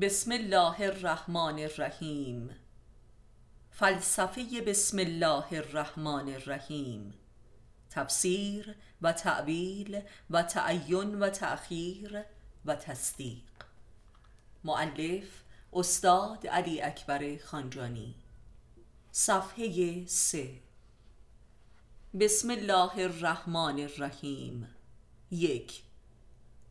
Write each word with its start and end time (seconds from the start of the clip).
بسم 0.00 0.32
الله 0.32 0.80
الرحمن 0.80 1.58
الرحیم. 1.58 2.50
فلسفه 3.70 4.60
بسم 4.66 4.98
الله 4.98 5.44
الرحمن 5.52 6.28
الرحیم. 6.34 7.14
تفسیر 7.90 8.74
و 9.02 9.12
تعویل 9.12 10.00
و 10.30 10.42
تعین 10.42 11.14
و 11.14 11.30
تأخیر 11.30 12.22
و 12.64 12.74
تصدیق. 12.74 13.42
معلف 14.64 15.42
استاد 15.72 16.46
علی 16.46 16.80
اکبر 16.80 17.36
خانجانی. 17.44 18.14
صفحه 19.12 20.06
سه. 20.06 20.60
بسم 22.20 22.50
الله 22.50 22.98
الرحمن 22.98 23.80
الرحیم. 23.80 24.68
یک 25.30 25.82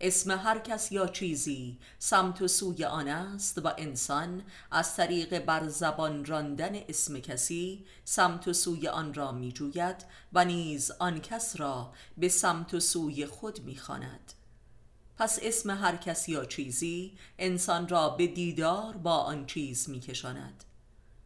اسم 0.02 0.31
هر 0.31 0.59
کس 0.59 0.91
یا 0.91 1.07
چیزی 1.07 1.77
سمت 2.00 2.41
و 2.41 2.47
سوی 2.47 2.86
آن 2.86 3.07
است 3.07 3.57
و 3.57 3.73
انسان 3.77 4.43
از 4.71 4.96
طریق 4.96 5.39
بر 5.39 5.68
زبان 5.68 6.25
راندن 6.25 6.75
اسم 6.75 7.19
کسی 7.19 7.86
سمت 8.06 8.47
و 8.47 8.54
سوی 8.54 8.87
آن 8.87 9.14
را 9.14 9.32
می 9.32 9.51
جوید 9.51 10.06
و 10.33 10.46
نیز 10.46 10.92
آن 11.00 11.21
کس 11.21 11.59
را 11.59 11.93
به 12.18 12.29
سمت 12.29 12.73
و 12.73 12.79
سوی 12.79 13.25
خود 13.25 13.64
می 13.64 13.78
خاند. 13.78 14.33
پس 15.18 15.39
اسم 15.42 15.70
هر 15.70 15.96
کس 15.96 16.29
یا 16.29 16.45
چیزی 16.45 17.18
انسان 17.39 17.87
را 17.87 18.09
به 18.09 18.28
دیدار 18.28 18.97
با 18.97 19.18
آن 19.18 19.45
چیز 19.45 19.89
می 19.89 20.00
کشاند. 20.00 20.64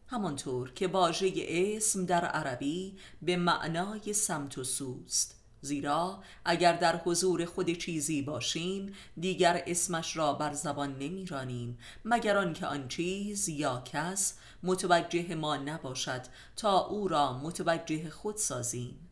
همانطور 0.06 0.72
که 0.72 0.88
واژه 0.88 1.32
اسم 1.48 2.06
در 2.06 2.24
عربی 2.24 2.96
به 3.22 3.36
معنای 3.36 4.12
سمت 4.12 4.58
و 4.58 4.64
سوست 4.64 5.43
زیرا 5.64 6.22
اگر 6.44 6.76
در 6.76 6.96
حضور 6.96 7.44
خود 7.44 7.70
چیزی 7.70 8.22
باشیم 8.22 8.94
دیگر 9.20 9.62
اسمش 9.66 10.16
را 10.16 10.32
بر 10.32 10.52
زبان 10.52 10.98
نمیرانیم 10.98 11.78
مگر 12.04 12.36
آنکه 12.36 12.66
آن 12.66 12.88
چیز 12.88 13.48
یا 13.48 13.82
کس 13.92 14.34
متوجه 14.62 15.34
ما 15.34 15.56
نباشد 15.56 16.22
تا 16.56 16.78
او 16.78 17.08
را 17.08 17.38
متوجه 17.38 18.10
خود 18.10 18.36
سازیم. 18.36 19.08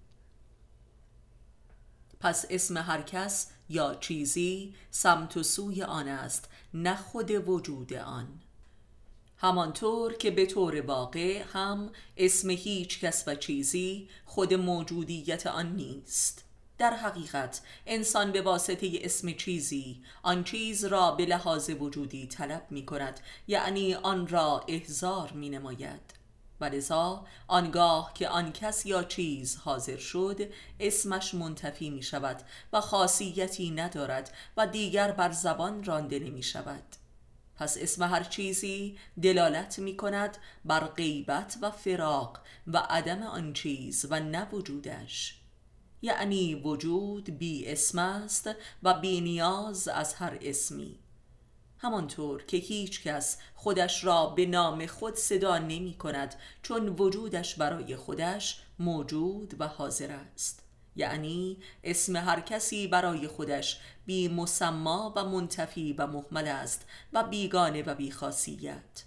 پس 2.20 2.44
اسم 2.50 2.76
هر 2.76 3.02
کس 3.02 3.50
یا 3.68 3.94
چیزی 3.94 4.74
سمت 4.90 5.36
و 5.36 5.42
سوی 5.42 5.82
آن 5.82 6.08
است 6.08 6.48
نه 6.74 6.96
خود 6.96 7.48
وجود 7.48 7.92
آن. 7.92 8.28
همانطور 9.42 10.14
که 10.14 10.30
به 10.30 10.46
طور 10.46 10.80
واقع 10.80 11.42
هم 11.52 11.90
اسم 12.16 12.50
هیچ 12.50 13.00
کس 13.00 13.24
و 13.26 13.34
چیزی 13.34 14.08
خود 14.24 14.54
موجودیت 14.54 15.46
آن 15.46 15.76
نیست. 15.76 16.44
در 16.78 16.90
حقیقت 16.90 17.60
انسان 17.86 18.32
به 18.32 18.42
واسطه 18.42 18.90
اسم 18.92 19.32
چیزی 19.32 20.02
آن 20.22 20.44
چیز 20.44 20.84
را 20.84 21.10
به 21.10 21.26
لحاظ 21.26 21.70
وجودی 21.70 22.26
طلب 22.26 22.66
می 22.70 22.86
کند 22.86 23.20
یعنی 23.46 23.94
آن 23.94 24.28
را 24.28 24.64
احزار 24.68 25.32
می 25.32 25.50
نماید. 25.50 26.14
ولذا 26.60 27.26
آنگاه 27.48 28.12
که 28.14 28.28
آن 28.28 28.52
کس 28.52 28.86
یا 28.86 29.02
چیز 29.02 29.56
حاضر 29.56 29.96
شد 29.96 30.40
اسمش 30.80 31.34
منتفی 31.34 31.90
می 31.90 32.02
شود 32.02 32.42
و 32.72 32.80
خاصیتی 32.80 33.70
ندارد 33.70 34.34
و 34.56 34.66
دیگر 34.66 35.12
بر 35.12 35.32
زبان 35.32 35.84
رانده 35.84 36.18
نمی 36.18 36.42
شود. 36.42 37.01
پس 37.62 37.78
اسم 37.80 38.02
هر 38.02 38.22
چیزی 38.22 38.98
دلالت 39.22 39.78
می 39.78 39.96
کند 39.96 40.38
بر 40.64 40.84
غیبت 40.84 41.58
و 41.62 41.70
فراق 41.70 42.40
و 42.66 42.76
عدم 42.78 43.22
آن 43.22 43.52
چیز 43.52 44.06
و 44.10 44.20
نوجودش 44.20 45.40
یعنی 46.02 46.54
وجود 46.54 47.38
بی 47.38 47.68
اسم 47.68 47.98
است 47.98 48.50
و 48.82 48.94
بی 48.94 49.20
نیاز 49.20 49.88
از 49.88 50.14
هر 50.14 50.38
اسمی. 50.42 50.98
همانطور 51.78 52.44
که 52.44 52.56
هیچ 52.56 53.02
کس 53.02 53.38
خودش 53.54 54.04
را 54.04 54.26
به 54.26 54.46
نام 54.46 54.86
خود 54.86 55.14
صدا 55.14 55.58
نمی 55.58 55.94
کند 55.94 56.34
چون 56.62 56.88
وجودش 56.88 57.54
برای 57.54 57.96
خودش 57.96 58.62
موجود 58.78 59.54
و 59.58 59.68
حاضر 59.68 60.10
است. 60.10 60.61
یعنی 60.96 61.56
اسم 61.84 62.16
هر 62.16 62.40
کسی 62.40 62.86
برای 62.86 63.28
خودش 63.28 63.80
بی 64.06 64.28
مسما 64.28 65.12
و 65.16 65.24
منتفی 65.24 65.92
و 65.92 66.06
محمل 66.06 66.48
است 66.48 66.86
و 67.12 67.24
بیگانه 67.24 67.82
و 67.82 67.94
بیخاصیت 67.94 69.04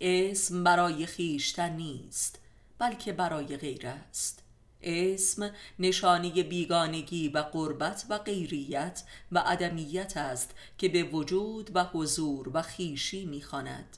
اسم 0.00 0.64
برای 0.64 1.06
خیشتن 1.06 1.76
نیست 1.76 2.38
بلکه 2.78 3.12
برای 3.12 3.56
غیر 3.56 3.86
است. 3.86 4.42
اسم 4.82 5.50
نشانی 5.78 6.42
بیگانگی 6.42 7.28
و 7.28 7.38
قربت 7.38 8.06
و 8.08 8.18
غیریت 8.18 9.02
و 9.32 9.38
عدمیت 9.38 10.16
است 10.16 10.50
که 10.78 10.88
به 10.88 11.02
وجود 11.02 11.70
و 11.74 11.84
حضور 11.84 12.50
و 12.54 12.62
خیشی 12.62 13.24
می‌خواند. 13.24 13.96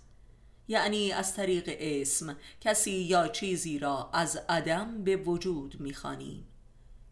یعنی 0.68 1.12
از 1.12 1.34
طریق 1.34 1.76
اسم 1.78 2.36
کسی 2.60 2.90
یا 2.90 3.28
چیزی 3.28 3.78
را 3.78 4.10
از 4.12 4.36
عدم 4.48 5.04
به 5.04 5.16
وجود 5.16 5.80
می‌خوانیم 5.80 6.46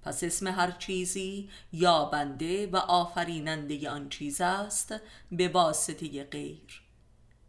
پس 0.03 0.25
اسم 0.25 0.47
هر 0.47 0.71
چیزی 0.71 1.51
یا 1.73 2.05
بنده 2.05 2.67
و 2.67 2.77
آفریننده 2.77 3.91
آن 3.91 4.09
چیز 4.09 4.41
است 4.41 4.95
به 5.33 5.49
واسطه 5.49 6.25
غیر. 6.25 6.83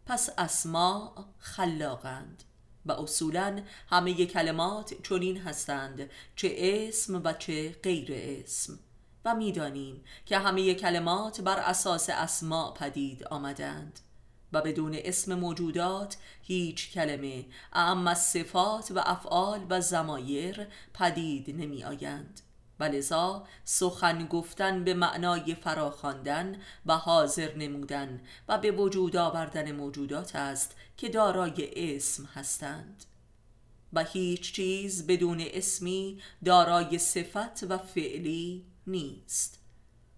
پس 0.06 0.30
اسما 0.38 1.14
خلاقند 1.38 2.44
و 2.86 2.92
اصولا 2.92 3.62
همه 3.88 4.26
کلمات 4.26 4.94
چنین 5.02 5.38
هستند 5.38 6.10
چه 6.36 6.54
اسم 6.58 7.20
و 7.24 7.32
چه 7.32 7.76
غیر 7.82 8.08
اسم. 8.12 8.78
و 9.24 9.34
می‌دانیم 9.34 10.04
که 10.26 10.38
همه 10.38 10.74
کلمات 10.74 11.40
بر 11.40 11.58
اساس 11.58 12.10
اسماء 12.10 12.72
پدید 12.72 13.24
آمدند. 13.24 14.00
و 14.54 14.60
بدون 14.60 14.96
اسم 15.04 15.34
موجودات 15.34 16.16
هیچ 16.42 16.92
کلمه 16.92 17.44
اما 17.72 18.14
صفات 18.14 18.90
و 18.90 18.98
افعال 18.98 19.66
و 19.70 19.80
زمایر 19.80 20.66
پدید 20.94 21.50
نمی 21.50 21.84
آیند 21.84 22.40
و 22.80 22.84
لذا 22.84 23.46
سخن 23.64 24.26
گفتن 24.26 24.84
به 24.84 24.94
معنای 24.94 25.54
فراخواندن 25.54 26.56
و 26.86 26.96
حاضر 26.96 27.54
نمودن 27.54 28.20
و 28.48 28.58
به 28.58 28.70
وجود 28.70 29.16
آوردن 29.16 29.72
موجودات 29.72 30.36
است 30.36 30.76
که 30.96 31.08
دارای 31.08 31.70
اسم 31.96 32.24
هستند. 32.24 33.04
و 33.92 34.04
هیچ 34.04 34.52
چیز 34.52 35.06
بدون 35.06 35.40
اسمی 35.40 36.22
دارای 36.44 36.98
صفت 36.98 37.64
و 37.68 37.78
فعلی 37.78 38.64
نیست. 38.86 39.63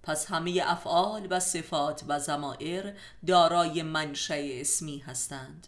پس 0.06 0.26
همه 0.26 0.62
افعال 0.64 1.26
و 1.30 1.40
صفات 1.40 2.04
و 2.08 2.18
زمائر 2.18 2.96
دارای 3.26 3.82
منشأ 3.82 4.34
اسمی 4.60 4.98
هستند. 4.98 5.66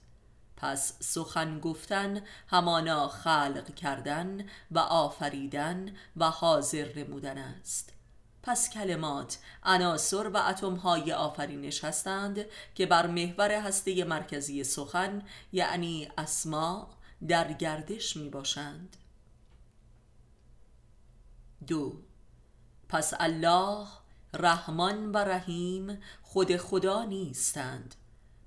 پس 0.56 0.92
سخن 1.00 1.60
گفتن 1.60 2.20
همانا 2.48 3.08
خلق 3.08 3.74
کردن 3.74 4.46
و 4.70 4.78
آفریدن 4.78 5.96
و 6.16 6.30
حاضر 6.30 6.88
نمودن 6.96 7.38
است. 7.38 7.92
پس 8.42 8.70
کلمات 8.70 9.38
عناصر 9.62 10.28
و 10.28 10.36
اتمهای 10.36 11.12
آفرینش 11.12 11.84
هستند 11.84 12.44
که 12.74 12.86
بر 12.86 13.06
محور 13.06 13.52
هسته 13.52 14.04
مرکزی 14.04 14.64
سخن 14.64 15.22
یعنی 15.52 16.08
اسما 16.18 16.90
در 17.28 17.52
گردش 17.52 18.16
می 18.16 18.28
باشند 18.28 18.96
دو. 21.66 21.92
پس 22.88 23.14
الله 23.20 23.86
رحمان 24.34 25.12
و 25.12 25.16
رحیم 25.16 25.98
خود 26.22 26.56
خدا 26.56 27.04
نیستند 27.04 27.94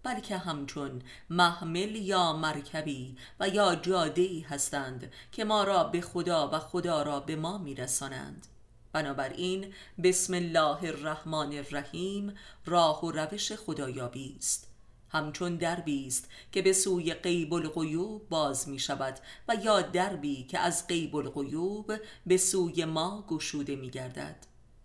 بلکه 0.04 0.38
همچون 0.38 1.02
محمل 1.30 1.96
یا 1.96 2.34
مرکبی 2.34 3.16
و 3.40 3.50
یا 3.50 3.76
جاده 3.76 4.46
هستند 4.50 5.12
که 5.32 5.44
ما 5.44 5.64
را 5.64 5.84
به 5.84 6.02
خدا 6.02 6.50
و 6.54 6.60
خدا 6.60 7.02
را 7.02 7.20
به 7.20 7.36
ما 7.36 7.58
میرسانند. 7.58 8.48
بنابراین 8.94 9.74
بسم 10.04 10.34
الله 10.34 10.84
الرحمن 10.84 11.54
الرحیم 11.54 12.36
راه 12.66 13.06
و 13.06 13.12
روش 13.12 13.52
خدایابی 13.52 14.36
است. 14.38 14.68
همچون 15.10 15.56
دربی 15.56 16.08
است 16.08 16.30
که 16.52 16.62
به 16.62 16.74
سوی 16.74 17.14
غیب 17.14 17.54
الغیوب 17.54 18.30
باز 18.30 18.70
می 18.70 18.80
شود 18.80 19.20
و 19.48 19.56
یا 19.64 19.82
دربی 19.82 20.44
که 20.44 20.60
از 20.60 20.88
غیب 20.88 21.16
الغیوب 21.16 21.94
به 22.26 22.38
سوی 22.38 22.86
ما 22.86 23.26
گشوده 23.28 23.76
می 23.76 23.90
گردد 23.90 24.36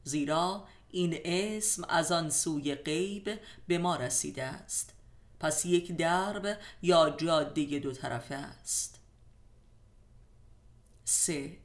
زیرا 0.05 0.65
این 0.97 1.21
اسم 1.25 1.85
از 1.89 2.13
آن 2.13 2.31
سوی 2.31 2.75
غیب 2.75 3.41
به 3.67 3.79
ما 3.79 3.97
رسیده 3.97 4.43
است. 4.43 4.95
پس 5.41 5.65
یک 5.65 5.97
درب 5.97 6.59
یا 6.83 7.11
جاده 7.11 7.79
دو 7.79 7.93
طرفه 7.93 8.35
است. 8.35 9.01
سه. 11.05 11.57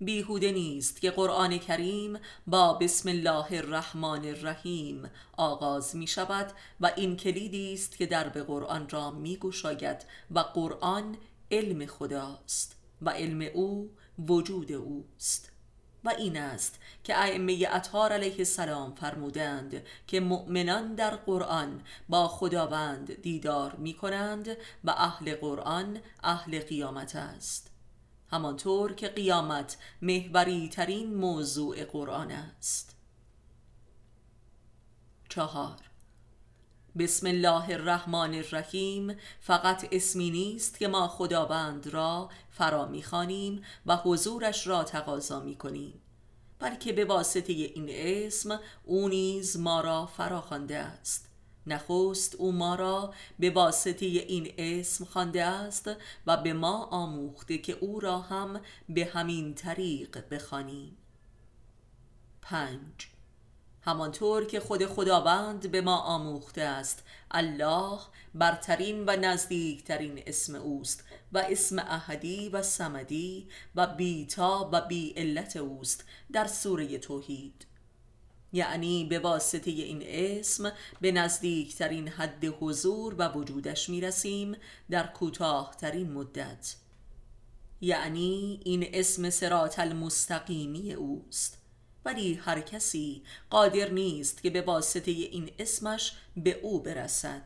بیهوده 0.00 0.52
نیست 0.52 1.00
که 1.00 1.10
قرآن 1.10 1.58
کریم 1.58 2.18
با 2.46 2.72
بسم 2.74 3.08
الله 3.08 3.52
الرحمن 3.52 4.24
الرحیم 4.24 5.10
آغاز 5.36 5.96
می 5.96 6.06
شود 6.06 6.52
و 6.80 6.92
این 6.96 7.16
کلیدی 7.16 7.74
است 7.74 7.96
که 7.96 8.06
درب 8.06 8.38
قرآن 8.38 8.88
را 8.88 9.10
می 9.10 9.36
گشاید 9.36 10.04
و 10.30 10.38
قرآن 10.38 11.16
علم 11.50 11.86
خداست 11.86 12.76
و 13.02 13.10
علم 13.10 13.50
او 13.54 13.90
وجود 14.18 14.72
اوست. 14.72 15.57
و 16.04 16.08
این 16.08 16.36
است 16.36 16.78
که 17.04 17.18
ائمه 17.18 17.68
اطهار 17.70 18.12
علیه 18.12 18.38
السلام 18.38 18.94
فرمودند 18.94 19.82
که 20.06 20.20
مؤمنان 20.20 20.94
در 20.94 21.16
قرآن 21.16 21.82
با 22.08 22.28
خداوند 22.28 23.22
دیدار 23.22 23.74
می 23.74 23.94
کنند 23.94 24.48
و 24.84 24.90
اهل 24.90 25.34
قرآن 25.34 26.00
اهل 26.22 26.60
قیامت 26.60 27.16
است. 27.16 27.70
همانطور 28.30 28.94
که 28.94 29.08
قیامت 29.08 29.76
محوری 30.02 30.68
ترین 30.68 31.14
موضوع 31.14 31.84
قرآن 31.84 32.30
است. 32.30 32.96
چهار 35.28 35.87
بسم 36.98 37.26
الله 37.26 37.70
الرحمن 37.70 38.34
الرحیم. 38.34 39.16
فقط 39.40 39.88
اسمی 39.92 40.30
نیست 40.30 40.78
که 40.78 40.88
ما 40.88 41.08
خداوند 41.08 41.86
را 41.86 42.30
فرا 42.50 42.86
می‌خوانیم 42.86 43.62
و 43.86 43.96
حضورش 43.96 44.66
را 44.66 44.84
تقاضا 44.84 45.40
می‌کنیم. 45.40 46.00
بلکه 46.58 46.92
به 46.92 47.04
واسطه 47.04 47.52
این 47.52 47.86
اسم 47.90 48.60
او 48.84 49.08
نیز 49.08 49.58
ما 49.58 49.80
را 49.80 50.06
فرا 50.06 50.40
خوانده 50.40 50.76
است. 50.78 51.28
نخست 51.66 52.34
او 52.34 52.52
ما 52.52 52.74
را 52.74 53.14
به 53.38 53.50
واسطه 53.50 54.06
این 54.06 54.54
اسم 54.58 55.04
خوانده 55.04 55.44
است 55.44 55.90
و 56.26 56.36
به 56.36 56.52
ما 56.52 56.84
آموخته 56.84 57.58
که 57.58 57.72
او 57.72 58.00
را 58.00 58.18
هم 58.18 58.60
به 58.88 59.04
همین 59.04 59.54
طریق 59.54 60.28
بخوانیم. 60.30 60.96
پنج 62.42 63.08
همانطور 63.80 64.44
که 64.44 64.60
خود 64.60 64.86
خداوند 64.86 65.70
به 65.70 65.80
ما 65.80 65.96
آموخته 65.96 66.62
است 66.62 67.04
الله 67.30 67.98
برترین 68.34 69.04
و 69.06 69.16
نزدیکترین 69.16 70.22
اسم 70.26 70.54
اوست 70.54 71.04
و 71.32 71.38
اسم 71.38 71.78
احدی 71.78 72.48
و 72.48 72.62
سمدی 72.62 73.48
و 73.74 73.86
بیتا 73.86 74.70
و 74.72 74.80
بی 74.80 75.10
علت 75.16 75.56
اوست 75.56 76.04
در 76.32 76.46
سوره 76.46 76.98
توحید. 76.98 77.66
یعنی 78.52 79.04
به 79.04 79.18
واسطه 79.18 79.70
این 79.70 80.02
اسم 80.06 80.72
به 81.00 81.12
نزدیکترین 81.12 82.08
حد 82.08 82.44
حضور 82.44 83.14
و 83.18 83.28
وجودش 83.28 83.88
می‌رسیم 83.88 84.56
در 84.90 85.06
کوتاهترین 85.06 86.12
مدت. 86.12 86.76
یعنی 87.80 88.60
این 88.64 88.86
اسم 88.92 89.30
سرات 89.30 89.78
المستقیمی 89.78 90.92
اوست. 90.92 91.58
ولی 92.08 92.34
هر 92.34 92.60
کسی 92.60 93.22
قادر 93.50 93.90
نیست 93.90 94.42
که 94.42 94.50
به 94.50 94.62
واسطه 94.62 95.10
این 95.10 95.50
اسمش 95.58 96.12
به 96.36 96.60
او 96.62 96.82
برسد 96.82 97.42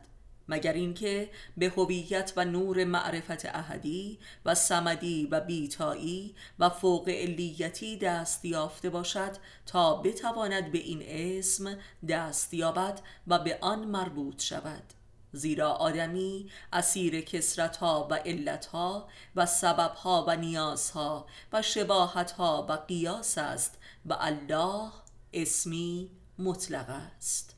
مگر 0.47 0.73
اینکه 0.73 1.29
به 1.57 1.69
هویت 1.69 2.33
و 2.35 2.45
نور 2.45 2.83
معرفت 2.83 3.45
احدی 3.45 4.19
و 4.45 4.55
سمدی 4.55 5.27
و 5.31 5.39
بیتایی 5.39 6.35
و 6.59 6.69
فوق 6.69 7.09
علیتی 7.09 7.97
دست 7.97 8.45
یافته 8.45 8.89
باشد 8.89 9.31
تا 9.65 9.95
بتواند 10.01 10.71
به 10.71 10.79
این 10.79 11.03
اسم 11.07 11.77
دست 12.09 12.53
یابد 12.53 13.01
و 13.27 13.39
به 13.39 13.57
آن 13.61 13.79
مربوط 13.79 14.41
شود. 14.41 14.83
زیرا 15.31 15.71
آدمی 15.71 16.49
اسیر 16.73 17.21
کسرت 17.21 17.77
ها 17.77 18.07
و 18.11 18.13
علت 18.13 18.65
ها 18.65 19.07
و 19.35 19.45
سبب 19.45 19.91
ها 19.91 20.25
و 20.27 20.35
نیاز 20.35 20.91
ها 20.91 21.25
و 21.53 21.61
شباهت 21.61 22.31
ها 22.31 22.65
و 22.69 22.71
قیاس 22.71 23.37
است 23.37 23.77
و 24.05 24.17
الله 24.19 24.91
اسمی 25.33 26.09
مطلق 26.39 26.89
است. 26.89 27.55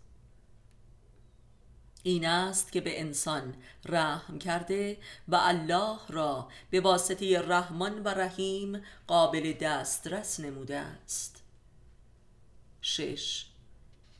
این 2.03 2.25
است 2.25 2.71
که 2.71 2.81
به 2.81 2.99
انسان 2.99 3.55
رحم 3.85 4.39
کرده 4.39 4.97
و 5.27 5.35
الله 5.35 5.99
را 6.09 6.49
به 6.69 6.81
واسطه 6.81 7.41
رحمان 7.41 8.03
و 8.03 8.07
رحیم 8.07 8.81
قابل 9.07 9.53
دسترس 9.53 10.39
نموده 10.39 10.77
است. 10.77 11.43
شش 12.81 13.45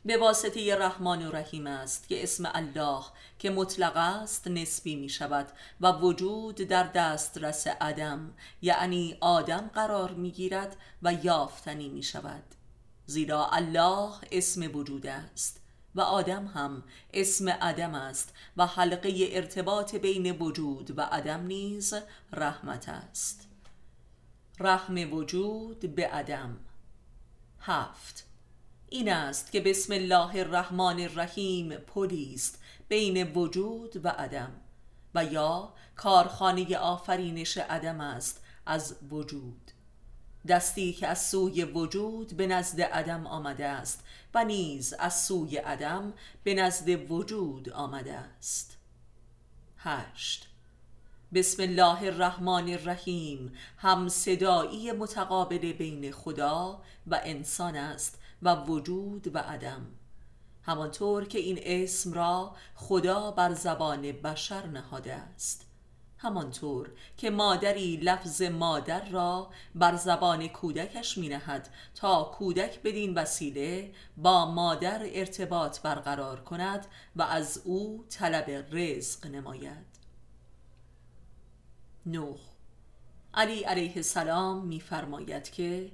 به 0.06 0.16
واسطه 0.16 0.76
رحمان 0.76 1.26
و 1.26 1.30
رحیم 1.30 1.66
است 1.66 2.08
که 2.08 2.22
اسم 2.22 2.50
الله 2.54 3.04
که 3.38 3.50
مطلق 3.50 3.96
است 3.96 4.48
نسبی 4.48 4.96
می 4.96 5.08
شود 5.08 5.46
و 5.80 5.92
وجود 5.92 6.54
در 6.54 6.86
دسترس 6.86 7.66
عدم 7.66 8.34
یعنی 8.62 9.16
آدم 9.20 9.70
قرار 9.74 10.10
می 10.10 10.30
گیرد 10.30 10.76
و 11.02 11.12
یافتنی 11.12 11.88
می 11.88 12.02
شود 12.02 12.42
زیرا 13.06 13.46
الله 13.46 14.12
اسم 14.32 14.76
وجود 14.76 15.06
است 15.06 15.60
و 15.94 16.00
آدم 16.00 16.46
هم 16.46 16.82
اسم 17.14 17.48
عدم 17.48 17.94
است 17.94 18.34
و 18.56 18.66
حلقه 18.66 19.28
ارتباط 19.30 19.94
بین 19.94 20.30
وجود 20.30 20.98
و 20.98 21.02
عدم 21.02 21.46
نیز 21.46 21.94
رحمت 22.32 22.88
است. 22.88 23.48
رحم 24.60 25.12
وجود 25.12 25.94
به 25.94 26.06
عدم. 26.06 26.56
هفت 27.60 28.26
این 28.88 29.12
است 29.12 29.52
که 29.52 29.60
بسم 29.60 29.92
الله 29.92 30.36
الرحمن 30.36 31.00
الرحیم 31.00 31.76
پلی 31.76 32.32
است 32.34 32.62
بین 32.88 33.32
وجود 33.32 34.04
و 34.04 34.08
عدم 34.08 34.52
و 35.14 35.24
یا 35.24 35.72
کارخانه 35.96 36.76
آفرینش 36.76 37.58
عدم 37.58 38.00
است 38.00 38.44
از 38.66 38.96
وجود. 39.10 39.70
دستی 40.48 40.92
که 40.92 41.06
از 41.06 41.26
سوی 41.26 41.64
وجود 41.64 42.36
به 42.36 42.46
نزد 42.46 42.80
عدم 42.80 43.26
آمده 43.26 43.66
است 43.66 44.04
و 44.34 44.44
نیز 44.44 44.94
از 44.98 45.24
سوی 45.24 45.56
عدم 45.56 46.12
به 46.44 46.54
نزد 46.54 47.10
وجود 47.10 47.70
آمده 47.70 48.14
است. 48.14 48.76
هشت. 49.78 50.48
بسم 51.34 51.62
الله 51.62 52.02
الرحمن 52.02 52.68
الرحیم 52.68 53.52
هم 53.78 54.08
صدایی 54.08 54.92
متقابل 54.92 55.72
بین 55.72 56.12
خدا 56.12 56.82
و 57.06 57.20
انسان 57.24 57.76
است 57.76 58.18
و 58.42 58.54
وجود 58.54 59.34
و 59.34 59.38
عدم. 59.38 59.86
همانطور 60.62 61.24
که 61.24 61.38
این 61.38 61.58
اسم 61.62 62.12
را 62.12 62.56
خدا 62.74 63.30
بر 63.30 63.54
زبان 63.54 64.12
بشر 64.12 64.66
نهاده 64.66 65.14
است. 65.14 65.66
همانطور 66.18 66.90
که 67.16 67.30
مادری 67.30 67.96
لفظ 67.96 68.42
مادر 68.42 69.08
را 69.08 69.50
بر 69.74 69.96
زبان 69.96 70.48
کودکش 70.48 71.18
می 71.18 71.28
نهد 71.28 71.68
تا 71.94 72.24
کودک 72.24 72.82
بدین 72.82 73.14
وسیله 73.14 73.92
با 74.16 74.46
مادر 74.52 75.00
ارتباط 75.12 75.80
برقرار 75.80 76.40
کند 76.40 76.86
و 77.16 77.22
از 77.22 77.62
او 77.64 78.04
طلب 78.10 78.66
رزق 78.76 79.26
نماید. 79.26 79.86
نوح. 82.06 82.38
علی 83.34 83.62
علیه 83.62 83.92
السلام 83.96 84.66
میفرماید 84.66 85.50
که 85.50 85.92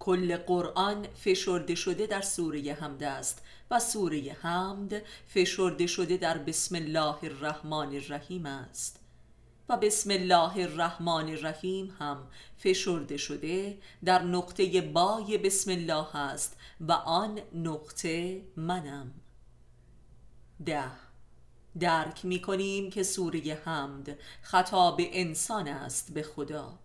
کل 0.00 0.36
قرآن 0.36 1.06
فشرده 1.24 1.74
شده 1.74 2.06
در 2.06 2.20
سوره 2.20 2.76
حمد 2.80 3.02
است 3.02 3.42
و 3.70 3.80
سوره 3.80 4.36
حمد 4.40 5.02
فشرده 5.26 5.86
شده 5.86 6.16
در 6.16 6.38
بسم 6.38 6.74
الله 6.74 7.24
الرحمن 7.24 7.94
الرحیم 7.94 8.46
است. 8.46 9.00
و 9.68 9.76
بسم 9.76 10.10
الله 10.10 10.56
الرحمن 10.56 11.28
الرحیم 11.28 11.96
هم 11.98 12.26
فشرده 12.58 13.16
شده 13.16 13.78
در 14.04 14.22
نقطه 14.22 14.80
بای 14.80 15.38
بسم 15.38 15.70
الله 15.70 16.16
است 16.16 16.56
و 16.80 16.92
آن 16.92 17.40
نقطه 17.54 18.42
منم. 18.56 19.14
ده. 20.66 20.90
درک 21.80 22.24
می 22.24 22.42
کنیم 22.42 22.90
که 22.90 23.02
سوره 23.02 23.62
حمد 23.64 24.18
خطاب 24.42 25.00
انسان 25.00 25.68
است 25.68 26.14
به 26.14 26.22
خدا. 26.22 26.78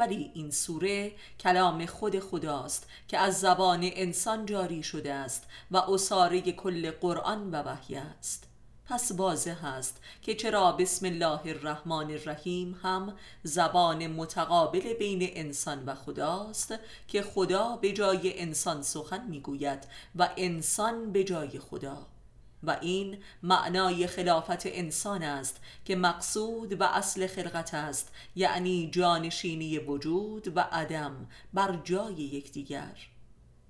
ولی 0.00 0.30
این 0.34 0.50
سوره 0.50 1.12
کلام 1.40 1.86
خود 1.86 2.18
خداست 2.18 2.88
که 3.08 3.18
از 3.18 3.40
زبان 3.40 3.80
انسان 3.82 4.46
جاری 4.46 4.82
شده 4.82 5.12
است 5.12 5.44
و 5.70 5.76
اصاره 5.76 6.40
کل 6.40 6.90
قرآن 6.90 7.50
و 7.50 7.62
وحی 7.62 7.96
است. 7.96 8.46
پس 8.86 9.12
واضح 9.16 9.64
است 9.66 10.00
که 10.22 10.34
چرا 10.34 10.72
بسم 10.72 11.06
الله 11.06 11.40
الرحمن 11.44 12.10
الرحیم 12.10 12.80
هم 12.82 13.16
زبان 13.42 14.06
متقابل 14.06 14.94
بین 14.94 15.30
انسان 15.34 15.84
و 15.84 15.94
خداست 15.94 16.74
که 17.08 17.22
خدا 17.22 17.76
به 17.76 17.92
جای 17.92 18.40
انسان 18.40 18.82
سخن 18.82 19.26
می‌گوید 19.28 19.86
و 20.16 20.28
انسان 20.36 21.12
به 21.12 21.24
جای 21.24 21.58
خدا. 21.58 22.06
و 22.62 22.78
این 22.80 23.18
معنای 23.42 24.06
خلافت 24.06 24.66
انسان 24.66 25.22
است 25.22 25.60
که 25.84 25.96
مقصود 25.96 26.80
و 26.80 26.84
اصل 26.84 27.26
خلقت 27.26 27.74
است 27.74 28.12
یعنی 28.36 28.90
جانشینی 28.90 29.78
وجود 29.78 30.56
و 30.56 30.60
عدم 30.60 31.28
بر 31.54 31.80
جای 31.84 32.14
یکدیگر. 32.14 32.96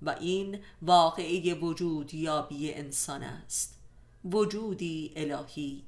و 0.01 0.09
این 0.09 0.59
واقعی 0.81 1.53
وجود 1.53 2.13
یابی 2.13 2.73
انسان 2.73 3.23
است. 3.23 3.79
وجودی 4.25 5.13
الهی. 5.15 5.83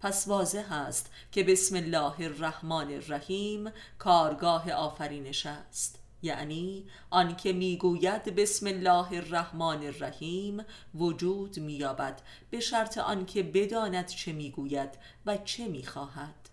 پس 0.00 0.28
واضح 0.28 0.72
است 0.72 1.10
که 1.32 1.44
بسم 1.44 1.76
الله 1.76 2.20
الرحمن 2.20 2.92
الرحیم 2.92 3.70
کارگاه 3.98 4.72
آفرینش 4.72 5.46
است. 5.46 6.03
یعنی 6.24 6.86
آنکه 7.10 7.52
می‌گوید 7.52 8.22
بسم 8.24 8.66
الله 8.66 9.12
الرحمن 9.12 9.84
الرحیم 9.84 10.64
وجود 10.94 11.58
مییابد. 11.58 12.22
به 12.50 12.60
شرط 12.60 12.98
آنکه 12.98 13.42
بداند 13.42 14.06
چه 14.06 14.32
می‌گوید 14.32 14.90
و 15.26 15.36
چه 15.36 15.68
می‌خواهد. 15.68 16.48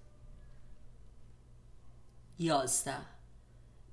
یازده. 2.40 2.98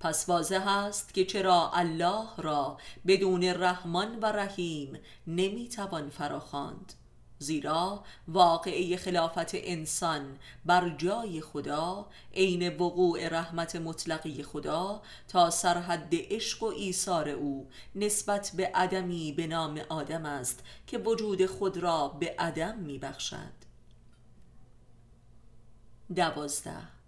پس 0.00 0.28
واضح 0.28 0.68
است 0.68 1.14
که 1.14 1.24
چرا 1.24 1.70
الله 1.74 2.26
را 2.36 2.78
بدون 3.06 3.44
رحمان 3.44 4.18
و 4.18 4.26
رحیم 4.26 4.98
نمی‌توان 5.26 6.10
فراخواند. 6.10 6.92
زیرا 7.38 8.04
واقعه 8.28 8.96
خلافت 8.96 9.50
انسان 9.54 10.38
بر 10.64 10.88
جای 10.88 11.40
خدا 11.40 12.06
عین 12.34 12.76
وقوع 12.76 13.28
رحمت 13.28 13.76
مطلقی 13.76 14.42
خدا 14.42 15.02
تا 15.28 15.50
سرحد 15.50 16.08
عشق 16.12 16.62
و 16.62 16.66
ایثار 16.66 17.28
او 17.28 17.68
نسبت 17.94 18.52
به 18.56 18.66
عدمی 18.66 19.32
به 19.32 19.46
نام 19.46 19.80
آدم 19.88 20.26
است 20.26 20.64
که 20.86 20.98
وجود 20.98 21.46
خود 21.46 21.76
را 21.76 22.08
به 22.08 22.34
عدم 22.38 22.78
میبخشد. 22.78 23.58
دوازده. 26.16 26.98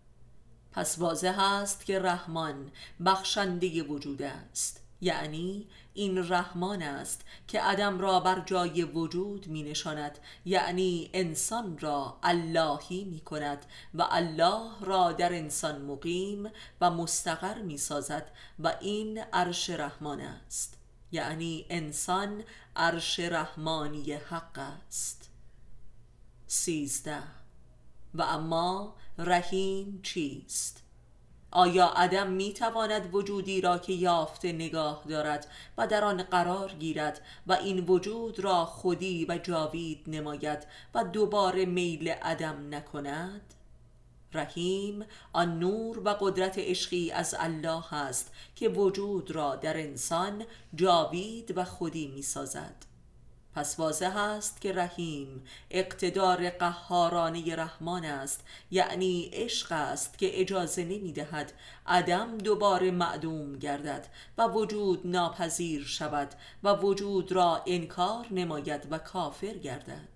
پس 0.73 0.99
واضح 0.99 1.41
است 1.41 1.87
که 1.87 1.99
رحمان 1.99 2.71
بخشنده 3.05 3.83
وجود 3.83 4.23
است 4.23 4.81
یعنی 5.01 5.67
این 5.95 6.29
رحمان 6.33 6.83
است 6.83 7.25
که 7.49 7.61
عدم 7.61 8.01
را 8.01 8.21
بر 8.21 8.41
جای 8.41 8.85
وجود 8.85 9.47
می 9.47 9.63
نشاند. 9.63 10.19
یعنی 10.45 11.11
انسان 11.13 11.79
را 11.79 12.19
اللهی 12.23 13.05
می 13.05 13.21
کند 13.21 13.67
و 13.95 14.07
الله 14.11 14.71
را 14.81 15.13
در 15.13 15.33
انسان 15.33 15.83
مقیم 15.83 16.51
و 16.81 16.91
مستقر 16.91 17.63
می 17.63 17.77
سازد 17.77 18.31
و 18.59 18.77
این 18.81 19.19
عرش 19.19 19.71
رحمان 19.71 20.21
است. 20.21 20.77
یعنی 21.13 21.67
انسان 21.71 22.43
عرش 22.77 23.21
رحمانی 23.21 24.13
حق 24.13 24.59
است. 24.59 25.31
سیزده. 26.47 27.23
و 28.15 28.23
اما 28.23 28.95
رحیم 29.19 30.01
چیست؟ 30.03 30.83
آیا 31.53 31.87
عدم 31.87 32.31
می 32.31 32.53
تواند 32.53 33.15
وجودی 33.15 33.61
را 33.61 33.79
که 33.79 33.93
یافته 33.93 34.53
نگاه 34.53 35.05
دارد 35.09 35.47
و 35.79 35.87
در 35.87 36.05
آن 36.05 36.23
قرار 36.23 36.73
گیرد 36.73 37.21
و 37.47 37.53
این 37.53 37.85
وجود 37.87 38.41
را 38.41 38.65
خودی 38.65 39.27
و 39.29 39.39
جاوید 39.39 40.05
نماید 40.07 40.67
و 40.95 41.05
دوباره 41.05 41.65
میل 41.67 42.09
عدم 42.09 42.75
نکند؟ 42.75 43.55
رحیم 44.33 45.05
آن 45.33 45.59
نور 45.59 45.99
و 45.99 46.09
قدرت 46.21 46.59
عشقی 46.59 47.11
از 47.11 47.35
الله 47.39 47.95
است 47.95 48.33
که 48.57 48.69
وجود 48.69 49.31
را 49.31 49.57
در 49.57 49.81
انسان 49.81 50.45
جاوید 50.75 51.53
و 51.57 51.65
خودی 51.65 52.07
می 52.07 52.23
سازد 52.23 52.90
پس 53.55 53.79
واضح 53.79 54.17
است 54.17 54.61
که 54.61 54.73
رحیم 54.73 55.45
اقتدار 55.71 56.51
قهارانه 56.51 57.57
رحمان 57.57 58.05
است 58.05 58.45
یعنی 58.71 59.31
عشق 59.33 59.73
است 59.73 60.19
که 60.19 60.41
اجازه 60.41 60.85
نمی 60.85 61.13
دهد 61.13 61.53
عدم 61.87 62.39
دوباره 62.39 62.91
معدوم 62.91 63.59
گردد 63.59 64.07
و 64.39 64.47
وجود 64.47 65.07
ناپذیر 65.07 65.85
شود 65.85 66.29
و 66.63 66.75
وجود 66.75 67.33
را 67.33 67.63
انکار 67.67 68.27
نماید 68.31 68.87
و 68.91 68.99
کافر 68.99 69.55
گردد. 69.55 70.09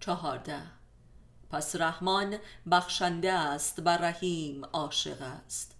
چهارده. 0.00 0.62
پس 1.50 1.76
رحمان 1.76 2.38
بخشنده 2.70 3.32
است 3.32 3.82
و 3.84 3.88
رحیم 3.88 4.64
عاشق 4.64 5.22
است. 5.22 5.74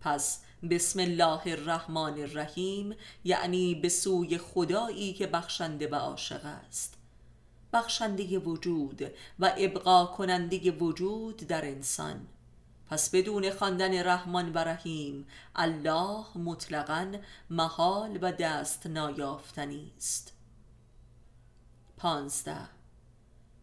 پس 0.00 0.40
بسم 0.68 1.00
الله 1.00 1.40
الرحمن 1.46 2.20
الرحیم 2.20 2.94
یعنی 3.24 3.74
به 3.74 3.88
سوی 3.88 4.38
خدایی 4.38 5.12
که 5.12 5.26
بخشنده 5.26 5.88
و 5.88 5.94
عاشق 5.94 6.44
است. 6.44 6.94
بخشنده 7.72 8.38
وجود 8.38 9.02
و 9.38 9.52
ابقا 9.58 10.06
کننده 10.06 10.70
وجود 10.70 11.36
در 11.36 11.64
انسان. 11.64 12.26
پس 12.90 13.10
بدون 13.10 13.50
خواندن 13.50 14.02
رحمان 14.02 14.52
و 14.52 14.58
رحیم 14.58 15.26
الله 15.56 16.24
مطلقا 16.34 17.12
محال 17.50 18.18
و 18.22 18.32
دست 18.32 18.86
نایافتنی 18.86 19.92
است. 19.96 20.32
پانزده. 21.96 22.68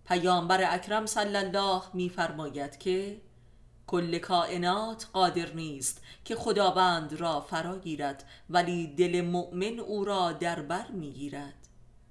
پیامبر 0.06 0.74
اکرم 0.76 1.06
صلی 1.06 1.36
الله 1.36 1.82
میفرماید 1.94 2.78
که 2.78 3.22
کل 3.88 4.18
کائنات 4.18 5.08
قادر 5.14 5.54
نیست 5.54 6.02
که 6.26 6.36
خداوند 6.36 7.14
را 7.14 7.42
فرا 7.42 7.78
گیرد 7.78 8.24
ولی 8.50 8.88
دل 8.88 9.22
مؤمن 9.22 9.80
او 9.80 10.06
را 10.06 10.32
در 10.32 10.62
بر 10.62 10.88
می‌گیرد. 10.92 11.54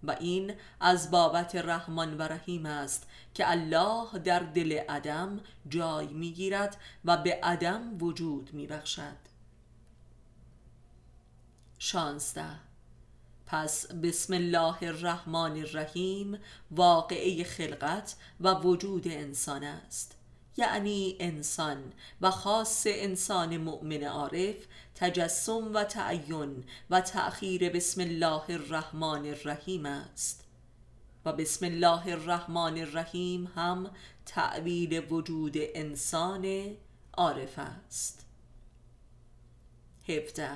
و 0.03 0.11
این 0.21 0.55
از 0.81 1.11
بابت 1.11 1.57
رحمان 1.57 2.17
و 2.17 2.23
رحیم 2.23 2.67
است 2.67 3.07
که 3.35 3.51
الله 3.51 4.19
در 4.19 4.39
دل 4.39 4.73
عدم 4.89 5.41
جای 5.69 6.07
می‌گیرد 6.07 6.77
و 7.05 7.17
به 7.17 7.41
عدم 7.43 7.99
وجود 8.01 8.51
میبخشد. 8.53 9.27
شانزده. 11.79 12.51
پس 13.47 13.93
بسم 13.93 14.35
الله 14.35 14.83
الرحمن 14.83 15.57
الرحیم 15.57 16.39
واقعه 16.71 17.45
خلقت 17.45 18.17
و 18.41 18.55
وجود 18.55 19.09
انسان 19.09 19.65
است. 19.65 20.17
یعنی 20.57 21.17
انسان 21.21 21.93
و 22.21 22.31
خاص 22.31 22.87
انسان 22.87 23.57
مؤمن 23.57 24.05
عارف 24.05 24.57
تجسم 24.95 25.75
و 25.75 25.85
تعین 25.85 26.65
و 26.91 27.01
تأخیر 27.01 27.71
بسم 27.71 28.01
الله 28.01 28.43
الرحمن 28.49 29.27
الرحیم 29.27 29.87
است. 29.87 30.45
و 31.25 31.33
بسم 31.33 31.67
الله 31.67 32.07
الرحمن 32.07 32.79
الرحیم 32.79 33.53
هم 33.57 33.91
تعبیر 34.27 35.13
وجود 35.13 35.55
انسان 35.57 36.77
عارف 37.17 37.59
است. 37.59 38.27
هفته 40.09 40.51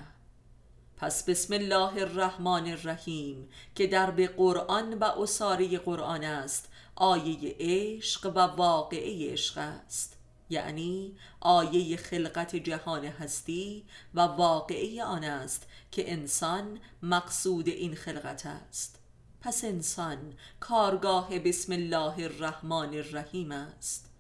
پس 0.97 1.25
بسم 1.25 1.55
الله 1.55 2.03
الرحمن 2.03 2.71
الرحیم 2.71 3.49
که 3.75 3.87
در 3.87 4.11
به 4.11 4.27
قرآن 4.27 4.99
و 4.99 5.05
اصاره 5.05 5.79
قرآن 5.79 6.25
است 6.25 6.70
آیه 7.01 7.57
عشق 7.61 8.33
و 8.35 8.39
واقعه 8.39 9.33
عشق 9.33 9.59
است. 9.59 10.17
یعنی 10.51 11.17
آیه 11.41 11.97
خلقت 11.97 12.57
جهان 12.57 13.05
هستی 13.05 13.85
و 14.15 14.21
واقعه 14.21 15.05
آن 15.05 15.25
است 15.25 15.67
که 15.91 16.13
انسان 16.13 16.81
مقصود 17.03 17.69
این 17.69 17.95
خلقت 17.95 18.47
است. 18.47 18.99
پس 19.41 19.65
انسان 19.65 20.35
کارگاه 20.61 21.39
بسم 21.39 21.73
الله 21.73 22.25
الرحمن 22.25 22.95
الرحیم 22.95 23.53
است 23.53 24.11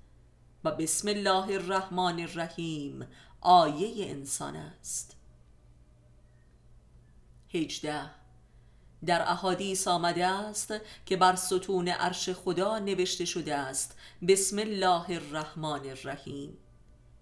و 0.64 0.70
بسم 0.70 1.08
الله 1.08 1.54
الرحمن 1.54 2.20
الرحیم 2.20 3.06
آیه 3.40 4.10
انسان 4.10 4.56
است. 4.56 5.16
هجده 7.48 8.19
در 9.06 9.22
احادیث 9.22 9.88
آمده 9.88 10.26
است 10.26 10.74
که 11.06 11.16
بر 11.16 11.36
ستون 11.36 11.88
عرش 11.88 12.28
خدا 12.28 12.78
نوشته 12.78 13.24
شده 13.24 13.54
است 13.54 13.96
بسم 14.28 14.58
الله 14.58 15.10
الرحمن 15.10 15.80
الرحیم. 15.88 16.58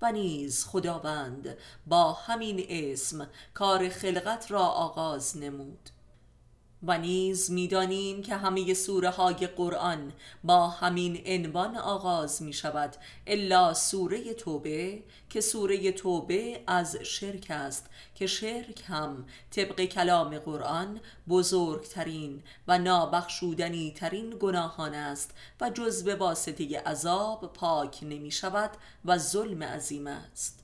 و 0.03 0.13
نیز 0.13 0.65
خداوند 0.65 1.57
با 1.87 2.13
همین 2.13 2.67
اسم 2.69 3.29
کار 3.55 3.89
خلقت 3.89 4.51
را 4.51 4.61
آغاز 4.61 5.37
نمود. 5.37 5.91
و 6.83 6.99
نیز 6.99 7.51
می‌دانیم 7.51 8.23
که 8.23 8.37
همه 8.37 8.75
سوره 8.75 9.11
های 9.11 9.47
قرآن 9.47 10.13
با 10.45 10.69
همین 10.69 11.23
عنوان 11.27 11.77
آغاز 11.77 12.43
می 12.43 12.53
شود 12.53 12.97
الا 13.27 13.75
سوره 13.75 14.35
توبه 14.35 15.03
که 15.31 15.41
سوره 15.41 15.93
توبه 15.93 16.61
از 16.67 16.97
شرک 16.97 17.47
است 17.51 17.87
که 18.15 18.27
شرک 18.27 18.83
هم 18.87 19.27
طبق 19.51 19.85
کلام 19.85 20.39
قرآن 20.39 21.01
بزرگترین 21.29 22.43
و 22.69 22.79
نابخشودنی 22.79 23.95
ترین 23.97 24.37
گناهان 24.41 24.95
است 24.95 25.31
و 25.61 25.71
جز 25.71 26.05
به 26.05 26.15
واسطه 26.15 26.81
عذاب 26.81 27.53
پاک 27.53 27.99
نمی 28.03 28.31
شود 28.31 28.71
و 29.05 29.19
ظلم 29.19 29.63
عظیم 29.63 30.07
است. 30.07 30.59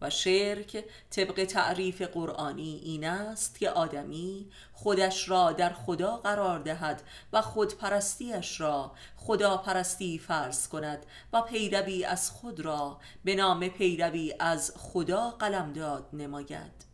و 0.00 0.10
شرک 0.10 0.84
طبق 1.10 1.44
تعریف 1.44 2.02
قرآنی 2.02 2.80
این 2.84 3.04
است 3.04 3.58
که 3.58 3.70
آدمی 3.70 4.46
خودش 4.82 5.28
را 5.28 5.52
در 5.52 5.72
خدا 5.72 6.16
قرار 6.16 6.58
دهد 6.58 7.02
و 7.32 7.42
خودپرستیش 7.42 8.60
را 8.60 8.92
خدا 9.16 9.56
پرستی 9.56 10.18
فرض 10.18 10.68
کند 10.68 11.06
و 11.32 11.42
پیروی 11.42 12.04
از 12.04 12.30
خود 12.30 12.60
را 12.60 13.00
به 13.24 13.34
نام 13.34 13.68
پیروی 13.68 14.34
از 14.38 14.72
خدا 14.76 15.30
قلمداد 15.30 16.08
نماید. 16.12 16.86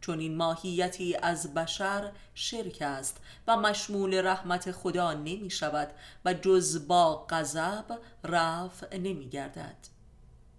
چون 0.00 0.18
این 0.18 0.36
ماهیتی 0.36 1.16
از 1.16 1.54
بشر 1.54 2.12
شرک 2.34 2.78
است 2.80 3.16
و 3.46 3.56
مشمول 3.56 4.26
رحمت 4.26 4.72
خدا 4.72 5.12
نمی 5.12 5.50
شود 5.50 5.88
و 6.24 6.34
جز 6.34 6.86
با 6.88 7.26
غضب 7.30 7.98
رفع 8.24 8.96
نمی 8.96 9.28
گردد 9.28 9.91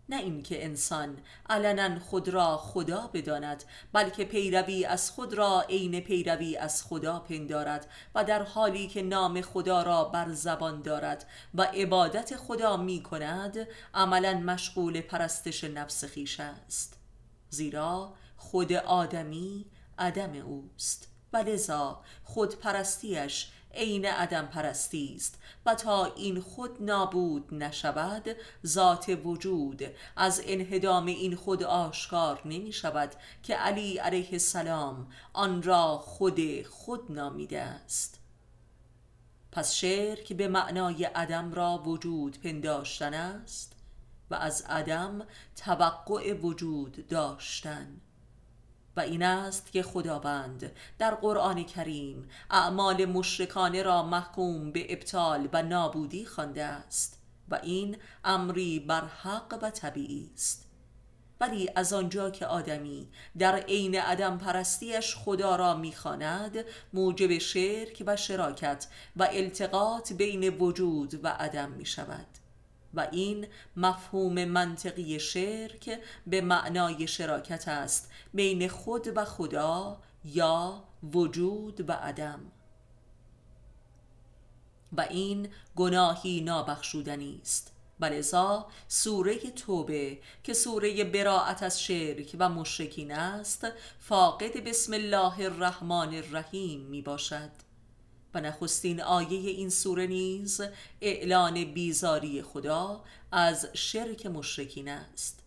نه 0.10 0.18
اینکه 0.18 0.66
انسان 0.66 1.18
علنا 1.50 2.00
خود 2.00 2.30
را 2.30 2.58
خدا 2.58 3.10
بداند 3.14 3.64
بلکه 3.94 4.26
پیروی 4.26 4.86
از 4.86 5.12
خود 5.12 5.34
را 5.34 5.62
عین 5.70 6.00
پیروی 6.00 6.58
از 6.58 6.84
خدا 6.84 7.20
پندارد 7.20 7.90
و 8.16 8.24
در 8.24 8.44
حالی 8.44 8.88
که 8.88 9.02
نام 9.02 9.42
خدا 9.42 9.84
را 9.84 10.04
بر 10.04 10.32
زبان 10.32 10.82
دارد 10.82 11.26
و 11.54 11.62
عبادت 11.62 12.36
خدا 12.36 12.78
می 12.78 13.04
کند 13.04 13.68
عملا 13.94 14.34
مشغول 14.34 15.02
پرستش 15.02 15.64
نفس 15.64 16.06
خیش 16.06 16.40
است. 16.40 16.98
زیرا 17.50 18.14
خود 18.38 18.74
آدمی 18.74 19.66
عدم 19.98 20.36
اوست. 20.36 21.14
و 21.34 21.38
لذا 21.38 22.02
خود 22.24 22.60
پرستیش 22.60 23.52
عین 23.74 24.06
عدم 24.06 24.46
پرستی 24.46 25.14
است. 25.16 25.40
و 25.66 25.76
تا 25.76 26.06
این 26.06 26.42
خود 26.42 26.84
نابود 26.84 27.54
نشود 27.54 28.30
ذات 28.66 29.20
وجود. 29.26 29.84
از 30.16 30.42
انهدام 30.46 31.06
این 31.06 31.36
خود 31.36 31.64
آشکار 31.64 32.42
نمی 32.46 32.74
شود 32.74 33.16
که 33.44 33.56
علی 33.56 33.98
علیه 33.98 34.30
السلام 34.32 35.08
آن 35.34 35.64
را 35.64 35.98
خود 35.98 36.68
خود 36.68 37.12
نامیده 37.12 37.62
است. 37.62 38.20
پس 39.52 39.74
شرک 39.74 40.34
به 40.34 40.48
معنای 40.48 41.04
عدم 41.04 41.54
را 41.54 41.78
وجود 41.78 42.40
پنداشتن 42.42 43.14
است 43.14 43.74
و 44.30 44.36
از 44.36 44.64
عدم 44.70 45.28
توقع 45.56 46.34
وجود 46.34 47.08
داشتن. 47.08 48.02
و 48.98 49.00
این 49.00 49.24
است 49.24 49.72
که 49.72 49.84
خداوند 49.84 50.72
در 50.98 51.16
قرآن 51.16 51.64
کریم 51.64 52.30
اعمال 52.50 53.06
مشرکانه 53.06 53.84
را 53.84 54.04
محکوم 54.04 54.72
به 54.72 54.94
ابطال 54.94 55.50
و 55.54 55.64
نابودی 55.64 56.26
خوانده 56.26 56.64
است 56.64 57.20
و 57.50 57.60
این 57.64 57.98
امری 58.24 58.80
بر 58.80 59.06
حق 59.06 59.60
و 59.62 59.70
طبیعی 59.70 60.32
است. 60.34 60.70
ولی 61.42 61.70
از 61.76 61.94
آنجا 61.94 62.30
که 62.30 62.46
آدمی 62.46 63.10
در 63.40 63.56
عین 63.56 63.96
عدم 63.96 64.38
پرستیش 64.38 65.16
خدا 65.16 65.56
را 65.56 65.78
می‌خواند 65.78 66.66
موجب 66.94 67.38
شرک 67.38 68.04
و 68.06 68.16
شراکت 68.16 68.88
و 69.16 69.28
التقاط 69.32 70.14
بین 70.14 70.50
وجود 70.50 71.20
و 71.24 71.28
عدم 71.28 71.72
می 71.72 71.86
شود 71.86 72.28
و 72.94 73.08
این 73.12 73.48
مفهوم 73.78 74.46
منطقی 74.46 75.20
شرک 75.20 76.00
به 76.28 76.42
معنای 76.42 77.08
شراکت 77.08 77.68
است 77.68 78.12
بین 78.34 78.68
خود 78.68 79.18
و 79.18 79.26
خدا 79.26 79.98
یا 80.26 80.84
وجود 81.14 81.90
و 81.90 81.94
عدم. 81.94 82.40
و 84.98 85.02
این 85.02 85.50
گناهی 85.76 86.42
نابخشودنی 86.42 87.40
است. 87.42 87.74
ولذا 88.00 88.68
سوره 88.88 89.38
توبه 89.38 90.20
که 90.44 90.54
سوره 90.54 91.04
براعت 91.04 91.64
از 91.64 91.82
شرک 91.82 92.36
و 92.40 92.50
مشرکین 92.50 93.12
است 93.12 93.68
فاقد 94.00 94.64
بسم 94.64 94.94
الله 94.94 95.40
الرحمن 95.40 96.14
الرحیم 96.14 96.82
می 96.82 97.02
باشد 97.02 97.63
و 98.34 98.42
نخستین 98.42 99.02
آیه 99.02 99.50
این 99.50 99.70
سوره 99.70 100.08
نیز 100.08 100.62
اعلان 101.02 101.64
بیزاری 101.64 102.42
خدا 102.42 103.04
از 103.32 103.68
شرک 103.74 104.26
مشرکین 104.26 104.90
است 104.90 105.40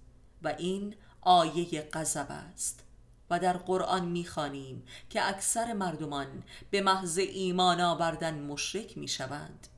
و 0.43 0.49
این 0.59 0.95
آیه 1.21 1.89
غضب 1.93 2.27
است. 2.31 2.83
و 3.31 3.39
در 3.39 3.57
قرآن 3.57 4.05
می‌خوانیم 4.05 4.83
که 5.11 5.29
اکثر 5.29 5.73
مردمان 5.73 6.43
به 6.71 6.81
محض 6.81 7.19
ایمان 7.19 7.81
آوردن 7.81 8.39
مشرک 8.39 8.99
می‌شوند. 8.99 9.69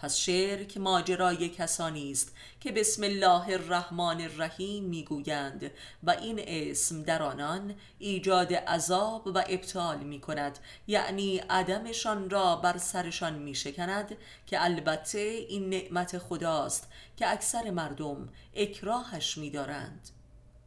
پس 0.00 0.16
شرک 0.16 0.76
ماجرای 0.76 1.48
کسانی 1.48 2.10
است 2.10 2.34
که 2.60 2.72
بسم 2.72 3.02
الله 3.02 3.48
الرحمن 3.48 4.20
الرحیم 4.20 4.84
می‌گویند 4.84 5.70
و 6.02 6.10
این 6.10 6.40
اسم 6.46 7.02
در 7.02 7.22
آنان 7.22 7.74
ایجاد 7.98 8.54
عذاب 8.54 9.26
و 9.26 9.44
ابطال 9.48 9.98
می 9.98 10.20
کند 10.20 10.58
یعنی 10.86 11.38
عدمشان 11.38 12.30
را 12.30 12.56
بر 12.56 12.78
سرشان 12.78 13.34
می 13.34 13.54
شکند 13.54 14.16
که 14.46 14.64
البته 14.64 15.18
این 15.18 15.70
نعمت 15.70 16.18
خداست 16.18 16.88
که 17.16 17.30
اکثر 17.30 17.70
مردم 17.70 18.28
اکراهش 18.54 19.38
می 19.38 19.50
دارند 19.50 20.10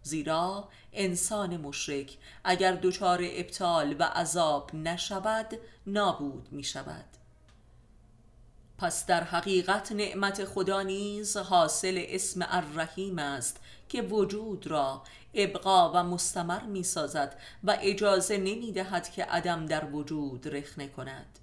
زیرا 0.03 0.69
انسان 0.93 1.57
مشرک 1.57 2.17
اگر 2.43 2.71
دچار 2.71 3.19
ابطال 3.23 3.95
و 3.99 4.03
عذاب 4.03 4.75
نشود 4.75 5.59
نابود 5.87 6.47
می 6.51 6.63
شود 6.63 7.22
پس 8.83 9.05
در 9.05 9.23
حقیقت 9.23 9.91
نعمت 9.91 10.45
خدا 10.45 10.81
نیز 10.81 11.37
حاصل 11.37 12.05
اسم 12.07 12.45
الرحیم 12.49 13.19
است 13.19 13.59
که 13.89 14.01
وجود 14.01 14.67
را 14.67 15.03
ابقا 15.33 15.91
و 15.91 16.03
مستمر 16.03 16.63
می 16.63 16.83
سازد 16.83 17.39
و 17.63 17.77
اجازه 17.81 18.37
نمی 18.37 18.71
دهد 18.71 19.09
که 19.09 19.25
عدم 19.25 19.65
در 19.65 19.85
وجود 19.85 20.55
رخنه 20.55 20.87
کند. 20.87 21.39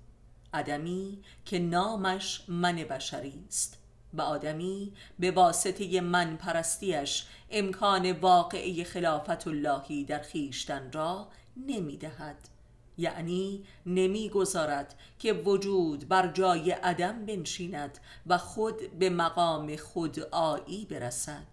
عدمی 0.55 1.19
که 1.45 1.59
نامش 1.59 2.45
من 2.49 2.77
بشری 2.77 3.45
است 3.49 3.79
و 4.15 4.23
آدمی 4.23 4.93
به 5.19 5.31
واسطه 5.31 6.01
من 6.01 6.37
پرستیش 6.37 7.27
امکان 7.51 8.13
واقعی 8.13 8.85
خلافت 8.85 9.47
اللهی 9.47 10.05
در 10.05 10.19
خیشتن 10.19 10.93
را 10.93 11.29
نمی 11.57 11.97
دهد 11.97 12.60
یعنی 13.01 13.65
نمی‌گذارد 13.87 14.95
که 15.19 15.33
وجود 15.33 16.09
بر 16.09 16.33
جای 16.33 16.71
عدم 16.71 17.27
بنشیند 17.27 17.99
و 18.27 18.39
خود 18.39 18.99
به 18.99 19.11
مقام 19.11 19.77
خود 19.77 20.21
آیی 20.21 20.87
برسد. 20.91 21.47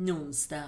نونزده. 0.00 0.64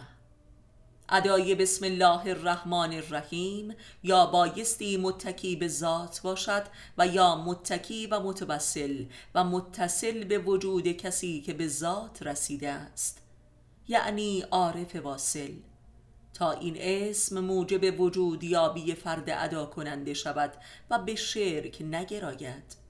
ادای 1.09 1.55
بسم 1.55 1.85
الله 1.85 2.27
الرحمن 2.27 2.93
الرحیم 2.93 3.75
یا 4.03 4.27
بایستی 4.27 4.97
متکی 4.97 5.57
به 5.57 5.69
ذات 5.69 6.21
باشد 6.23 6.63
و 6.99 7.07
یا 7.07 7.37
متکی 7.37 8.07
و 8.07 8.21
متوسل 8.21 9.05
و 9.35 9.45
متصل 9.45 10.25
به 10.25 10.39
وجود 10.39 10.89
کسی 10.89 11.41
که 11.41 11.55
به 11.55 11.69
ذات 11.69 12.23
رسیده 12.23 12.71
است. 12.71 13.23
یعنی 13.89 14.41
عارف 14.41 14.97
واصل. 14.97 15.53
تا 16.35 16.53
این 16.53 16.77
اسم 16.79 17.41
موجب 17.41 18.01
وجود 18.01 18.45
یابی 18.45 18.95
فرد 18.95 19.31
ادا 19.31 19.67
کننده 19.67 20.15
شود 20.15 20.53
و 20.91 20.99
به 20.99 21.15
شرک 21.15 21.83
نگراید. 21.83 22.81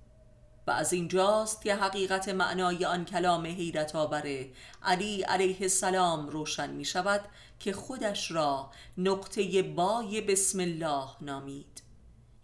و 0.66 0.70
از 0.70 0.92
اینجاست 0.92 1.62
که 1.62 1.74
حقیقت 1.74 2.28
معنای 2.28 2.84
آن 2.84 3.04
کلام 3.04 3.46
حیرت 3.46 3.96
آوره 3.96 4.50
علی 4.82 5.22
علیه 5.22 5.56
السلام 5.60 6.28
روشن 6.28 6.70
می 6.70 6.84
شود 6.84 7.20
که 7.58 7.72
خودش 7.72 8.30
را 8.30 8.70
نقطه 8.98 9.62
بای 9.62 10.20
بسم 10.20 10.60
الله 10.60 11.08
نامید. 11.20 11.79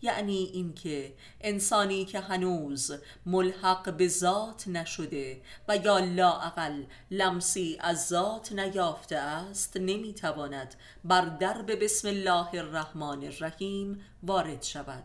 یعنی 0.02 0.50
اینکه 0.52 1.14
انسانی 1.40 2.04
که 2.04 2.20
هنوز 2.20 2.92
ملحق 3.26 3.96
به 3.96 4.09
ذات 4.09 4.68
نشده 4.68 5.40
و 5.68 5.76
یا 5.76 5.98
لاعقل 5.98 6.85
لمسی 7.11 7.76
از 7.80 8.06
ذات 8.09 8.52
نیافته 8.52 9.16
است 9.16 9.76
نمی‌تواند 9.76 10.74
بر 11.04 11.24
درب 11.24 11.85
بسم 11.85 12.09
الله 12.09 12.54
الرحمن 12.54 13.24
الرحیم 13.24 14.00
وارد 14.22 14.62
شود. 14.62 15.04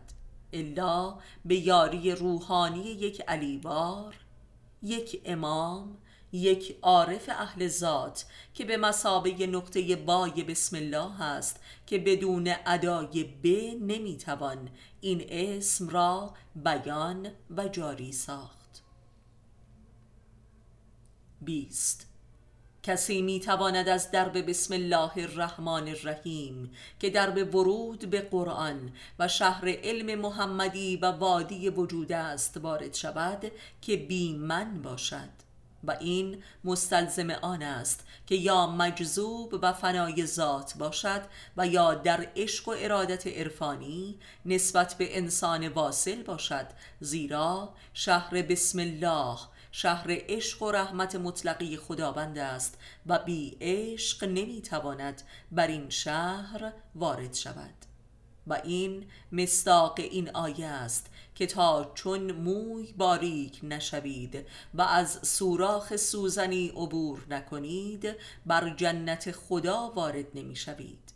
الا 0.52 1.18
به 1.44 1.54
یاری 1.54 2.12
روحانی 2.12 2.84
یک 2.84 3.22
علیوار 3.28 4.14
یک 4.82 5.22
امام 5.24 5.98
یک 6.32 6.78
عارف 6.82 7.28
اهل 7.28 7.68
ذات 7.68 8.24
که 8.54 8.64
به 8.64 8.76
مسابه 8.76 9.46
نقطه 9.46 9.96
بای 9.96 10.42
بسم 10.42 10.76
الله 10.76 11.22
است 11.22 11.60
که 11.86 11.98
بدون 11.98 12.54
ادای 12.66 13.24
ب 13.24 13.46
نمی‌توان 13.82 14.68
این 15.00 15.26
اسم 15.28 15.88
را 15.88 16.34
بیان 16.56 17.28
و 17.56 17.68
جاری 17.68 18.12
ساخت. 18.12 18.82
بیست. 21.40 22.06
کسی 22.82 23.22
می 23.22 23.40
تواند 23.40 23.88
از 23.88 24.10
درب 24.10 24.50
بسم 24.50 24.74
الله 24.74 25.10
الرحمن 25.16 25.88
الرحیم 25.88 26.70
که 27.00 27.10
درب 27.10 27.54
ورود 27.54 28.10
به 28.10 28.20
قرآن 28.20 28.92
و 29.18 29.28
شهر 29.28 29.68
علم 29.68 30.20
محمدی 30.20 30.96
و 30.96 31.06
وادی 31.06 31.68
وجود 31.68 32.12
است 32.12 32.56
وارد 32.56 32.94
شود 32.94 33.52
که 33.82 33.96
بی 33.96 34.36
من 34.36 34.82
باشد. 34.82 35.41
و 35.84 35.90
این 35.90 36.42
مستلزم 36.64 37.30
آن 37.30 37.62
است 37.62 38.06
که 38.26 38.34
یا 38.34 38.66
مجذوب 38.66 39.58
و 39.62 39.72
فنای 39.72 40.26
ذات 40.26 40.74
باشد 40.78 41.22
و 41.56 41.66
یا 41.66 41.94
در 41.94 42.28
عشق 42.36 42.68
و 42.68 42.74
ارادت 42.78 43.26
عرفانی 43.26 44.18
نسبت 44.46 44.94
به 44.94 45.18
انسان 45.18 45.68
واصل 45.68 46.22
باشد 46.22 46.66
زیرا 47.00 47.74
شهر 47.94 48.42
بسم 48.42 48.78
الله 48.78 49.38
شهر 49.72 50.06
عشق 50.08 50.62
و 50.62 50.70
رحمت 50.70 51.16
مطلقی 51.16 51.76
خداوند 51.76 52.38
است 52.38 52.78
و 53.06 53.18
بی 53.18 53.56
عشق 53.60 54.24
نمی‌تواند 54.24 55.22
بر 55.52 55.66
این 55.66 55.90
شهر 55.90 56.72
وارد 56.94 57.34
شود. 57.34 57.74
و 58.46 58.60
این 58.64 59.06
مستاق 59.32 59.94
این 59.98 60.30
آیه 60.30 60.66
است 60.66 61.10
که 61.42 61.46
تا 61.46 61.92
چون 61.94 62.32
موی 62.32 62.92
باریک 62.92 63.60
نشوید 63.62 64.46
و 64.74 64.82
از 64.82 65.18
سوراخ 65.22 65.96
سوزنی 65.96 66.68
عبور 66.68 67.26
نکنید 67.30 68.14
بر 68.46 68.74
جنت 68.76 69.32
خدا 69.32 69.90
وارد 69.90 70.26
نمی‌شوید. 70.34 71.12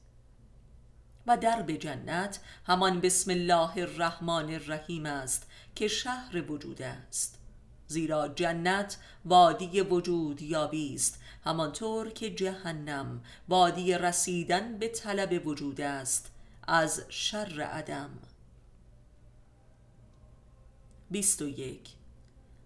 و 1.26 1.36
درب 1.36 1.70
جنت 1.70 2.40
همان 2.66 3.00
بسم 3.00 3.30
الله 3.30 3.78
الرحمن 3.78 4.54
الرحیم 4.54 5.06
است 5.06 5.46
که 5.74 5.88
شهر 5.88 6.50
وجود 6.50 6.82
است. 6.82 7.38
زیرا 7.86 8.28
جنت 8.28 8.96
وادی 9.24 9.80
وجود 9.80 10.42
یابی 10.42 10.94
است 10.94 11.20
همانطور 11.44 12.10
که 12.10 12.30
جهنم 12.30 13.22
وادی 13.48 13.94
رسیدن 13.94 14.78
به 14.78 14.88
طلب 14.88 15.46
وجود 15.46 15.80
است 15.80 16.32
از 16.66 17.02
شر 17.08 17.62
عدم. 17.62 18.10
21 21.10 21.80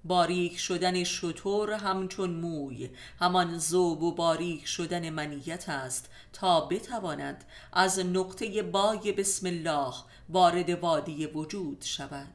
باریک 0.04 0.58
شدن 0.58 1.04
شطور 1.04 1.72
همچون 1.72 2.30
موی. 2.30 2.90
همان 3.18 3.58
زوب 3.58 4.02
و 4.02 4.14
باریک 4.14 4.66
شدن 4.66 5.10
منیت 5.10 5.68
است. 5.68 6.10
تا 6.32 6.60
بتواند 6.60 7.44
از 7.72 7.98
نقطه 7.98 8.62
بای 8.62 9.12
بسم 9.12 9.46
الله 9.46 9.94
وارد 10.28 10.70
وادی 10.70 11.26
وجود 11.26 11.82
شود. 11.82 12.34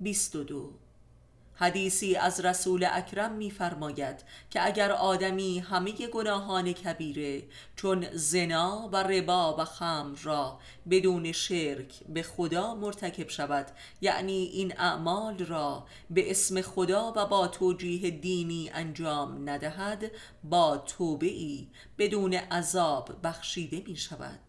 22 0.00 0.87
حدیثی 1.60 2.16
از 2.16 2.40
رسول 2.40 2.86
اکرم 2.92 3.32
می‌فرماید 3.32 4.24
که 4.50 4.66
اگر 4.66 4.92
آدمی 4.92 5.58
همه 5.58 5.92
گناهان 5.92 6.72
کبیره 6.72 7.42
چون 7.76 8.06
زنا 8.12 8.88
و 8.92 8.96
ربا 8.96 9.56
و 9.58 9.64
خمر 9.64 10.18
را 10.22 10.58
بدون 10.90 11.32
شرک 11.32 11.94
به 12.08 12.22
خدا 12.22 12.74
مرتکب 12.74 13.28
شود 13.28 13.66
یعنی 14.00 14.32
این 14.32 14.78
اعمال 14.78 15.38
را 15.38 15.86
به 16.10 16.30
اسم 16.30 16.60
خدا 16.60 17.12
و 17.16 17.26
با 17.26 17.48
توجیه 17.48 18.10
دینی 18.10 18.70
انجام 18.74 19.50
ندهد 19.50 20.10
با 20.44 20.76
توبه 20.76 21.26
ای 21.26 21.68
بدون 21.98 22.34
عذاب 22.34 23.10
بخشیده 23.22 23.82
می 23.86 23.96
شود 23.96 24.40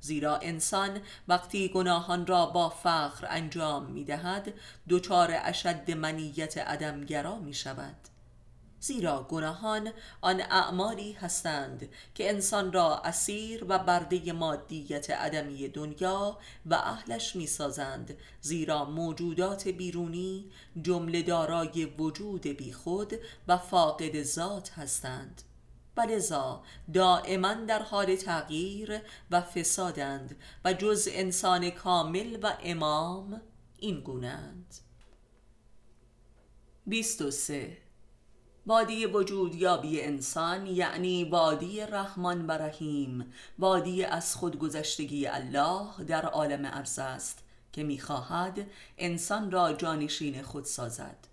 زیرا 0.00 0.36
انسان 0.36 1.00
وقتی 1.28 1.68
گناهان 1.68 2.26
را 2.26 2.46
با 2.46 2.68
فخر 2.68 3.26
انجام 3.30 3.86
می 3.86 4.04
دهد 4.04 4.52
دچار 4.88 5.30
اشد 5.44 5.90
منیت 5.90 6.58
عدمگرا 6.58 7.38
می 7.38 7.54
شود 7.54 7.96
زیرا 8.80 9.26
گناهان 9.28 9.92
آن 10.20 10.40
اعمالی 10.40 11.12
هستند 11.12 11.88
که 12.14 12.30
انسان 12.30 12.72
را 12.72 12.98
اسیر 12.98 13.64
و 13.68 13.78
برده 13.78 14.32
مادیت 14.32 15.10
عدمی 15.10 15.68
دنیا 15.68 16.38
و 16.66 16.74
اهلش 16.74 17.36
می 17.36 17.46
سازند 17.46 18.16
زیرا 18.40 18.84
موجودات 18.84 19.68
بیرونی 19.68 20.50
جمله 20.82 21.22
دارای 21.22 21.84
وجود 21.84 22.42
بیخود 22.42 23.14
و 23.48 23.56
فاقد 23.56 24.22
ذات 24.22 24.70
هستند. 24.70 25.42
ولذا 26.00 26.62
دائما 26.94 27.54
در 27.54 27.82
حال 27.82 28.16
تغییر 28.16 29.00
و 29.30 29.40
فسادند 29.40 30.36
و 30.64 30.72
جز 30.72 31.08
انسان 31.12 31.70
کامل 31.70 32.38
و 32.42 32.52
امام 32.62 33.40
این 33.78 34.00
گونند 34.00 34.74
23 36.86 37.78
وادی 38.66 39.06
وجود 39.06 39.54
یابی 39.54 40.00
انسان 40.00 40.66
یعنی 40.66 41.24
وادی 41.24 41.80
رحمان 41.80 42.46
و 42.46 42.50
رحیم 42.50 43.32
وادی 43.58 44.04
از 44.04 44.36
خودگذشتگی 44.36 45.26
الله 45.26 46.04
در 46.06 46.26
عالم 46.26 46.64
ارز 46.64 46.98
است 46.98 47.44
که 47.72 47.82
می‌خواهد 47.82 48.70
انسان 48.98 49.50
را 49.50 49.72
جانشین 49.72 50.42
خود 50.42 50.64
سازد. 50.64 51.29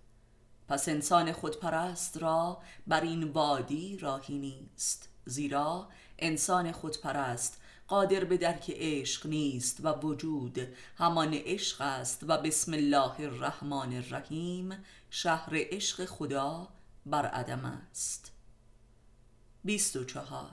پس 0.68 0.88
انسان 0.88 1.32
خودپرست 1.32 2.16
را 2.16 2.58
بر 2.86 3.00
این 3.00 3.24
وادی 3.24 3.96
راهی 3.96 4.38
نیست 4.38 5.08
زیرا 5.24 5.88
انسان 6.18 6.72
خودپرست 6.72 7.60
قادر 7.88 8.24
به 8.24 8.36
درک 8.36 8.72
عشق 8.76 9.26
نیست 9.26 9.78
و 9.84 9.92
وجود 9.92 10.58
همان 10.98 11.34
عشق 11.34 11.80
است 11.80 12.24
و 12.28 12.38
بسم 12.38 12.72
الله 12.72 13.20
الرحمن 13.20 13.92
الرحیم 13.96 14.84
شهر 15.10 15.50
عشق 15.52 16.04
خدا 16.04 16.68
بر 17.06 17.26
عدم 17.26 17.64
است. 17.90 18.32
24 19.64 20.50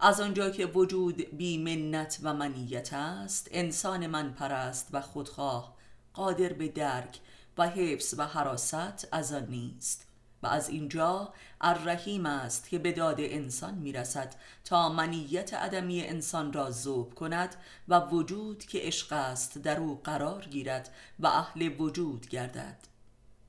از 0.00 0.20
آنجا 0.20 0.50
که 0.50 0.66
وجود 0.66 1.36
بی 1.36 1.58
منت 1.58 2.18
و 2.22 2.34
منیت 2.34 2.92
است 2.92 3.48
انسان 3.50 4.06
من 4.06 4.32
پرست 4.32 4.88
و 4.92 5.00
خودخواه 5.00 5.76
قادر 6.14 6.52
به 6.52 6.68
درک 6.68 7.20
و 7.60 7.62
حفظ 7.62 8.14
و 8.18 8.26
حراست 8.26 9.08
از 9.12 9.32
آن 9.32 9.46
نیست. 9.46 10.06
و 10.42 10.46
از 10.46 10.68
اینجا 10.68 11.32
الرحیم 11.60 12.26
است 12.26 12.68
که 12.68 12.78
به 12.78 12.92
داد 12.92 13.16
انسان 13.20 13.74
می‌رسد 13.74 14.34
تا 14.64 14.88
منیت 14.88 15.54
عدمی 15.54 16.02
انسان 16.02 16.52
را 16.52 16.70
ذوب 16.70 17.14
کند 17.14 17.56
و 17.88 18.00
وجود 18.00 18.64
که 18.64 18.78
عشق 18.78 19.12
است 19.12 19.58
در 19.58 19.80
او 19.80 20.00
قرار 20.04 20.44
گیرد 20.44 20.94
و 21.18 21.26
اهل 21.26 21.80
وجود 21.80 22.28
گردد. 22.28 22.78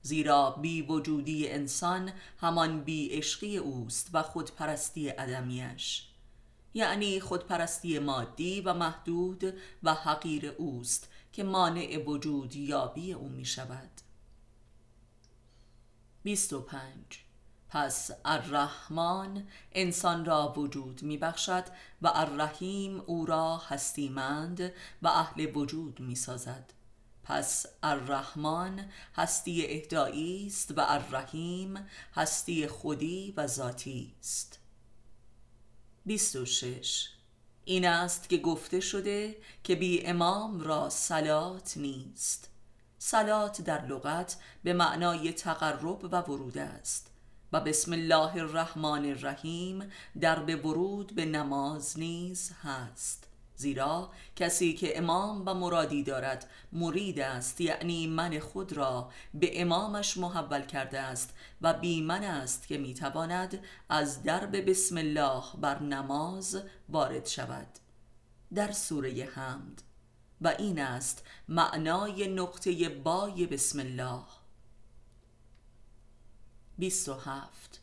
زیرا 0.02 0.50
بی 0.50 0.82
وجودی 0.82 1.50
انسان 1.50 2.12
همان 2.41 2.84
بی 2.84 3.10
عشقی 3.10 3.58
اوست 3.58 4.10
و 4.13 4.24
خودپرستی 4.24 5.10
عدمیش. 5.10 6.08
یعنی 6.74 7.19
خودپرستی 7.19 8.00
مادی 8.00 8.62
و 8.62 8.74
محدود 8.74 9.54
و 9.84 9.93
حقیر 9.93 10.50
اوست 10.50 11.10
که 11.34 11.43
مانع 11.43 12.04
وجود 12.06 12.56
یابی 12.56 13.13
او 13.13 13.30
می 13.30 13.45
شود 13.45 14.01
25 16.23 16.95
پس 17.69 18.12
الرحمن 18.25 19.47
انسان 19.71 20.25
را 20.25 20.53
وجود 20.57 21.03
می 21.03 21.17
بخشد 21.17 21.63
و 22.01 22.12
الرحیم 22.13 23.01
او 23.05 23.25
را 23.25 23.57
هستیمند 23.57 24.71
و 25.01 25.07
اهل 25.07 25.55
وجود 25.55 25.99
می 25.99 26.15
سازد 26.15 26.73
پس 27.23 27.65
الرحمن 27.84 28.89
هستی 29.15 29.65
اهدایی 29.65 30.47
است 30.47 30.77
و 30.77 30.86
الرحیم 30.88 31.88
هستی 32.15 32.67
خودی 32.67 33.34
و 33.38 33.47
ذاتی 33.47 34.13
است. 34.19 34.60
26 36.05 37.10
این 37.65 37.86
است 37.86 38.29
که 38.29 38.38
گفته 38.38 38.79
شده 38.79 39.38
که 39.63 39.75
بی 39.75 40.05
امام 40.05 40.62
را 40.62 40.89
سلات 40.89 41.77
نیست. 41.77 42.51
سلات 43.04 43.62
در 43.62 43.86
لغت 43.86 44.36
به 44.64 44.74
معنای 44.74 45.32
تقرب 45.32 46.04
و 46.04 46.18
ورود 46.18 46.58
است 46.58 47.12
و 47.54 47.62
بسم 47.62 47.94
الله 47.94 48.36
الرحمن 48.36 49.06
الرحیم 49.06 49.92
در 50.20 50.40
به 50.40 50.56
ورود 50.56 51.16
به 51.16 51.26
نماز 51.26 52.00
نیز 52.00 52.52
هست 52.64 53.28
زیرا 53.56 54.12
کسی 54.36 54.74
که 54.74 54.98
امام 54.98 55.44
و 55.46 55.54
مرادی 55.54 56.04
دارد 56.04 56.50
مرید 56.72 57.20
است 57.20 57.62
یعنی 57.62 58.08
من 58.08 58.40
خود 58.40 58.74
را 58.74 59.10
به 59.34 59.62
امامش 59.62 60.18
محول 60.18 60.62
کرده 60.62 61.00
است 61.00 61.34
و 61.62 61.74
بی 61.74 62.02
من 62.02 62.24
است 62.24 62.68
که 62.68 62.78
می‌تواند 62.78 63.60
از 63.90 64.24
درب 64.24 64.70
بسم 64.70 64.98
الله 64.98 65.44
بر 65.62 65.80
نماز 65.80 66.64
وارد 66.90 67.26
شود. 67.26 67.68
در 68.54 68.72
سوره 68.72 69.30
حمد 69.36 69.82
و 70.41 70.47
این 70.47 70.80
است 70.80 71.23
معنای 71.47 72.27
نقطه 72.27 72.89
بای 72.89 73.45
بسم 73.47 73.80
الله. 73.80 74.23
27 76.77 77.82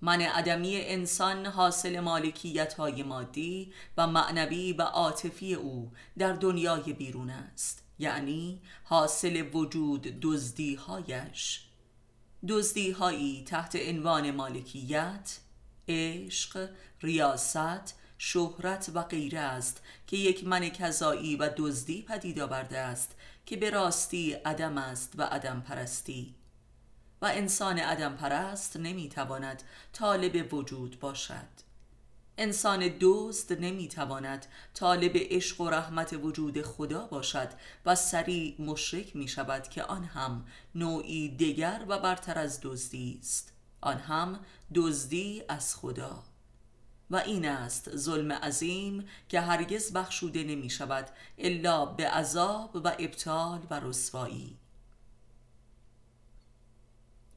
من 0.00 0.20
عدمی 0.20 0.76
انسان 0.76 1.46
حاصل 1.46 2.00
مالکیت 2.00 2.74
های 2.74 3.02
مادی 3.02 3.72
و 3.96 4.06
معنوی 4.06 4.72
و 4.72 4.82
عاطفی 4.82 5.54
او 5.54 5.92
در 6.18 6.32
دنیای 6.32 6.92
بیرون 6.92 7.30
است 7.30 7.84
یعنی 7.98 8.60
حاصل 8.84 9.50
وجود 9.52 10.02
دزدی 10.22 10.74
هایش 10.74 11.64
دزدی 12.48 12.90
هایی 12.90 13.44
تحت 13.44 13.76
عنوان 13.76 14.30
مالکیت 14.30 15.38
عشق 15.88 16.70
ریاست 17.00 17.97
شهرت 18.18 18.90
و 18.94 19.02
غیره 19.02 19.38
است 19.38 19.82
که 20.06 20.16
یک 20.16 20.46
من 20.46 20.68
کذایی 20.68 21.36
و 21.36 21.50
دزدی 21.56 22.02
پدید 22.02 22.40
آورده 22.40 22.78
است 22.78 23.16
که 23.46 23.56
به 23.56 23.70
راستی 23.70 24.32
عدم 24.32 24.78
است 24.78 25.12
و 25.16 25.22
عدم 25.22 25.60
پرستی. 25.60 26.34
و 27.22 27.26
انسان 27.26 27.78
عدم 27.78 28.16
پرست 28.16 28.76
نمی‌تواند 28.76 29.62
طالب 29.92 30.54
وجود 30.54 31.00
باشد. 31.00 31.68
انسان 32.38 32.88
دوست 32.88 33.52
نمی‌تواند 33.52 34.46
طالب 34.74 35.12
عشق 35.14 35.60
و 35.60 35.70
رحمت 35.70 36.12
وجود 36.22 36.62
خدا 36.62 37.06
باشد 37.06 37.48
و 37.86 37.94
سریع 37.94 38.62
مشرک 38.62 39.16
می 39.16 39.28
شود 39.28 39.68
که 39.68 39.82
آن 39.82 40.04
هم 40.04 40.46
نوعی 40.74 41.28
دیگر 41.28 41.84
و 41.88 41.98
برتر 41.98 42.38
از 42.38 42.60
دزدی 42.62 43.18
است. 43.20 43.52
آن 43.80 43.96
هم 43.96 44.40
دزدی 44.74 45.42
از 45.48 45.76
خدا. 45.76 46.27
و 47.10 47.16
این 47.16 47.48
است 47.48 47.96
ظلم 47.96 48.32
عظیم 48.32 49.08
که 49.28 49.40
هرگز 49.40 49.92
بخشوده 49.92 50.44
نمی 50.44 50.70
شود 50.70 51.08
الا 51.38 51.86
به 51.86 52.08
عذاب 52.08 52.76
و 52.76 52.88
ابطال 52.98 53.60
و 53.70 53.80
رسوایی. 53.80 54.56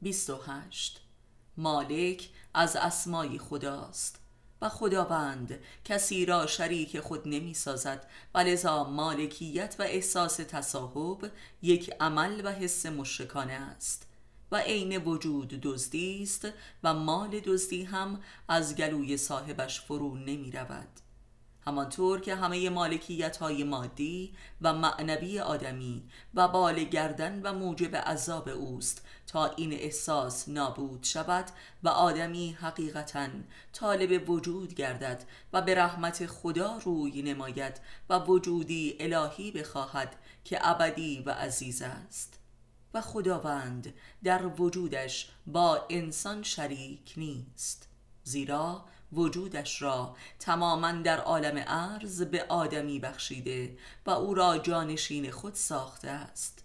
28 0.01 1.01
مالک 1.57 2.29
از 2.53 2.75
اسمای 2.75 3.37
خداست 3.37 4.19
و 4.61 4.69
خداوند 4.69 5.59
کسی 5.85 6.25
را 6.25 6.47
شریک 6.47 6.99
خود 6.99 7.27
نمی 7.27 7.53
سازد 7.53 8.07
و 8.35 8.39
لذا 8.39 8.83
مالکیت 8.83 9.75
و 9.79 9.83
احساس 9.83 10.35
تصاحب 10.35 11.31
یک 11.61 11.93
عمل 11.99 12.41
و 12.45 12.51
حس 12.51 12.85
مشرکانه 12.85 13.53
است. 13.53 14.10
و 14.51 14.55
عین 14.55 14.97
وجود 14.97 15.47
دزدی 15.47 16.23
است 16.23 16.47
و 16.83 16.93
مال 16.93 17.39
دزدی 17.39 17.83
هم 17.83 18.19
از 18.47 18.75
گلوی 18.75 19.17
صاحبش 19.17 19.81
فرو 19.81 20.15
نمی 20.15 20.51
رود. 20.51 20.87
همانطور 21.65 22.21
که 22.21 22.35
همه 22.35 22.69
مالکیت 22.69 23.37
های 23.37 23.63
مادی 23.63 24.33
و 24.61 24.73
معنوی 24.73 25.39
آدمی 25.39 26.03
و 26.33 26.47
بال 26.47 26.83
گردن 26.83 27.41
و 27.41 27.53
موجب 27.53 27.95
عذاب 27.95 28.49
اوست 28.49 29.05
تا 29.27 29.45
این 29.45 29.73
احساس 29.73 30.49
نابود 30.49 31.03
شود 31.03 31.45
و 31.83 31.89
آدمی 31.89 32.51
حقیقتا 32.51 33.27
طالب 33.73 34.29
وجود 34.29 34.73
گردد 34.73 35.23
و 35.53 35.61
به 35.61 35.75
رحمت 35.75 36.25
خدا 36.25 36.77
روی 36.77 37.21
نماید 37.21 37.79
و 38.09 38.19
وجودی 38.19 38.97
الهی 38.99 39.51
بخواهد 39.51 40.15
که 40.43 40.59
ابدی 40.69 41.23
و 41.25 41.29
عزیز 41.31 41.81
است. 41.81 42.40
و 42.93 43.01
خداوند 43.01 43.93
در 44.23 44.45
وجودش 44.45 45.29
با 45.47 45.85
انسان 45.89 46.43
شریک 46.43 47.13
نیست 47.17 47.89
زیرا 48.23 48.85
وجودش 49.13 49.81
را 49.81 50.15
تماما 50.39 50.91
در 50.91 51.19
عالم 51.19 51.57
عرض 51.57 52.21
به 52.21 52.45
آدمی 52.49 52.99
بخشیده 52.99 53.77
و 54.05 54.09
او 54.09 54.33
را 54.33 54.57
جانشین 54.57 55.31
خود 55.31 55.53
ساخته 55.53 56.09
است. 56.09 56.63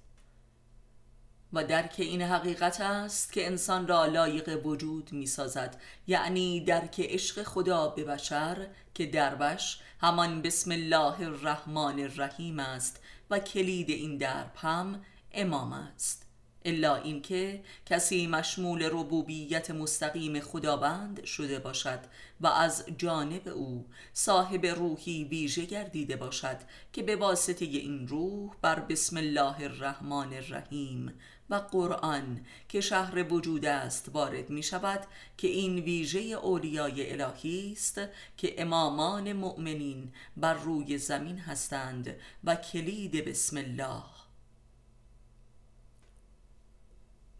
و 1.52 1.64
درک 1.64 1.94
این 1.98 2.22
حقیقت 2.22 2.80
است 2.80 3.32
که 3.32 3.46
انسان 3.46 3.88
را 3.88 4.06
لایق 4.06 4.66
وجود 4.66 5.12
می 5.12 5.26
سازد 5.26 5.80
یعنی 6.06 6.60
درک 6.60 7.00
عشق 7.00 7.42
خدا 7.42 7.88
به 7.88 8.04
بشر 8.04 8.66
که 8.94 9.06
دربش 9.06 9.80
همان 10.00 10.42
بسم 10.42 10.70
الله 10.70 11.20
الرحمن 11.20 12.00
الرحیم 12.00 12.60
است 12.60 13.00
و 13.30 13.38
کلید 13.38 13.90
این 13.90 14.16
درب 14.16 14.52
هم 14.56 15.04
امام 15.36 15.72
است. 15.72 16.26
الا 16.66 16.96
اینکه 16.96 17.64
کسی 17.86 18.26
مشمول 18.26 18.88
ربوبیت 18.92 19.70
مستقیم 19.70 20.40
خداوند 20.40 21.24
شده 21.24 21.58
باشد 21.58 22.00
و 22.40 22.46
از 22.46 22.84
جانب 22.98 23.48
او 23.48 23.86
صاحب 24.12 24.66
روحی 24.66 25.24
ویژه 25.24 25.64
گردیده 25.64 26.16
باشد 26.16 26.56
که 26.92 27.02
به 27.02 27.16
واسطه 27.16 27.64
این 27.64 28.08
روح 28.08 28.50
بر 28.62 28.80
بسم 28.80 29.16
الله 29.16 29.60
الرحمن 29.60 30.32
الرحیم 30.32 31.12
و 31.50 31.54
قرآن 31.54 32.46
که 32.68 32.80
شهر 32.80 33.32
وجود 33.32 33.64
است 33.64 34.08
وارد 34.12 34.50
می 34.50 34.62
شود 34.62 35.00
که 35.36 35.48
این 35.48 35.78
ویژه 35.78 36.18
اولیای 36.18 37.12
الهی 37.12 37.72
است 37.72 38.00
که 38.36 38.62
امامان 38.62 39.32
مؤمنین 39.32 40.12
بر 40.36 40.54
روی 40.54 40.98
زمین 40.98 41.38
هستند 41.38 42.16
و 42.44 42.56
کلید 42.56 43.24
بسم 43.24 43.56
الله. 43.56 44.15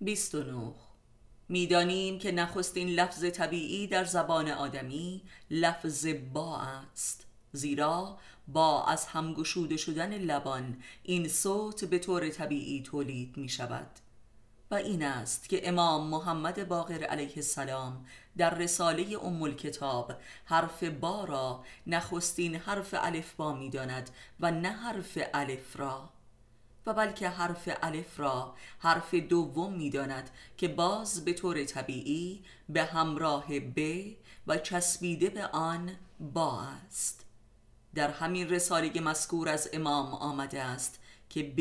29 0.00 0.72
می‌دانیم 1.48 2.18
که 2.18 2.32
نخستین 2.32 2.88
لفظ 2.88 3.24
طبیعی 3.24 3.87
در 3.87 4.04
زبان 4.04 4.48
آدمی 4.48 5.22
لفظ 5.50 6.06
با 6.32 6.59
است 6.59 7.26
زیرا 7.52 8.18
با 8.48 8.85
از 8.85 9.06
همگشوده 9.06 9.76
شدن 9.76 10.14
لبان 10.14 10.82
این 11.02 11.28
صوت 11.28 11.85
به 11.85 11.98
طور 11.98 12.28
طبیعی 12.28 12.82
تولید 12.82 13.37
می 13.37 13.48
شود 13.48 13.90
و 14.70 14.74
این 14.74 15.02
است 15.02 15.48
که 15.48 15.68
امام 15.68 16.06
محمد 16.06 16.68
باقر 16.68 17.04
علیه 17.04 17.32
السلام 17.37 18.06
در 18.37 18.54
رساله 18.54 19.24
ام 19.24 19.54
کتاب 19.54 20.12
حرف 20.44 20.85
با 20.85 21.24
را 21.24 21.64
نخستین 21.87 22.54
حرف 22.54 22.94
الف 22.98 23.35
با 23.35 23.54
می 23.54 23.70
داند 23.70 24.11
و 24.40 24.50
نه 24.50 24.68
حرف 24.68 25.18
الف 25.35 25.76
را. 25.76 26.15
و 26.87 26.94
بلکه 26.94 27.29
حرف 27.29 27.68
الف 27.83 28.20
را 28.20 28.55
حرف 28.79 29.14
دوم 29.14 29.72
می‌داند 29.72 30.31
که 30.57 30.68
باز 30.68 31.25
به 31.25 31.33
طور 31.33 31.64
طبیعی 31.64 32.44
به 32.68 32.85
همراه 32.85 33.61
ب 33.61 33.81
و 34.46 34.59
چسبیده 34.59 35.31
به 35.31 35.46
آن 35.46 35.90
با 36.20 36.62
است. 36.62 37.27
در 37.94 38.11
همین 38.11 38.51
رساله 38.51 39.01
مذکور 39.01 39.49
از 39.49 39.70
امام 39.72 40.14
آمده 40.14 40.62
است 40.62 41.01
که 41.29 41.42
ب 41.57 41.61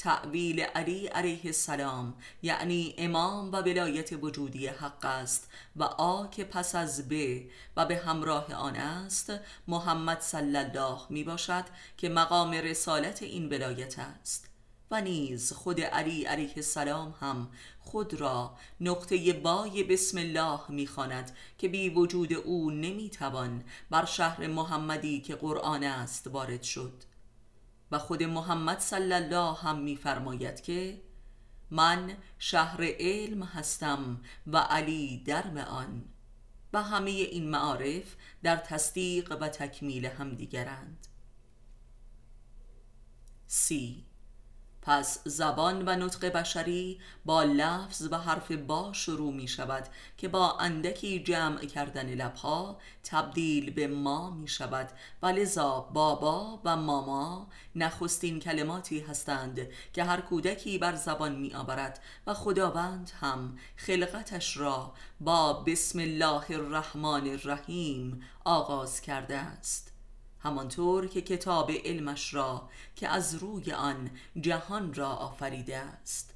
تعویل 0.00 0.60
علی 0.60 1.06
علیه 1.06 1.40
السلام 1.44 2.14
یعنی 2.42 2.94
امام 2.98 3.52
و 3.52 3.56
ولایت 3.56 4.12
وجودی 4.12 4.66
حق 4.66 5.04
است 5.04 5.50
و 5.76 5.82
آ 5.84 6.26
که 6.26 6.44
پس 6.44 6.74
از 6.74 7.08
ب 7.08 7.40
و 7.76 7.86
به 7.86 7.96
همراه 7.96 8.54
آن 8.54 8.76
است 8.76 9.32
محمد 9.68 10.20
صلی 10.20 10.56
الله 10.56 10.98
می 11.10 11.24
باشد 11.24 11.64
که 11.96 12.08
مقام 12.08 12.50
رسالت 12.50 13.22
این 13.22 13.48
ولایت 13.48 13.98
است. 13.98 14.46
و 14.90 15.00
نیز 15.00 15.52
خود 15.52 15.80
علی 15.80 16.24
علیه 16.24 16.52
السلام 16.56 17.14
هم 17.20 17.48
خود 17.80 18.14
را 18.14 18.56
نقطه 18.80 19.32
بای 19.32 19.84
بسم 19.84 20.18
الله 20.18 20.60
می‌خواند 20.68 21.36
که 21.58 21.68
بی 21.68 21.88
وجود 21.88 22.32
او 22.32 22.70
نمی‌توان 22.70 23.64
بر 23.90 24.04
شهر 24.04 24.46
محمدی 24.46 25.20
که 25.20 25.34
قرآن 25.34 25.84
است 25.84 26.26
وارد 26.26 26.62
شد. 26.62 27.09
و 27.90 27.98
خود 27.98 28.22
محمد 28.22 28.78
صلی 28.78 29.12
الله 29.12 29.54
هم 29.54 29.78
میفرماید 29.78 30.60
که 30.60 31.02
من 31.70 32.16
شهر 32.38 32.78
علم 32.82 33.42
هستم 33.42 34.20
و 34.46 34.58
علی 34.58 35.22
درم 35.26 35.56
آن. 35.56 36.04
و 36.72 36.82
همه 36.82 37.10
این 37.10 37.50
معارف 37.50 38.16
در 38.42 38.56
تصدیق 38.56 39.36
و 39.40 39.48
تکمیل 39.48 40.06
همدیگرند 40.06 41.06
سی 43.46 44.09
پس 44.82 45.28
زبان 45.28 45.88
و 45.88 45.96
نطق 45.96 46.32
بشری 46.32 47.00
با 47.24 47.42
لفظ 47.42 48.08
و 48.10 48.18
حرف 48.18 48.52
با 48.52 48.92
شروع 48.92 49.32
می 49.32 49.48
شود 49.48 49.88
که 50.16 50.28
با 50.28 50.58
اندکی 50.58 51.22
جمع 51.22 51.64
کردن 51.64 52.14
لبها 52.14 52.78
تبدیل 53.04 53.70
به 53.70 53.86
ما 53.86 54.30
می 54.30 54.48
شود. 54.48 54.90
و 55.22 55.26
لذا 55.26 55.80
بابا 55.80 56.60
و 56.64 56.76
ماما 56.76 57.48
نخستین 57.74 58.40
کلماتی 58.40 59.00
هستند 59.00 59.68
که 59.92 60.04
هر 60.04 60.20
کودکی 60.20 60.78
بر 60.78 60.96
زبان 60.96 61.36
می 61.36 61.54
آورد 61.54 62.00
و 62.26 62.34
خداوند 62.34 63.10
هم 63.20 63.58
خلقتش 63.76 64.56
را 64.56 64.94
با 65.20 65.52
بسم 65.52 65.98
الله 65.98 66.50
الرحمن 66.50 67.28
الرحیم 67.28 68.22
آغاز 68.44 69.00
کرده 69.00 69.38
است. 69.38 69.99
همانطور 70.42 71.06
که 71.06 71.22
کتاب 71.22 71.70
علمش 71.70 72.34
را 72.34 72.68
که 72.96 73.08
از 73.08 73.34
روی 73.34 73.72
آن 73.72 74.10
جهان 74.40 74.94
را 74.94 75.08
آفریده 75.08 75.76
است. 75.76 76.34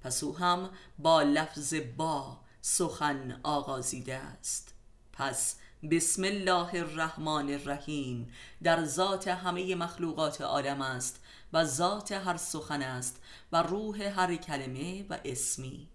پس 0.00 0.24
او 0.24 0.38
هم 0.38 0.70
با 0.98 1.22
لفظ 1.22 1.74
با 1.96 2.40
سخن 2.60 3.40
آغازیده 3.42 4.14
است. 4.14 4.74
پس 5.12 5.56
بسم 5.90 6.24
الله 6.24 6.74
الرحمن 6.74 7.50
الرحیم. 7.50 8.32
در 8.62 8.84
ذات 8.84 9.28
همه 9.28 9.74
مخلوقات 9.74 10.40
عالم 10.40 10.80
است 10.82 11.20
و 11.52 11.64
ذات 11.64 12.12
هر 12.12 12.36
سخن 12.36 12.82
است 12.82 13.22
و 13.52 13.62
روح 13.62 14.02
هر 14.02 14.36
کلمه 14.36 15.06
و 15.10 15.18
اسمی. 15.24 15.88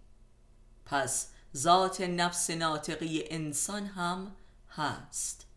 پس 0.85 1.27
ذات 1.57 2.01
نفس 2.01 2.49
ناطقی 2.49 3.23
انسان 3.29 3.85
هم 3.85 4.35
هست. 4.69 5.48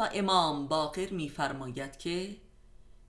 و 0.00 0.08
امام 0.14 0.68
باقر 0.68 1.10
میفرماید 1.10 1.98
که 1.98 2.36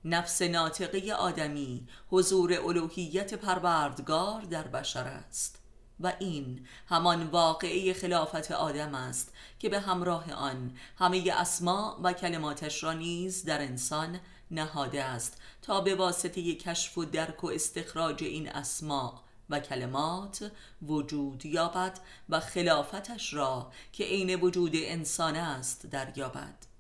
نفس 0.06 0.42
ناطقه 0.42 1.14
آدمی 1.14 1.88
حضور 2.10 2.54
الوهیت 2.54 3.34
پروردگار 3.34 4.42
در 4.42 4.68
بشر 4.68 5.04
است 5.04 5.60
و 6.00 6.14
این 6.20 6.68
همان 6.90 7.28
واقعه 7.28 7.94
خلافت 7.94 8.52
آدم 8.52 8.96
است 8.96 9.34
که 9.60 9.70
به 9.70 9.80
همراه 9.80 10.34
آن 10.34 10.78
همه 10.98 11.34
اسما 11.34 12.00
و 12.04 12.14
کلماتش 12.14 12.84
را 12.84 12.94
نیز 12.94 13.46
در 13.46 13.62
انسان 13.62 14.20
نهاده 14.52 15.04
است 15.04 15.42
تا 15.62 15.82
به 15.82 15.96
واسطه 15.96 16.56
کشف 16.56 16.98
و 16.98 17.06
درک 17.06 17.44
و 17.44 17.48
استخراج 17.48 18.24
این 18.24 18.50
اسما 18.50 19.24
و 19.50 19.60
کلمات 19.60 20.52
وجود 20.82 21.46
یابد 21.46 22.00
و 22.30 22.40
خلافتش 22.40 23.34
را 23.34 23.72
که 23.94 24.04
عین 24.04 24.36
وجود 24.36 24.72
انسان 24.74 25.36
است 25.36 25.86
دریابد. 25.88 26.71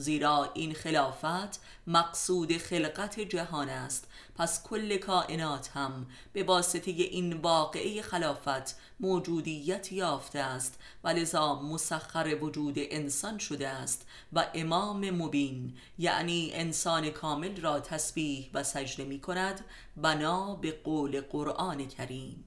زیرا 0.00 0.50
این 0.54 0.74
خلافت 0.74 1.60
مقصود 1.86 2.56
خلقت 2.56 3.20
جهان 3.20 3.68
است. 3.68 4.08
پس 4.34 4.62
کل 4.62 4.96
کائنات 4.96 5.70
هم 5.74 6.06
به 6.32 6.42
واسطه 6.42 6.90
این 6.90 7.32
واقعه 7.32 8.02
خلافت 8.02 8.76
موجودیت 9.00 9.92
یافته 9.92 10.38
است 10.38 10.78
و 11.04 11.08
لذا 11.08 11.54
مسخر 11.62 12.38
وجود 12.40 12.74
انسان 12.78 13.38
شده 13.38 13.68
است 13.68 14.06
و 14.32 14.46
امام 14.54 15.10
مبین 15.10 15.76
یعنی 15.98 16.50
انسان 16.54 17.10
کامل 17.10 17.60
را 17.60 17.80
تسبیح 17.80 18.50
و 18.54 18.62
سجده 18.62 19.04
می 19.04 19.20
کند 19.20 19.64
بنا 19.96 20.54
به 20.54 20.72
قول 20.84 21.20
قرآن 21.20 21.88
کریم. 21.88 22.44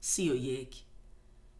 سی 0.00 0.30
و 0.30 0.34
یک 0.34 0.82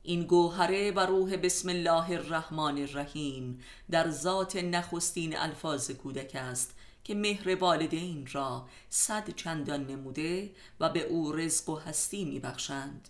این 0.09 0.23
گوهره 0.23 0.91
و 0.91 1.01
روح 1.01 1.37
بسم 1.37 1.69
الله 1.69 2.11
الرحمن 2.11 2.79
الرحیم 2.79 3.61
در 3.91 4.11
ذات 4.11 4.57
نخستین 4.57 5.39
الفاظ 5.39 5.91
کودک 5.91 6.35
است 6.35 6.75
که 7.05 7.15
مهر 7.15 7.55
والدین 7.55 8.29
را 8.33 8.67
صد 8.91 9.31
چندان 9.31 9.87
نموده 9.87 10.51
و 10.81 10.89
به 10.89 11.01
او 11.01 11.33
رزق 11.33 11.69
و 11.69 11.77
هستی 11.77 12.25
میبخشند. 12.25 13.09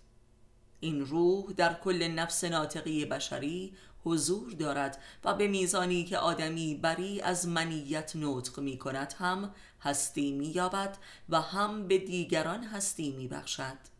این 0.80 1.06
روح 1.06 1.52
در 1.52 1.74
کل 1.74 2.08
نفس 2.08 2.44
ناطقی 2.44 3.04
بشری 3.04 3.72
حضور 4.04 4.52
دارد 4.52 5.02
و 5.24 5.34
به 5.34 5.48
میزانی 5.48 6.04
که 6.04 6.18
آدمی 6.18 6.74
بری 6.74 7.20
از 7.20 7.48
منیت 7.48 8.12
نطق 8.16 8.60
می 8.60 8.78
کند 8.78 9.14
هم 9.18 9.54
هستی 9.80 10.32
می 10.32 10.46
یابد 10.46 10.98
و 11.28 11.40
هم 11.40 11.88
به 11.88 11.98
دیگران 11.98 12.64
هستی 12.64 13.12
می 13.12 13.28
بخشد 13.28 13.97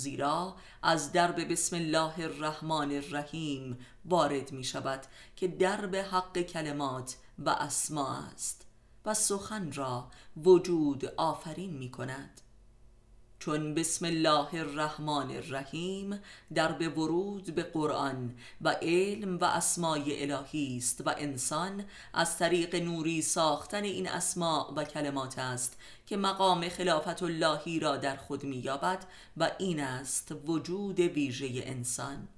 زیرا 0.00 0.56
از 0.82 1.12
درب 1.12 1.52
بسم 1.52 1.76
الله 1.76 2.18
الرحمن 2.18 2.92
الرحیم 2.92 3.78
وارد 4.04 4.52
می 4.52 4.64
شود 4.64 5.00
که 5.36 5.48
درب 5.48 5.96
حق 5.96 6.42
کلمات 6.42 7.16
و 7.38 7.50
اسما 7.50 8.16
است 8.32 8.66
و 9.04 9.14
سخن 9.14 9.72
را 9.72 10.10
وجود 10.44 11.04
آفرین 11.04 11.72
می 11.76 11.90
کند 11.90 12.40
چون 13.40 13.74
بسم 13.74 14.06
الله 14.06 14.54
الرحمن 14.54 15.30
الرحیم 15.30 16.20
در 16.54 16.72
به 16.72 16.88
ورود 16.88 17.54
به 17.54 17.62
قرآن 17.62 18.34
و 18.60 18.68
علم 18.82 19.38
و 19.38 19.44
اسمای 19.44 20.22
الهی 20.22 20.76
است 20.76 21.06
و 21.06 21.14
انسان 21.18 21.84
از 22.14 22.38
طریق 22.38 22.74
نوری 22.74 23.22
ساختن 23.22 23.84
این 23.84 24.08
اسما 24.08 24.74
و 24.76 24.84
کلمات 24.84 25.38
است 25.38 25.78
که 26.06 26.16
مقام 26.16 26.68
خلافت 26.68 27.22
اللهی 27.22 27.80
را 27.80 27.96
در 27.96 28.16
خود 28.16 28.44
مییابد 28.44 29.04
و 29.36 29.50
این 29.58 29.80
است 29.80 30.34
وجود 30.46 31.00
ویژه 31.00 31.48
انسان. 31.64 32.28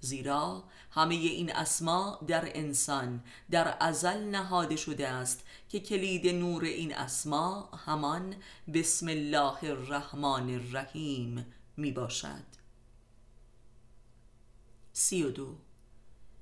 زیرا 0.00 0.64
همه 0.90 1.14
این 1.14 1.52
اسما 1.52 2.20
در 2.26 2.50
انسان 2.54 3.24
در 3.50 3.76
ازل 3.80 4.24
نهاده 4.24 4.76
شده 4.76 5.08
است 5.08 5.44
که 5.68 5.80
کلید 5.80 6.28
نور 6.28 6.64
این 6.64 6.94
اسما 6.94 7.70
همان 7.86 8.36
بسم 8.74 9.08
الله 9.08 9.64
الرحمن 9.64 10.54
الرحیم 10.54 11.46
می 11.76 11.92
باشد 11.92 12.44
سی 14.92 15.22
و 15.22 15.30
دو 15.30 15.56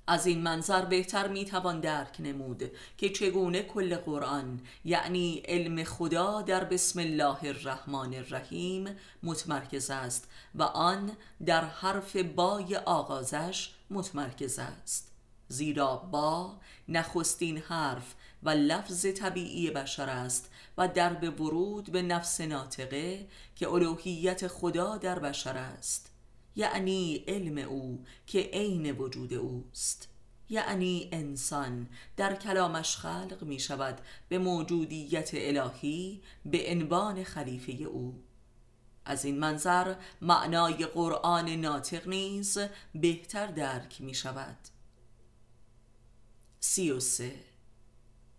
از 0.06 0.26
این 0.26 0.42
منظر 0.42 0.84
بهتر 0.84 1.28
می‌توان 1.28 1.80
درک 1.80 2.16
نمود 2.18 2.70
که 2.98 3.08
چگونه 3.08 3.62
کل 3.62 3.96
قرآن 3.96 4.60
یعنی 4.84 5.42
علم 5.44 5.84
خدا 5.84 6.42
در 6.42 6.64
بسم 6.64 7.00
الله 7.00 7.44
الرحمن 7.44 8.14
الرحیم 8.14 8.96
متمرکز 9.22 9.90
است 9.90 10.28
و 10.54 10.62
آن 10.62 11.12
در 11.46 11.64
حرف 11.64 12.16
بای 12.16 12.76
آغازش 12.76 13.70
متمرکز 13.90 14.58
است. 14.58 15.10
زیرا 15.48 15.96
با 15.96 16.56
نخستین 16.88 17.58
حرف 17.58 18.14
و 18.42 18.50
لفظ 18.50 19.06
طبیعی 19.06 19.70
بشر 19.70 20.08
است 20.08 20.50
و 20.78 20.88
در 20.88 21.12
به 21.12 21.30
ورود 21.30 21.92
به 21.92 22.02
نفس 22.02 22.40
ناطقه 22.40 23.28
که 23.56 23.68
الوهیت 23.68 24.48
خدا 24.48 24.96
در 24.96 25.18
بشر 25.18 25.56
است. 25.56 26.13
یعنی 26.56 27.24
علم 27.28 27.58
او 27.68 28.04
که 28.26 28.50
عین 28.52 28.92
وجود 28.92 29.34
اوست. 29.34 30.08
یعنی 30.48 31.08
انسان 31.12 31.88
در 32.16 32.34
کلامش 32.34 32.96
خلق 32.96 33.38
می 33.42 33.60
شود 33.60 34.00
به 34.28 34.38
موجودیت 34.38 35.30
الهی 35.32 36.22
به 36.46 36.70
عنوان 36.70 37.24
خلیفه 37.24 37.72
او. 37.72 38.22
از 39.04 39.24
این 39.24 39.38
منظر 39.38 39.94
معنای 40.20 40.86
قرآن 40.86 41.48
ناطق 41.48 42.08
نیز 42.08 42.58
بهتر 42.94 43.46
درک 43.46 44.00
می 44.00 44.14
شود. 44.14 44.56
سی 46.60 46.90
و 46.90 47.00
سه. 47.00 47.34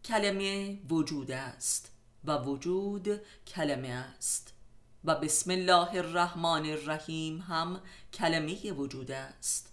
کلمه 0.05 0.79
وجود 0.89 1.31
است 1.31 1.91
و 2.23 2.37
وجود 2.37 3.21
کلمه 3.47 3.87
است. 3.87 4.55
و 5.05 5.15
بسم 5.15 5.51
الله 5.51 5.95
الرحمن 5.95 6.65
الرحیم 6.65 7.41
هم 7.41 7.81
کلمه 8.15 8.71
وجود 8.71 9.11
است. 9.11 9.71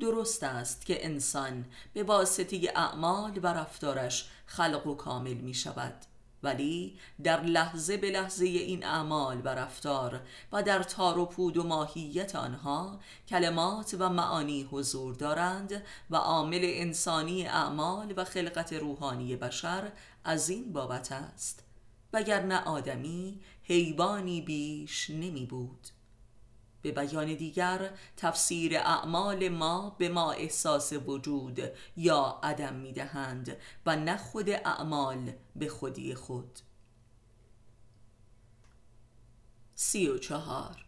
درست 0.00 0.42
است 0.42 0.86
که 0.86 1.06
انسان 1.06 1.64
به 1.92 2.02
واسطه 2.02 2.72
اعمال 2.74 3.40
و 3.42 3.46
رفتارش 3.46 4.28
خلق 4.46 4.86
و 4.86 4.94
کامل 4.94 5.34
می 5.34 5.54
شود. 5.54 5.94
ولی 6.42 6.98
در 7.22 7.42
لحظه 7.42 7.96
به 7.96 8.10
لحظه 8.10 8.44
این 8.44 8.84
اعمال 8.84 9.40
و 9.44 9.48
رفتار 9.48 10.20
و 10.52 10.62
در 10.62 10.82
تار 10.82 11.18
و 11.18 11.26
پود 11.26 11.56
و 11.56 11.62
ماهیت 11.62 12.36
آنها 12.36 13.00
کلمات 13.28 13.96
و 13.98 14.08
معانی 14.08 14.62
حضور 14.62 15.14
دارند 15.14 15.82
و 16.10 16.16
عامل 16.16 16.60
انسانی 16.62 17.46
اعمال 17.46 18.14
و 18.16 18.24
خلقت 18.24 18.72
روحانی 18.72 19.36
بشر 19.36 19.92
از 20.24 20.48
این 20.48 20.72
بابت 20.72 21.12
است. 21.12 21.64
وگرنه 22.12 22.64
آدمی 22.64 23.40
حیوانی 23.62 24.40
بیش 24.40 25.10
نمی 25.10 25.46
بود. 25.46 25.88
به 26.84 26.92
بیان 26.92 27.34
دیگر 27.34 27.90
تفسیر 28.16 28.76
اعمال 28.76 29.48
ما 29.48 29.96
به 29.98 30.08
ما 30.08 30.32
احساس 30.32 30.92
وجود 30.92 31.60
یا 31.96 32.40
عدم 32.42 32.74
می 32.74 32.92
دهند 32.92 33.56
و 33.86 33.96
نه 33.96 34.16
خود 34.16 34.50
اعمال 34.50 35.32
به 35.56 35.68
خودی 35.68 36.14
خود. 36.14 36.58
سی 39.74 40.08
و 40.08 40.18
چهار. 40.18 40.83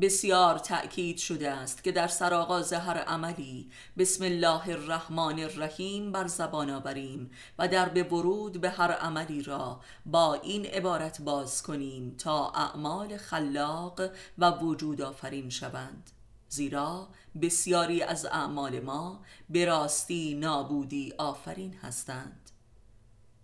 بسیار 0.00 0.58
تأکید 0.58 1.18
شده 1.18 1.50
است 1.50 1.84
که 1.84 1.92
در 1.92 2.06
سرآغاز 2.06 2.72
هر 2.72 2.98
عملی 2.98 3.70
بسم 3.98 4.24
الله 4.24 4.68
الرحمن 4.68 5.38
الرحیم 5.38 6.12
بر 6.12 6.26
زبان 6.26 6.70
آوریم 6.70 7.30
و 7.58 7.68
در 7.68 7.88
به 7.88 8.02
ورود 8.02 8.60
به 8.60 8.70
هر 8.70 8.92
عملی 8.92 9.42
را 9.42 9.80
با 10.06 10.34
این 10.34 10.66
عبارت 10.66 11.22
باز 11.22 11.62
کنیم 11.62 12.14
تا 12.18 12.50
اعمال 12.50 13.16
خلاق 13.16 14.00
و 14.38 14.50
وجود 14.50 15.02
آفرین 15.02 15.50
شوند. 15.50 16.10
زیرا 16.48 17.08
بسیاری 17.42 18.02
از 18.02 18.26
اعمال 18.26 18.80
ما 18.80 19.20
به 19.50 19.64
راستی 19.64 20.34
نابودی 20.34 21.12
آفرین 21.18 21.74
هستند. 21.74 22.43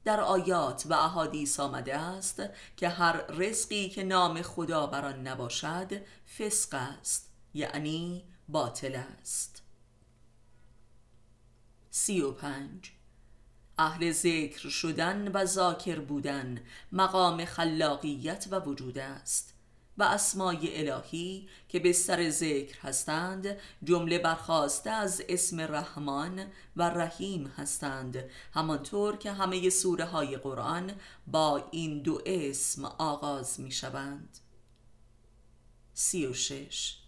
در 0.04 0.20
آیات 0.20 0.86
و 0.86 0.94
احادیث 0.94 1.60
آمده 1.60 1.96
است 1.96 2.42
که 2.76 2.88
هر 2.88 3.26
رزقی 3.28 3.88
که 3.88 4.04
نام 4.04 4.42
خدا 4.42 4.86
بر 4.86 5.04
آن 5.04 5.26
نباشد 5.26 5.92
فسق 6.38 6.74
است 6.74 7.32
یعنی 7.54 8.24
باطل 8.48 8.96
است. 8.96 9.62
سی 11.90 12.20
و 12.20 12.32
پنج. 12.32 12.92
اهل 13.78 14.12
ذکر 14.12 14.68
شدن 14.68 15.28
و 15.28 15.44
ذاکر 15.44 16.00
بودن 16.00 16.60
مقام 16.92 17.44
خلاقیت 17.44 18.46
و 18.50 18.60
وجود 18.60 18.98
است. 18.98 19.54
و 20.00 20.02
اسمای 20.02 20.88
الهی 20.88 21.48
که 21.68 21.78
به 21.78 21.92
سر 21.92 22.30
ذکر 22.30 22.80
هستند 22.80 23.56
جمله 23.84 24.18
برخواسته 24.18 24.90
از 24.90 25.22
اسم 25.28 25.60
رحمان 25.60 26.46
و 26.76 26.82
رحیم 26.82 27.46
هستند. 27.46 28.30
همانطور 28.54 29.16
که 29.16 29.32
همه 29.32 29.70
سوره 29.70 30.04
های 30.04 30.36
قرآن 30.36 30.92
با 31.26 31.68
این 31.70 32.02
دو 32.02 32.22
اسم 32.26 32.84
آغاز 32.84 33.60
می 33.60 33.72
شوند 33.72 34.38
سی 35.94 36.26
و 36.26 36.32
شش 36.32 36.99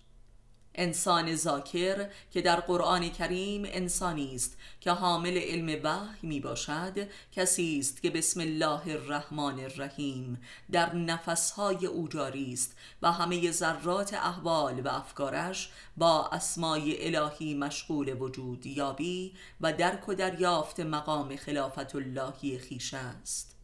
انسان 0.74 1.36
ذاکر 1.36 2.08
که 2.30 2.42
در 2.42 2.60
قرآن 2.60 3.08
کریم 3.08 3.62
انسانی 3.66 4.34
است 4.34 4.56
که 4.80 4.90
حامل 4.90 5.38
علم 5.38 5.80
وحی 5.84 6.28
می 6.28 6.40
باشد 6.40 7.08
کسی 7.32 7.78
است 7.78 8.02
که 8.02 8.10
بسم 8.10 8.40
الله 8.40 8.88
الرحمن 8.88 9.60
الرحیم 9.60 10.40
در 10.72 10.94
نفسهای 10.94 11.86
او 11.86 12.08
جاری 12.08 12.52
است 12.52 12.76
و 13.02 13.12
همه 13.12 13.50
ذرات 13.50 14.14
احوال 14.14 14.80
و 14.80 14.88
افکارش 14.88 15.70
با 15.96 16.28
اسمای 16.28 17.16
الهی 17.16 17.54
مشغول 17.54 18.16
وجود 18.20 18.66
یابی 18.66 19.32
و 19.60 19.72
درک 19.72 20.08
و 20.08 20.14
دریافت 20.14 20.80
مقام 20.80 21.36
خلافت 21.36 21.94
اللهی 21.94 22.58
خیش 22.58 22.94
است. 22.94 23.61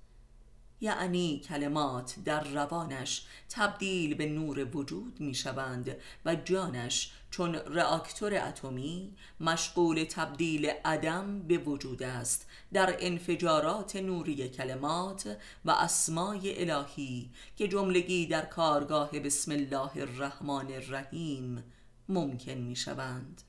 یعنی 0.80 1.40
کلمات 1.40 2.14
در 2.24 2.44
روانش 2.44 3.26
تبدیل 3.50 4.14
به 4.14 4.26
نور 4.26 4.76
وجود 4.76 5.20
می 5.20 5.34
شوند 5.34 5.96
و 6.24 6.34
جانش 6.34 7.12
چون 7.30 7.54
راکتور 7.54 8.34
اتمی 8.34 9.12
مشغول 9.40 10.04
تبدیل 10.04 10.66
عدم 10.84 11.42
به 11.42 11.58
وجود 11.58 12.02
است 12.02 12.46
در 12.72 12.96
انفجارات 12.98 13.96
نوری 13.96 14.48
کلمات 14.48 15.36
و 15.64 15.70
اسمای 15.70 16.70
الهی 16.70 17.30
که 17.56 17.68
جملگی 17.68 18.26
در 18.26 18.44
کارگاه 18.44 19.10
بسم 19.10 19.52
الله 19.52 19.96
الرحمن 19.96 20.72
الرحیم 20.72 21.64
ممکن 22.08 22.52
می 22.52 22.76
شوند 22.76 23.42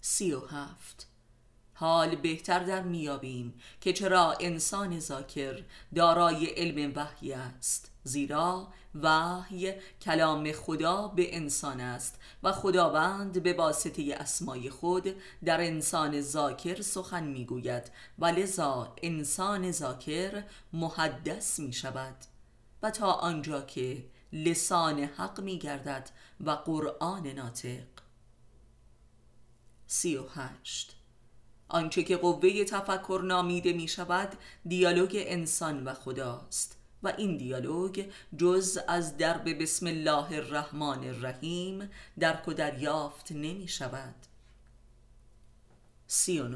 سی 0.00 0.32
و 0.32 0.40
هفت. 0.40 1.13
حال 1.74 2.16
بهتر 2.16 2.58
در 2.58 2.82
میابیم 2.82 3.54
که 3.80 3.92
چرا 3.92 4.36
انسان 4.40 5.00
ذاکر 5.00 5.62
دارای 5.94 6.46
علم 6.46 6.92
وحی 6.96 7.32
است 7.32 7.90
زیرا 8.04 8.68
وحی 9.02 9.72
کلام 10.02 10.52
خدا 10.52 11.08
به 11.08 11.36
انسان 11.36 11.80
است 11.80 12.20
و 12.42 12.52
خداوند 12.52 13.42
به 13.42 13.52
واسطه 13.52 14.16
اسمای 14.20 14.70
خود 14.70 15.16
در 15.44 15.60
انسان 15.60 16.20
ذاکر 16.20 16.82
سخن 16.82 17.24
می‌گوید 17.24 17.90
و 18.18 18.26
لذا 18.26 18.94
انسان 19.02 19.72
ذاکر 19.72 20.42
محدث 20.72 21.58
می 21.58 21.72
شود 21.72 22.16
و 22.82 22.90
تا 22.90 23.12
آنجا 23.12 23.60
که 23.60 24.04
لسان 24.32 24.98
حق 24.98 25.40
می 25.40 25.58
گردد 25.58 26.10
و 26.40 26.50
قرآن 26.50 27.26
ناطق. 27.26 27.84
سی 29.86 30.16
و 30.16 30.24
هشت 30.34 30.96
آنچه 31.68 32.02
که 32.02 32.16
قوه 32.16 32.64
تفکر 32.64 33.22
نامیده 33.24 33.72
می 33.72 33.88
شود 33.88 34.32
دیالوگ 34.66 35.22
انسان 35.26 35.84
و 35.84 35.94
خداست 35.94 36.76
و 37.02 37.12
این 37.18 37.36
دیالوگ 37.36 38.06
جز 38.36 38.78
از 38.88 39.16
درب 39.16 39.62
بسم 39.62 39.86
الله 39.86 40.32
الرحمن 40.32 41.04
الرحیم 41.04 41.90
درک 42.18 42.48
و 42.48 42.52
دریافت 42.52 43.32
نمی 43.32 43.68
شود 43.68 44.14
سی 46.06 46.40
و 46.40 46.48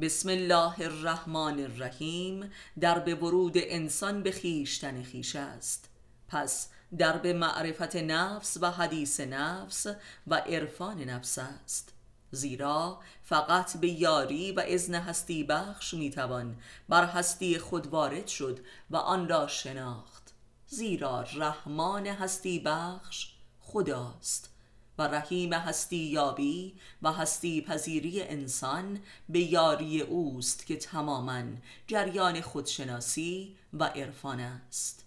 بسم 0.00 0.28
الله 0.28 0.80
الرحمن 0.80 1.60
الرحیم 1.60 2.50
درب 2.80 3.22
ورود 3.22 3.52
انسان 3.56 4.22
به 4.22 4.32
خیشتن 4.32 5.02
خیش 5.02 5.36
است. 5.36 5.88
پس 6.28 6.68
درب 6.98 7.26
معرفت 7.26 7.96
نفس 7.96 8.56
و 8.60 8.70
حدیث 8.70 9.20
نفس 9.20 9.86
و 10.26 10.34
عرفان 10.34 11.04
نفس 11.04 11.38
است. 11.38 11.93
زیرا 12.34 13.00
فقط 13.22 13.76
به 13.76 13.88
یاری 13.88 14.52
و 14.52 14.60
ازن 14.60 14.94
هستی 14.94 15.44
بخش 15.44 15.94
می‌توان 15.94 16.56
بر 16.88 17.04
هستی 17.04 17.58
خود 17.58 17.86
وارد 17.86 18.26
شد 18.26 18.60
و 18.90 18.96
آن 18.96 19.28
را 19.28 19.46
شناخت. 19.46 20.34
زیرا 20.66 21.22
رحمان 21.22 22.06
هستی 22.06 22.58
بخش 22.58 23.34
خداست 23.60 24.50
و 24.98 25.02
رحیم 25.02 25.52
هستی 25.52 25.96
یابی 25.96 26.74
و 27.02 27.12
هستی 27.12 27.62
پذیری 27.62 28.22
انسان 28.22 29.00
به 29.28 29.40
یاری 29.40 30.00
اوست 30.00 30.66
که 30.66 30.76
تماما 30.76 31.42
جریان 31.86 32.40
خودشناسی 32.40 33.56
و 33.72 33.84
عرفان 33.84 34.40
است. 34.40 35.04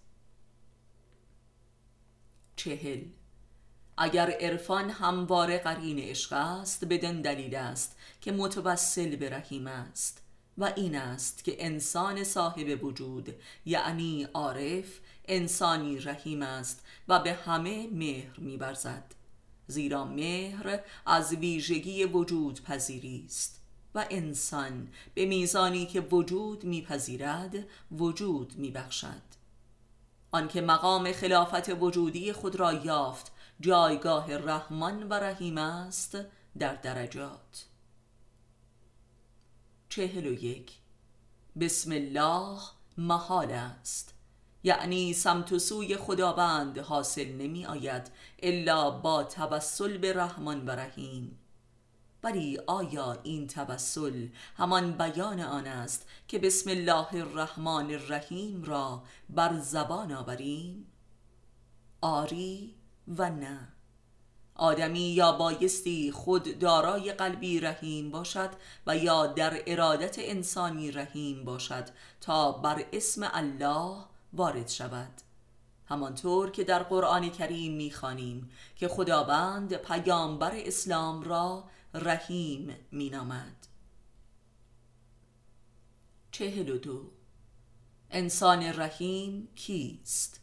چهل 2.56 3.04
اگر 4.00 4.30
عرفان 4.30 4.90
همواره 4.90 5.58
قرین 5.58 5.98
عشق 5.98 6.32
است 6.32 6.84
بدن 6.84 7.22
دلیل 7.22 7.54
است 7.54 7.96
که 8.20 8.32
متوسل 8.32 9.16
به 9.16 9.30
رحیم 9.30 9.66
است. 9.66 10.22
و 10.58 10.72
این 10.76 10.96
است 10.96 11.44
که 11.44 11.66
انسان 11.66 12.24
صاحب 12.24 12.84
وجود 12.84 13.34
یعنی 13.66 14.28
عارف 14.34 15.00
انسانی 15.28 15.98
رحیم 15.98 16.42
است 16.42 16.86
و 17.08 17.18
به 17.18 17.32
همه 17.32 17.88
مهر 17.92 18.40
میبرزد 18.40 19.04
زیرا 19.66 20.04
مهر 20.04 20.80
از 21.06 21.32
ویژگی 21.32 22.04
وجود 22.04 22.62
پذیری 22.62 23.24
است. 23.26 23.60
و 23.94 24.06
انسان 24.10 24.88
به 25.14 25.26
میزانی 25.26 25.86
که 25.86 26.00
وجود 26.00 26.64
میپذیرد 26.64 27.56
وجود 27.92 28.52
میبخشد. 28.56 29.28
آنکه 30.32 30.60
مقام 30.60 31.12
خلافت 31.12 31.68
وجودی 31.68 32.32
خود 32.32 32.56
را 32.56 32.72
یافت 32.72 33.32
جایگاه 33.60 34.36
رحمان 34.36 35.08
و 35.08 35.14
رحیم 35.14 35.58
است 35.58 36.18
در 36.58 36.74
درجات. 36.74 37.66
چهل 39.88 40.26
و 40.26 40.32
یک. 40.32 40.72
بسم 41.60 41.92
الله 41.92 42.58
محال 42.98 43.50
است. 43.50 44.14
یعنی 44.64 45.14
سمت 45.14 45.52
و 45.52 45.58
سوی 45.58 45.96
خداوند 45.96 46.78
حاصل 46.78 47.28
نمی 47.32 47.66
آید 47.66 48.10
الا 48.38 48.90
با 48.90 49.24
توسل 49.24 49.98
به 49.98 50.12
رحمان 50.12 50.66
و 50.66 50.70
رحیم. 50.70 51.38
ولی 52.22 52.58
آیا 52.66 53.20
این 53.22 53.46
توسل 53.46 54.28
همان 54.56 54.92
بیان 54.92 55.40
آن 55.40 55.66
است 55.66 56.06
که 56.28 56.38
بسم 56.38 56.70
الله 56.70 57.14
الرحمن 57.14 57.90
الرحیم 57.90 58.64
را 58.64 59.02
بر 59.30 59.58
زبان 59.58 60.12
آوریم؟ 60.12 60.86
آری 62.00 62.77
و 63.16 63.30
نه. 63.30 63.68
آدمی 64.54 65.00
یا 65.00 65.32
بایستی 65.32 66.12
خود 66.12 66.58
دارای 66.58 67.12
قلبی 67.12 67.60
رحیم 67.60 68.10
باشد 68.10 68.50
و 68.86 68.96
یا 68.96 69.26
در 69.26 69.62
ارادت 69.66 70.16
انسانی 70.18 70.90
رحیم 70.90 71.44
باشد 71.44 71.88
تا 72.20 72.52
بر 72.52 72.84
اسم 72.92 73.30
الله 73.32 73.96
وارد 74.32 74.68
شود. 74.68 75.12
همانطور 75.86 76.50
که 76.50 76.64
در 76.64 76.82
قرآن 76.82 77.30
کریم 77.30 77.72
می‌خوانیم 77.72 78.50
که 78.76 78.88
خداوند 78.88 79.74
پیامبر 79.74 80.52
اسلام 80.54 81.22
را 81.22 81.64
رحیم 81.94 82.76
مینامد. 82.92 83.66
چهل 86.30 86.68
و 86.68 86.78
دو. 86.78 87.10
انسان 88.10 88.62
رحیم 88.62 89.48
کیست؟ 89.54 90.40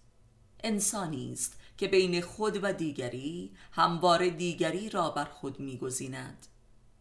انسانی 0.63 1.31
است. 1.31 1.57
که 1.77 1.87
بین 1.87 2.21
خود 2.21 2.59
و 2.63 2.73
دیگری 2.73 3.51
هموار 3.71 4.29
دیگری 4.29 4.89
را 4.89 5.09
بر 5.09 5.25
خود 5.25 5.59
میگزیند. 5.59 6.47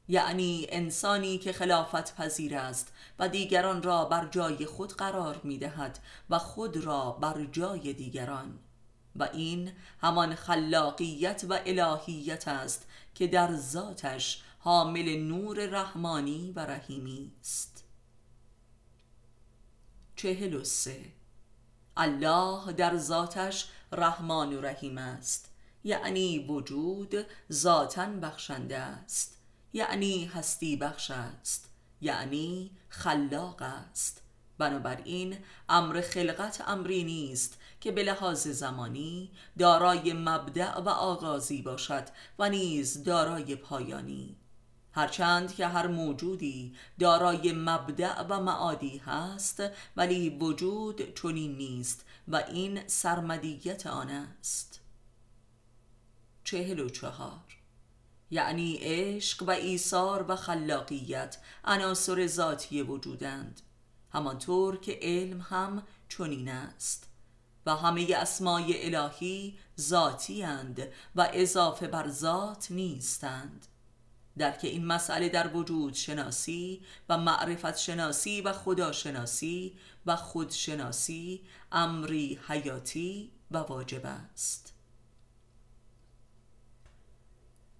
یعنی 0.09 0.67
انسانی 0.69 1.39
که 1.39 1.53
خلافت 1.53 2.17
پذیر 2.17 2.57
است 2.57 2.93
و 3.19 3.29
دیگران 3.29 3.83
را 3.83 4.05
بر 4.05 4.29
جای 4.29 4.67
خود 4.67 4.93
قرار 4.93 5.41
می 5.45 5.59
دهد 5.59 5.99
و 6.31 6.39
خود 6.39 6.77
را 6.77 7.11
بر 7.11 7.45
جای 7.45 7.93
دیگران. 7.93 8.59
و 9.17 9.29
این 9.33 9.73
همان 10.01 10.35
خلاقیت 10.35 11.45
و 11.49 11.61
الهیت 11.67 12.49
است 12.49 12.87
که 13.15 13.27
در 13.27 13.57
ذاتش 13.57 14.43
حامل 14.59 15.17
نور 15.17 15.67
رحمانی 15.67 16.53
و 16.57 16.61
رحیمی 16.61 17.33
است. 17.41 17.85
چهل 20.17 20.55
و 20.55 20.65
سه. 20.65 21.05
الله 21.97 22.73
در 22.73 22.97
ذاتش 22.97 23.67
رحمان 23.95 24.53
و 24.53 24.61
رحیم 24.61 24.99
است. 24.99 25.51
یعنی 25.85 26.39
وجود 26.39 27.15
ذاتا 27.53 28.07
بخشنده 28.07 28.79
است. 28.79 29.39
یعنی 29.73 30.25
هستی 30.25 30.77
بخش 30.77 31.11
است. 31.11 31.71
یعنی 32.01 32.71
خلاق 32.89 33.63
است. 33.63 34.23
بنابراین 34.59 35.37
امر 35.69 36.01
خلقت 36.01 36.63
امری 36.67 37.05
نیست 37.05 37.59
که 37.81 37.93
به 37.93 38.03
لحاظ 38.03 38.49
زمانی 38.49 39.31
دارای 39.59 40.13
مبدع 40.13 40.79
و 40.79 40.89
آغازی 40.89 41.63
باشد 41.63 42.05
و 42.39 42.49
نیز 42.49 43.03
دارای 43.03 43.57
پایانی. 43.57 44.37
هرچند 44.93 45.55
که 45.55 45.67
هر 45.67 45.87
موجودی 45.87 46.75
دارای 46.99 47.53
مبدع 47.53 48.23
و 48.23 48.41
معادی 48.41 48.99
هست 48.99 49.63
ولی 49.97 50.31
وجود 50.31 51.15
چنین 51.15 51.57
نیست 51.57 52.05
و 52.29 52.37
این 52.37 52.89
سرمدیت 52.89 53.87
آن 53.87 54.09
است. 54.11 54.81
چهل 56.45 56.81
و 56.81 56.89
چهار. 56.89 57.59
یعنی 58.31 58.79
عشق 58.81 59.43
و 59.43 59.51
ایثار 59.51 60.25
و 60.29 60.37
خلاقیت 60.37 61.39
عناصر 61.65 62.27
ذاتی 62.27 62.83
وجودند. 62.83 63.61
همانطور 64.13 64.81
که 64.81 64.99
علم 65.03 65.41
هم 65.41 65.83
چنین 66.09 66.49
است 66.49 67.09
و 67.67 67.77
همه 67.77 68.15
اسمای 68.17 68.95
الهی 68.95 69.59
ذاتی 69.81 70.43
اند 70.43 70.89
و 71.17 71.31
اضافه 71.33 71.87
بر 71.87 72.09
ذات 72.09 72.71
نیستند. 72.71 73.67
درک 74.39 74.61
این 74.63 74.87
مسئله 74.87 75.29
در 75.29 75.57
وجود 75.57 75.95
شناسی 75.95 76.83
و 77.09 77.19
معرفت 77.19 77.77
شناسی 77.77 78.41
و 78.41 78.53
خداشناسی 78.53 79.79
و 80.07 80.17
خودشناسی 80.17 81.41
امری 81.73 82.41
حیاتی 82.49 83.31
و 83.51 83.59
واجب 83.59 84.07
است. 84.07 84.75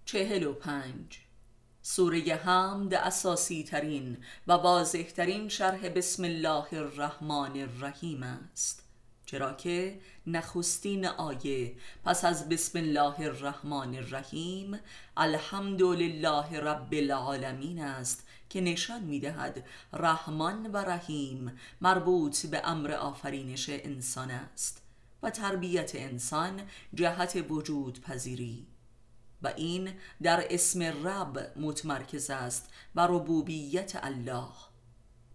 چهل 0.05 0.43
و 0.43 0.53
پنج. 0.53 1.19
سوره 1.83 2.35
حمد 2.45 2.95
اساسی 2.95 3.65
ترین 3.65 4.17
و 4.47 4.53
واضح 4.53 5.03
ترین 5.03 5.49
شرح 5.49 5.89
بسم 5.89 6.25
الله 6.25 6.75
الرحمن 6.75 7.61
الرحیم 7.61 8.23
است. 8.23 8.84
چرا 9.27 9.53
که 9.53 10.01
نخستین 10.27 11.07
آیه 11.07 11.77
پس 12.05 12.25
از 12.25 12.49
بسم 12.49 12.79
الله 12.79 13.21
الرحمن 13.21 13.95
الرحیم 13.95 14.81
الحمد 15.17 15.83
لله 15.83 16.61
رب 16.61 16.89
العالمین 16.93 17.81
است 17.81 18.27
که 18.49 18.61
نشان 18.61 19.03
می‌دهد 19.03 19.65
رحمان 19.93 20.67
و 20.73 20.77
رحیم 20.77 21.53
مربوط 21.81 22.47
به 22.47 22.69
امر 22.69 22.93
آفرینش 22.93 23.69
انسان 23.69 24.31
است 24.31 24.83
و 25.23 25.31
تربیت 25.31 25.93
انسان 25.95 26.61
جهت 26.95 27.45
وجود 27.49 28.01
پذیری 28.01 28.67
و 29.43 29.53
این 29.57 29.91
در 30.23 30.47
اسم 30.51 30.83
رب 30.83 31.53
متمرکز 31.57 32.31
است 32.31 32.69
و 32.95 33.07
ربوبیت 33.07 33.99
الله. 34.03 34.74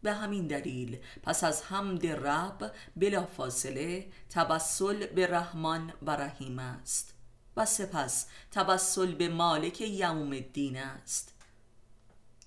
به 0.02 0.14
همین 0.14 0.47
دلیل 0.47 0.97
پس 1.24 1.43
از 1.43 1.64
حمد 1.64 2.08
رب 2.08 2.72
بلا 2.95 3.26
فاصله 3.26 4.08
تبسل 4.30 5.06
به 5.08 5.28
رحمان 5.28 5.93
و 6.02 6.12
رحیم 6.12 6.60
است. 6.60 7.14
و 7.58 7.66
سپس 7.66 8.26
تبسل 8.52 9.16
به 9.16 9.30
مالک 9.30 9.82
یوم 9.82 10.32
الدین 10.32 10.78
است. 10.78 11.29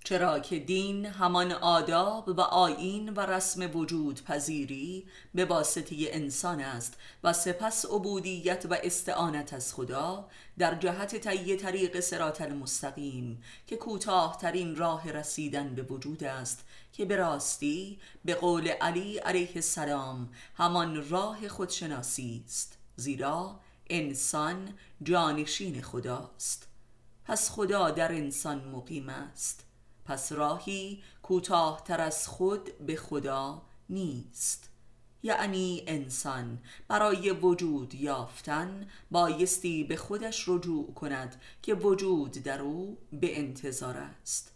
چرا 0.05 0.39
که 0.39 0.59
دین 0.59 1.07
همان 1.07 1.53
آداب 1.53 2.29
و 2.29 2.41
آیین 2.41 3.09
و 3.09 3.21
رسم 3.21 3.77
وجود 3.77 4.25
پذیری 4.25 5.07
به 5.35 5.45
واسطه 5.45 5.97
انسان 6.01 6.61
است 6.61 6.97
و 7.25 7.33
سپس 7.33 7.85
عبودیت 7.85 8.67
و 8.71 8.77
استعانت 8.83 9.55
از 9.55 9.75
خدا 9.75 10.29
در 10.59 10.75
جهت 10.75 11.17
طی 11.17 11.57
طریق 11.57 12.01
سرات 12.01 12.41
المستقیم 12.41 13.43
که 13.67 13.77
کوتاهترین 13.77 14.77
راه 14.77 15.13
رسیدن 15.13 15.75
به 15.75 15.83
وجود 15.83 16.25
است 16.25 16.65
که 16.93 17.05
به 17.05 17.17
راستی 17.17 17.99
به 18.25 18.35
قول 18.35 18.69
علی 18.69 19.19
علیه 19.19 19.53
السلام 19.55 20.29
همان 20.55 21.09
راه 21.11 21.49
خودشناسی 21.49 22.43
است 22.47 22.79
زیرا 22.97 23.61
انسان 23.91 24.75
جانشین 25.03 25.83
خداست. 25.83 26.69
پس 27.25 27.51
خدا 27.51 27.91
در 27.91 28.13
انسان 28.13 28.65
مقیم 28.65 29.09
است. 29.09 29.65
پس 30.13 30.33
راهی 30.33 31.03
کوتاهتر 31.23 32.01
از 32.01 32.29
خود 32.29 32.79
به 32.79 32.97
خدا 32.97 33.63
نیست. 33.89 34.71
یعنی 35.23 35.83
انسان 35.87 36.59
برای 36.89 37.31
وجود 37.31 37.95
یافتن 37.95 38.87
بایستی 39.11 39.85
به 39.85 39.97
خودش 39.97 40.49
رجوع 40.49 40.95
کند 40.95 41.41
که 41.63 41.75
وجود 41.75 42.31
در 42.33 42.61
او 42.61 42.99
به 43.13 43.39
انتظار 43.39 43.97
است. 43.97 44.53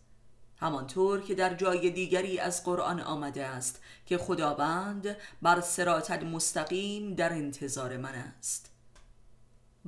همانطور 0.56 1.20
که 1.20 1.34
در 1.34 1.54
جای 1.54 1.90
دیگری 1.90 2.38
از 2.38 2.64
قرآن 2.64 3.00
آمده 3.00 3.46
است 3.46 3.80
که 4.06 4.18
خداوند 4.18 5.16
بر 5.42 5.60
سرات 5.60 6.10
مستقیم 6.10 7.14
در 7.14 7.32
انتظار 7.32 7.96
من 7.96 8.14
است. 8.14 8.65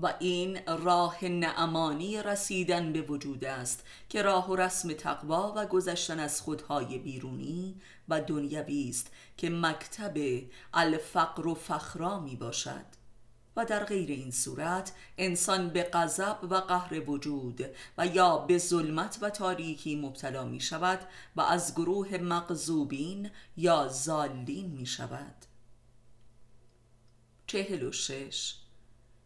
و 0.03 0.15
این 0.19 0.59
راه 0.67 1.25
نعمانی 1.25 2.23
رسیدن 2.23 2.93
به 2.93 3.03
وجود 3.03 3.45
است 3.45 3.85
که 4.09 4.23
راه 4.23 4.51
و 4.51 4.57
رسم 4.57 4.93
تقوا 4.93 5.53
و 5.57 5.67
گذشتن 5.67 6.21
از 6.21 6.41
خودهای 6.41 6.99
بیرونی 6.99 7.81
و 8.09 8.21
دنیوی 8.21 8.89
است 8.89 9.11
که 9.37 9.51
مکتب 9.51 10.43
الفقر 10.75 11.47
و 11.47 11.55
فخرا 11.55 12.21
می 12.21 12.37
باشد. 12.37 12.99
و 13.57 13.65
در 13.65 13.85
غیر 13.85 14.11
این 14.11 14.31
صورت 14.31 14.93
انسان 15.19 15.69
به 15.69 15.83
غضب 15.83 16.39
و 16.51 16.55
قهر 16.55 17.11
وجود 17.11 17.65
و 17.99 18.07
یا 18.07 18.39
به 18.39 18.59
ظلمت 18.59 19.19
و 19.21 19.31
تاریکی 19.31 19.97
مبتلا 19.97 20.45
می 20.45 20.61
شود 20.61 21.01
و 21.37 21.41
از 21.41 21.75
گروه 21.75 22.19
مغزوبین 22.19 23.31
یا 23.57 23.89
زالین 23.89 24.71
می 24.71 24.87
شود. 24.87 25.35
چهل 27.47 27.83
و 27.83 27.93
شش 27.93 28.55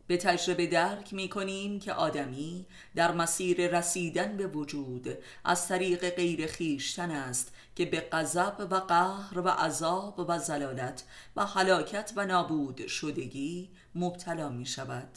به 0.06 0.16
تجربه 0.16 0.66
درک 0.66 1.14
می 1.14 1.28
کنیم 1.28 1.80
که 1.80 1.92
آدمی 1.92 2.66
در 2.94 3.12
مسیر 3.12 3.78
رسیدن 3.78 4.36
به 4.36 4.46
وجود 4.46 5.18
از 5.44 5.68
طریق 5.68 6.10
غیر 6.10 6.46
خیشتن 6.46 7.10
است 7.10 7.52
که 7.76 7.84
به 7.84 8.00
غضب 8.00 8.68
و 8.70 8.74
قهر 8.74 9.38
و 9.38 9.48
عذاب 9.48 10.24
و 10.28 10.38
زلالت 10.38 11.04
و 11.36 11.46
حلاکت 11.46 12.12
و 12.16 12.26
نابود 12.26 12.86
شدگی 12.86 13.70
مبتلا 13.94 14.48
می 14.48 14.66
شود 14.66 15.08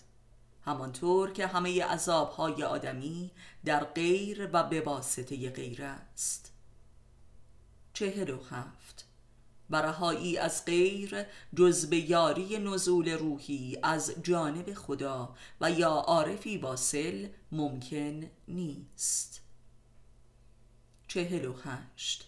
همانطور 0.66 1.32
که 1.32 1.48
همه 1.48 1.84
عذابهای 1.84 2.64
آدمی 2.64 3.32
در 3.66 3.84
غیر 3.84 4.50
و 4.54 4.64
به 4.64 4.82
واسطه 4.82 5.50
غیر 5.50 5.84
است. 5.84 6.52
چهل 7.94 8.30
و 8.30 8.44
هفت. 8.44 9.05
و 9.70 9.82
رهایی 9.82 10.38
از 10.38 10.66
غیر 10.66 11.26
جز 11.56 11.90
به 11.90 11.98
یاری 11.98 12.58
نزول 12.58 13.10
روحی 13.10 13.78
از 13.84 14.16
جانب 14.24 14.74
خدا 14.74 15.36
و 15.62 15.72
یا 15.72 15.90
عارفی 15.90 16.58
واصل 16.58 17.28
ممکن 17.52 18.24
نیست. 18.48 19.42
چهل 21.08 21.46
و 21.46 21.54
هشت. 21.64 22.28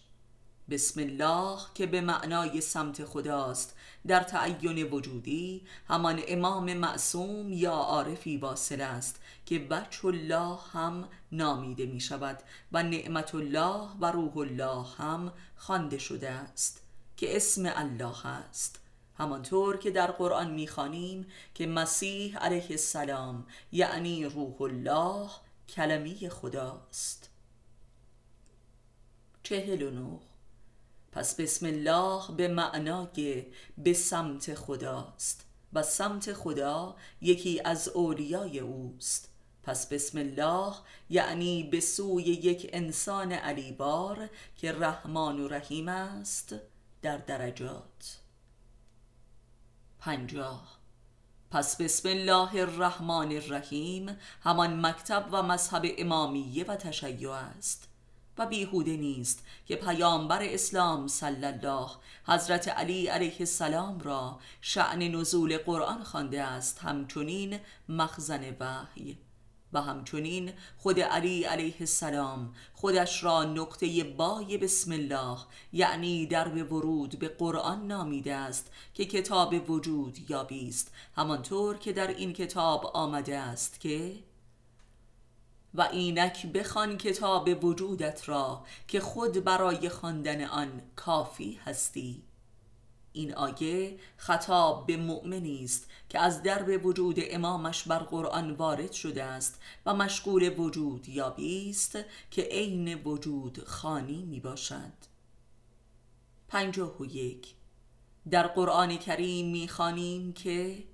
بسم 0.70 1.00
الله 1.00 1.58
که 1.74 1.86
به 1.86 2.00
معنای 2.00 2.60
سمت 2.60 3.04
خداست. 3.04 3.76
در 4.06 4.20
تعین 4.20 4.82
وجودی 4.82 5.62
همان 5.88 6.20
امام 6.28 6.74
معصوم 6.74 7.52
یا 7.52 7.72
عارفی 7.72 8.36
واصل 8.36 8.80
است 8.80 9.20
که 9.46 9.58
بچه 9.58 10.04
الله 10.04 10.58
هم 10.72 11.08
نامیده 11.32 11.86
می 11.86 12.00
شود 12.00 12.38
و 12.72 12.82
نعمت 12.82 13.34
الله 13.34 13.88
و 14.00 14.12
روح 14.12 14.36
الله 14.36 14.86
هم 14.98 15.32
خوانده 15.56 15.98
شده 15.98 16.30
است. 16.30 16.87
که 17.18 17.36
اسم 17.36 17.72
الله 17.74 18.26
است. 18.26 18.80
همانطور 19.14 19.76
که 19.76 19.90
در 19.90 20.10
قرآن 20.10 20.50
می‌خوانیم 20.50 21.26
که 21.54 21.66
مسیح 21.66 22.38
علیه 22.38 22.66
السلام 22.70 23.46
یعنی 23.72 24.24
روح 24.24 24.62
الله 24.62 25.30
کلمی 25.68 26.28
خداست. 26.28 27.30
چهل 29.42 29.82
و 29.82 29.90
نو 29.90 30.18
پس 31.12 31.40
بسم 31.40 31.66
الله 31.66 32.22
به 32.36 32.48
معنای 32.48 33.46
به 33.78 33.92
سمت 33.92 34.54
خداست. 34.54 35.44
و 35.72 35.82
سمت 35.82 36.32
خدا 36.32 36.96
یکی 37.20 37.60
از 37.64 37.88
اولیای 37.88 38.58
اوست. 38.58 39.28
پس 39.62 39.88
بسم 39.88 40.18
الله 40.18 40.74
یعنی 41.10 41.62
به 41.62 41.80
سوی 41.80 42.22
یک 42.22 42.70
انسان 42.72 43.32
علیبار 43.32 44.28
که 44.56 44.72
رحمان 44.72 45.40
و 45.40 45.48
رحیم 45.48 45.88
است. 45.88 46.54
در 47.02 47.16
درجات. 47.16 48.18
پنجاه. 49.98 50.78
پس 51.50 51.76
بسم 51.76 52.08
الله 52.08 52.54
الرحمن 52.54 53.32
الرحیم. 53.32 54.16
همان 54.42 54.86
مکتب 54.86 55.28
و 55.32 55.42
مذهب 55.42 55.82
امامیه 55.98 56.64
و 56.64 56.76
تشیع 56.76 57.30
است. 57.30 57.88
و 58.38 58.46
بیهوده 58.46 58.96
نیست 58.96 59.46
که 59.66 59.76
پیامبر 59.76 60.42
اسلام 60.42 61.08
صلی 61.08 61.46
الله 61.46 61.90
حضرت 62.26 62.68
علی 62.68 63.06
علیه 63.06 63.36
السلام 63.40 64.00
را 64.00 64.38
شعن 64.60 65.02
نزول 65.02 65.58
قرآن 65.58 66.04
خوانده 66.04 66.42
است. 66.42 66.78
همچنین 66.78 67.60
مخزن 67.88 68.56
وحی. 68.60 69.18
و 69.72 69.82
همچنین 69.82 70.52
خود 70.78 71.00
علی 71.00 71.44
علیه 71.44 71.76
السلام 71.80 72.54
خودش 72.72 73.24
را 73.24 73.44
نقطه 73.44 74.04
بای 74.04 74.58
بسم 74.58 74.92
الله 74.92 75.38
یعنی 75.72 76.26
در 76.26 76.48
به 76.48 76.64
ورود 76.64 77.18
به 77.18 77.28
قرآن 77.28 77.86
نامیده 77.86 78.34
است 78.34 78.72
که 78.94 79.04
کتاب 79.04 79.70
وجود 79.70 80.30
یابی 80.30 80.68
است 80.68 80.92
همانطور 81.16 81.78
که 81.78 81.92
در 81.92 82.06
این 82.06 82.32
کتاب 82.32 82.90
آمده 82.94 83.38
است 83.38 83.80
که 83.80 84.14
و 85.74 85.82
اینک 85.82 86.46
بخوان 86.46 86.96
کتاب 86.96 87.64
وجودت 87.64 88.28
را 88.28 88.64
که 88.88 89.00
خود 89.00 89.44
برای 89.44 89.88
خواندن 89.88 90.44
آن 90.44 90.82
کافی 90.96 91.60
هستی. 91.64 92.27
این 93.12 93.34
آیه 93.34 93.98
خطاب 94.16 94.86
به 94.86 94.96
مؤمنی 94.96 95.64
است 95.64 95.90
که 96.08 96.18
از 96.20 96.42
درب 96.42 96.86
وجود 96.86 97.16
امامش 97.18 97.82
بر 97.82 97.98
قرآن 97.98 98.50
وارد 98.50 98.92
شده 98.92 99.24
است 99.24 99.60
و 99.86 99.94
مشغول 99.94 100.58
وجود 100.58 101.08
یابی 101.08 101.70
است 101.70 101.98
که 102.30 102.42
عین 102.42 102.94
وجود 102.94 103.64
خانی 103.64 104.22
می 104.22 104.40
باشد. 104.40 104.92
پنجاه 106.48 106.98
و 106.98 107.04
یک. 107.04 107.54
در 108.30 108.46
قرآن 108.46 108.96
کریم 108.96 109.52
می 109.52 109.68
خانیم 109.68 110.32
که 110.32 110.84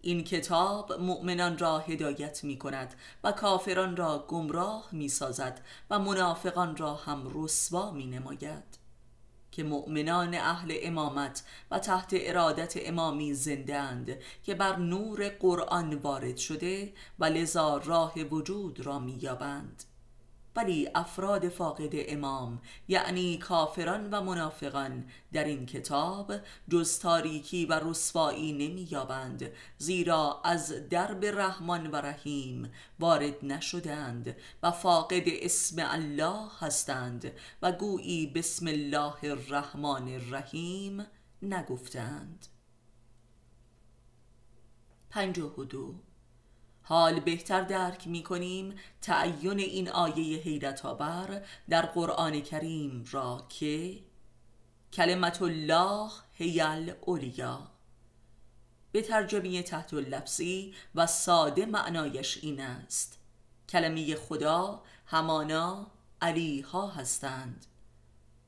این 0.00 0.24
کتاب 0.24 0.92
مؤمنان 0.92 1.58
را 1.58 1.78
هدایت 1.78 2.44
می 2.44 2.58
کند 2.58 2.94
و 3.24 3.32
کافران 3.32 3.96
را 3.96 4.24
گمراه 4.28 4.88
می 4.92 5.08
سازد 5.08 5.60
و 5.90 5.98
منافقان 5.98 6.76
را 6.76 6.94
هم 6.94 7.30
رسوا 7.34 7.90
می 7.90 8.06
نماید. 8.06 8.85
که 9.56 9.62
مؤمنان 9.62 10.34
اهل 10.34 10.74
امامت 10.82 11.42
و 11.70 11.78
تحت 11.78 12.10
ارادت 12.12 12.74
امامی 12.76 13.34
زندند 13.34 14.18
که 14.42 14.54
بر 14.54 14.76
نور 14.76 15.28
قرآن 15.28 15.94
وارد 15.94 16.36
شده 16.36 16.92
و 17.18 17.24
لذا 17.24 17.76
راه 17.76 18.14
وجود 18.30 18.80
را 18.80 18.98
مییابند. 18.98 19.84
ولی 20.56 20.88
افراد 20.94 21.48
فاقد 21.48 21.92
امام 21.92 22.60
یعنی 22.88 23.38
کافران 23.38 24.10
و 24.10 24.22
منافقان 24.22 25.04
در 25.32 25.44
این 25.44 25.66
کتاب 25.66 26.32
جز 26.68 26.98
تاریکی 26.98 27.66
و 27.66 27.80
رسوایی 27.84 28.52
نمییابند 28.52 29.50
زیرا 29.78 30.40
از 30.44 30.88
درب 30.88 31.24
رحمان 31.24 31.86
و 31.86 31.96
رحیم 31.96 32.72
وارد 33.00 33.44
نشدند 33.44 34.36
و 34.62 34.70
فاقد 34.70 35.24
اسم 35.26 35.76
الله 35.78 36.48
هستند 36.60 37.32
و 37.62 37.72
گویی 37.72 38.26
بسم 38.26 38.66
الله 38.66 39.24
الرحمن 39.24 40.08
الرحیم 40.08 41.06
نگفتند. 41.42 42.46
پنجاه 45.10 45.60
و 45.60 45.64
دو 45.64 45.94
حال 46.88 47.20
بهتر 47.20 47.62
درک 47.62 48.06
می 48.06 48.22
کنیم 48.22 48.74
تعین 49.02 49.58
این 49.58 49.88
آیه 49.88 50.38
حیرت 50.38 50.84
آور 50.84 51.42
در 51.68 51.86
قرآن 51.86 52.40
کریم 52.40 53.04
را 53.10 53.46
که 53.48 53.98
کلمت 54.92 55.42
الله 55.42 56.10
هیل 56.32 56.92
اولیا 57.00 57.70
به 58.92 59.02
ترجمه 59.02 59.62
تحت 59.62 59.94
اللفظی 59.94 60.74
و 60.94 61.06
ساده 61.06 61.66
معنایش 61.66 62.38
این 62.42 62.60
است. 62.60 63.18
کلمه 63.68 64.14
خدا 64.14 64.82
همانا 65.06 65.86
علی 66.20 66.60
ها 66.60 66.88
هستند. 66.88 67.66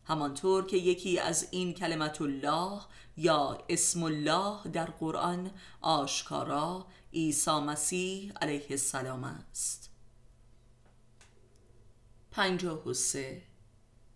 همانطور 0.09 0.67
که 0.67 0.77
یکی 0.77 1.19
از 1.19 1.49
این 1.51 1.75
کلمت 1.75 2.21
الله 2.21 2.81
یا 3.17 3.65
اسم 3.69 4.03
الله 4.03 4.69
در 4.73 4.85
قرآن 4.85 5.51
آشکارا 5.81 6.87
عیسی 7.13 7.51
مسیح 7.51 8.33
علیه 8.41 8.67
السلام 8.71 9.25
است. 9.25 9.91
پنجاه 12.31 12.89
و 12.89 12.95
سه. 12.95 13.43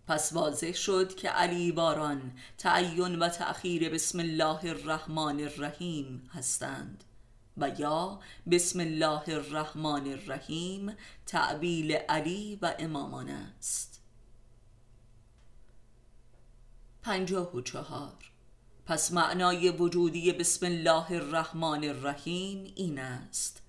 پس 0.06 0.32
واضح 0.32 0.72
شد 0.72 1.14
که 1.14 1.28
علی 1.28 1.72
باران 1.72 2.32
تعین 2.58 3.18
و 3.18 3.28
تأخیر 3.28 3.88
بسم 3.88 4.20
الله 4.20 4.64
الرحمن 4.64 5.40
الرحیم 5.40 6.30
هستند 6.34 7.04
و 7.56 7.70
یا 7.78 8.20
بسم 8.50 8.80
الله 8.80 9.22
الرحمن 9.28 10.06
الرحیم 10.08 10.96
تعبیل 11.26 11.92
علی 11.92 12.58
و 12.62 12.74
امامان 12.78 13.28
است. 13.28 13.91
پنجاه 17.02 17.56
و 17.56 17.60
چهار. 17.60 18.12
پس 18.86 19.12
معنای 19.12 19.70
وجودی 19.70 20.32
بسم 20.32 20.66
الله 20.66 21.12
الرحمن 21.12 21.84
الرحیم 21.84 22.72
این 22.76 22.98
است. 22.98 23.62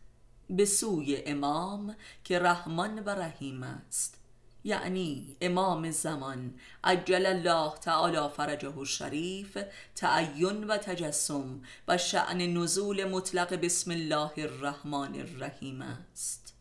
به 0.50 0.66
سوی 0.66 1.24
امام 1.26 1.96
که 2.24 2.40
رحمان 2.40 3.00
و 3.00 3.10
رحیم 3.10 3.64
است. 3.64 4.18
یعنی 4.64 5.38
امام 5.42 5.92
زمان 5.92 6.54
عجل 6.84 7.26
الله 7.26 7.78
تعالی 7.78 8.30
فرجه 8.38 8.78
الشریف 8.78 9.58
تعین 9.96 10.64
و 10.64 10.78
تجسم 10.78 11.62
و 11.88 11.98
شعن 11.98 12.38
نزول 12.38 13.06
مطلق 13.06 13.54
بسم 13.54 13.92
الله 13.92 14.32
الرحمن 14.38 15.16
الرحیم 15.16 15.82
است. 15.82 16.54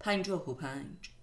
پنجاه 0.00 0.50
و 0.50 0.54
پنج. 0.54 1.15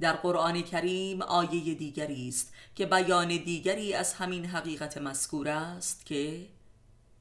در 0.00 0.12
قرآن 0.12 0.62
کریم 0.62 1.22
آیه 1.22 1.74
دیگری 1.74 2.28
است 2.28 2.52
که 2.74 2.86
بیان 2.86 3.28
دیگری 3.28 3.94
از 3.94 4.14
همین 4.14 4.46
حقیقت 4.46 4.98
مذکور 4.98 5.48
است 5.48 6.06
که 6.06 6.46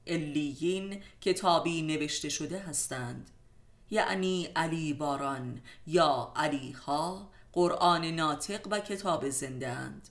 الیین 0.07 1.03
کتابی 1.21 1.82
نوشته 1.82 2.30
شده 2.30 2.59
هستند. 2.59 3.30
یعنی 3.91 4.49
علی 4.55 4.93
باران 4.93 5.61
یا 5.88 6.34
علی 6.36 6.71
ها 6.71 7.30
قرآن 7.53 8.05
ناطق 8.05 8.67
و 8.71 8.80
کتاب 8.80 9.30
زنده 9.30 9.67
اند. 9.67 10.09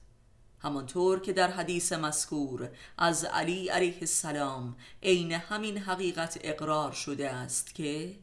همانطور 0.61 1.21
که 1.21 1.33
در 1.33 1.51
حدیث 1.51 1.93
مذکور 1.93 2.71
از 2.99 3.25
علی 3.25 3.69
علیه 3.69 3.99
السلام 4.01 4.77
عین 5.03 5.33
همین 5.33 5.79
حقیقت 5.79 6.39
اقرار 6.43 6.93
شده 6.93 7.31
است 7.31 7.75
که 7.75 8.17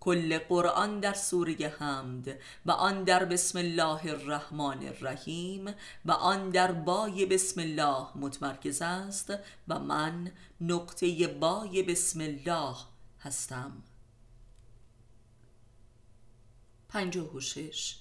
کل 0.00 0.38
قرآن 0.38 1.00
در 1.00 1.12
سوره 1.12 1.74
حمد 1.78 2.38
و 2.66 2.70
آن 2.70 3.04
در 3.04 3.24
بسم 3.24 3.58
الله 3.58 4.06
الرحمن 4.06 4.86
الرحیم 4.86 5.74
و 6.04 6.12
آن 6.12 6.50
در 6.50 6.72
بای 6.72 7.26
بسم 7.26 7.60
الله 7.60 8.06
متمرکز 8.14 8.82
است 8.82 9.32
و 9.68 9.78
من 9.78 10.32
نقطه 10.60 11.28
بای 11.28 11.82
بسم 11.82 12.20
الله 12.20 12.76
هستم. 13.20 13.82
پنجه 16.88 17.20
و 17.20 17.40
شش. 17.40 17.96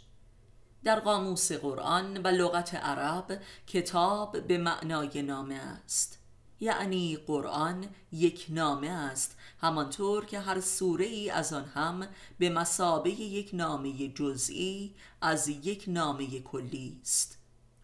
در 0.84 1.00
قاموس 1.00 1.52
قرآن 1.52 2.18
و 2.18 2.28
لغت 2.28 2.76
عرب 2.76 3.42
کتاب 3.68 4.48
به 4.48 4.58
معنای 4.58 5.22
نامه 5.22 5.56
است. 5.56 6.19
یعنی 6.60 7.18
قرآن 7.18 7.88
یک 8.12 8.46
نامه 8.50 8.90
است. 8.90 9.38
همانطور 9.62 10.26
که 10.26 10.40
هر 10.40 10.60
سوره 10.60 11.06
ای 11.06 11.30
از 11.30 11.54
آن 11.54 11.66
هم 11.66 12.08
به 12.40 12.50
مسابه 12.50 13.10
یک 13.10 13.50
نامه 13.54 14.08
جزئی 14.08 14.96
از 15.22 15.48
یک 15.48 15.84
نامه 15.88 16.40
کلی 16.40 17.00
است. 17.02 17.38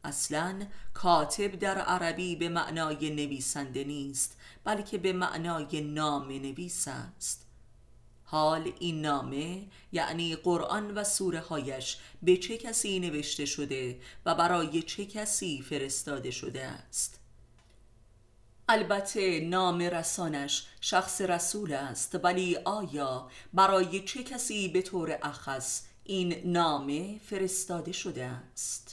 اصلا 0.03 0.65
کاتب 0.93 1.55
در 1.55 1.78
عربی 1.78 2.36
به 2.36 2.49
معنای 2.49 3.09
نویسنده 3.09 3.84
نیست 3.84 4.38
بلکه 4.63 4.97
به 4.97 5.13
معنای 5.13 5.82
نامه 5.82 6.39
نویس 6.39 6.88
است. 6.88 7.45
حال 8.23 8.71
این 8.80 9.01
نامه 9.01 9.67
یعنی 9.91 10.36
قرآن 10.36 10.97
و 10.97 11.03
سوره 11.03 11.39
هایش 11.39 11.97
به 12.23 12.38
چه 12.38 12.57
کسی 12.57 12.99
نوشته 12.99 13.45
شده 13.45 13.99
و 14.26 14.36
برای 14.36 14.82
چه 14.82 15.05
کسی 15.05 15.61
فرستاده 15.61 16.32
شده 16.32 16.63
است؟ 16.63 17.24
البته 18.70 19.39
نام 19.39 19.82
رسانش 19.82 20.68
شخص 20.82 21.22
رسول 21.22 21.74
است 21.74 22.20
ولی 22.24 22.57
آیا 22.66 23.30
برای 23.53 23.99
چه 23.99 24.24
کسی 24.24 24.68
به 24.68 24.82
طور 24.82 25.20
اخص 25.22 25.82
این 26.03 26.41
نامه 26.45 27.20
فرستاده 27.20 27.91
شده 27.91 28.26
است؟ 28.26 28.84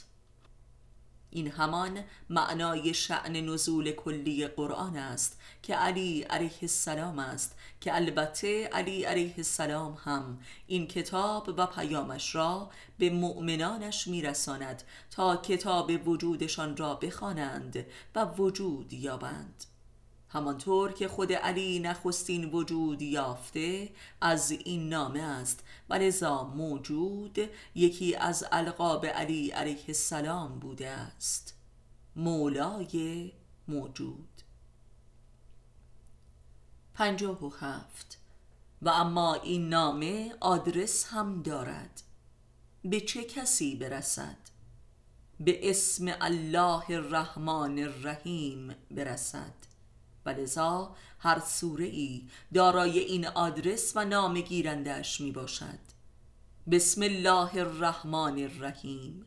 این 1.33 1.51
همان 1.51 2.03
معنای 2.29 2.93
شعن 2.93 3.35
نزول 3.35 3.91
کلی 3.91 4.47
قرآن 4.47 4.97
است 4.97 5.39
که 5.63 5.75
علی 5.75 6.21
علیه 6.21 6.59
السلام 6.61 7.19
است 7.19 7.55
که 7.81 7.95
البته 7.95 8.67
علی 8.67 9.03
علیه 9.03 9.33
السلام 9.37 9.97
هم 10.03 10.39
این 10.67 10.87
کتاب 10.87 11.53
و 11.57 11.65
پیامش 11.65 12.35
را 12.35 12.69
به 12.97 13.09
مؤمنانش 13.09 14.07
میرساند 14.07 14.83
تا 15.11 15.35
کتاب 15.35 16.07
وجودشان 16.07 16.77
را 16.77 16.95
بخوانند 16.95 17.85
و 18.15 18.25
وجود 18.25 18.93
یابند. 18.93 19.72
همانطور 20.33 20.91
که 20.93 21.07
خود 21.07 21.33
علی 21.33 21.79
نخستین 21.79 22.45
وجود 22.45 23.01
یافته 23.01 23.89
از 24.21 24.51
این 24.51 24.89
نامه 24.89 25.21
است. 25.21 25.63
و 25.89 25.93
لذا 25.93 26.43
موجود 26.43 27.39
یکی 27.75 28.15
از 28.15 28.45
القاب 28.51 29.05
علی 29.05 29.49
علیه 29.49 29.83
السلام 29.87 30.59
بوده 30.59 30.89
است. 30.89 31.57
مولای 32.15 33.31
موجود. 33.67 34.41
پنجاه 36.93 37.45
و 37.45 37.49
هفت. 37.49 38.17
و 38.81 38.89
اما 38.89 39.33
این 39.33 39.69
نامه 39.69 40.35
آدرس 40.39 41.05
هم 41.05 41.41
دارد. 41.41 42.01
به 42.85 43.01
چه 43.01 43.23
کسی 43.23 43.75
برسد؟ 43.75 44.37
به 45.39 45.69
اسم 45.69 46.15
الله 46.21 46.91
الرحمن 46.91 47.79
الرحیم 47.79 48.75
برسد. 48.91 49.72
و 50.25 50.29
لذا 50.29 50.95
هر 51.19 51.39
سوره 51.39 51.85
ای 51.85 52.27
دارای 52.53 52.99
این 52.99 53.27
آدرس 53.27 53.91
و 53.95 54.05
نام 54.05 54.41
گیرندش 54.41 55.21
می 55.21 55.31
باشد 55.31 55.79
بسم 56.71 57.01
الله 57.01 57.55
الرحمن 57.55 58.39
الرحیم. 58.39 59.25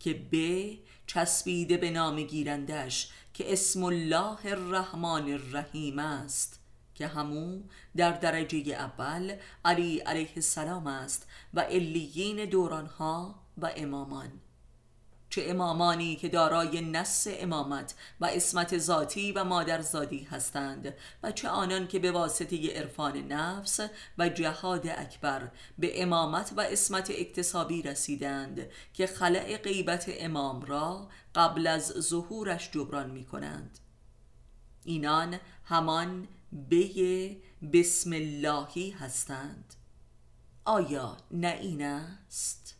که 0.00 0.14
به 0.14 0.78
چسبیده 1.06 1.76
به 1.76 1.90
نام 1.90 2.22
گیرندش 2.22 3.10
که 3.34 3.52
اسم 3.52 3.84
الله 3.84 4.46
الرحمن 4.46 5.32
الرحیم 5.32 5.98
است 5.98 6.60
که 6.94 7.06
همو 7.06 7.62
در 7.96 8.12
درجه 8.12 8.72
اول 8.72 9.36
علی 9.64 9.98
علیه 9.98 10.32
السلام 10.36 10.86
است 10.86 11.26
و 11.54 11.60
علیین 11.60 12.44
دورانها 12.44 13.34
و 13.58 13.72
امامان. 13.76 14.30
چه 15.30 15.44
امامانی 15.46 16.16
که 16.16 16.28
دارای 16.28 16.80
نس 16.80 17.26
امامت 17.30 17.94
و 18.20 18.24
اسمت 18.24 18.78
ذاتی 18.78 19.32
و 19.32 19.44
مادرزادی 19.44 20.22
هستند 20.22 20.94
و 21.22 21.32
چه 21.32 21.48
آنان 21.48 21.88
که 21.88 21.98
به 21.98 22.12
واسطه 22.12 22.76
عرفان 22.76 23.16
نفس 23.16 23.80
و 24.18 24.28
جهاد 24.28 24.86
اکبر 24.86 25.50
به 25.78 26.02
امامت 26.02 26.52
و 26.56 26.60
اسمت 26.60 27.10
اکتسابی 27.10 27.82
رسیدند 27.82 28.66
که 28.94 29.06
خلع 29.06 29.56
غیبت 29.56 30.04
امام 30.08 30.60
را 30.60 31.08
قبل 31.34 31.66
از 31.66 31.86
ظهورش 31.86 32.70
جبران 32.70 33.10
می 33.10 33.24
کنند 33.24 33.78
اینان 34.84 35.38
همان 35.64 36.28
به 36.52 37.36
بسم 37.72 38.12
اللهی 38.12 38.90
هستند 38.90 39.74
آیا 40.64 41.16
نه 41.30 41.58
این 41.60 41.82
است؟ 41.82 42.79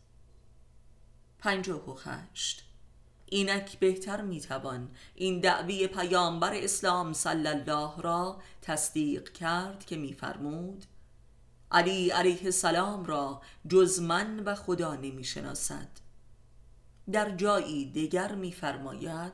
پنجاه 1.41 1.91
و 1.91 1.95
خشت 1.95 2.65
اینک 3.27 3.79
بهتر 3.79 4.21
می‌توان 4.21 4.91
این 5.15 5.41
دعوی 5.41 5.87
پیامبر 5.87 6.55
اسلام 6.55 7.13
صلی 7.13 7.49
الله 7.49 8.03
را 8.03 8.43
تصدیق 8.63 9.33
کرد 9.33 9.87
که 9.87 9.97
میفرمود 9.97 10.85
علی 11.71 12.11
علیه 12.11 12.45
السلام 12.45 13.05
را 13.05 13.43
جز 13.69 14.01
من 14.01 14.41
و 14.41 14.55
خدا 14.55 14.95
نمی‌شناسد. 14.95 15.89
در 17.13 17.37
جایی 17.37 17.91
دیگر 17.91 18.35
میفرماید 18.35 19.33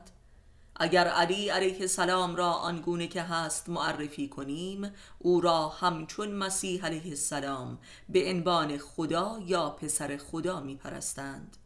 اگر 0.75 1.07
علی 1.07 1.49
علیه 1.49 1.81
السلام 1.81 2.35
را 2.35 2.51
آنگونه 2.51 3.07
که 3.07 3.21
هست 3.21 3.69
معرفی 3.69 4.29
کنیم 4.29 4.91
او 5.19 5.41
را 5.41 5.69
همچون 5.69 6.31
مسیح 6.31 6.85
علیه 6.85 7.09
السلام 7.09 7.79
به 8.09 8.29
عنوان 8.29 8.77
خدا 8.77 9.39
یا 9.45 9.69
پسر 9.69 10.17
خدا 10.17 10.59
میپرستند. 10.59 11.57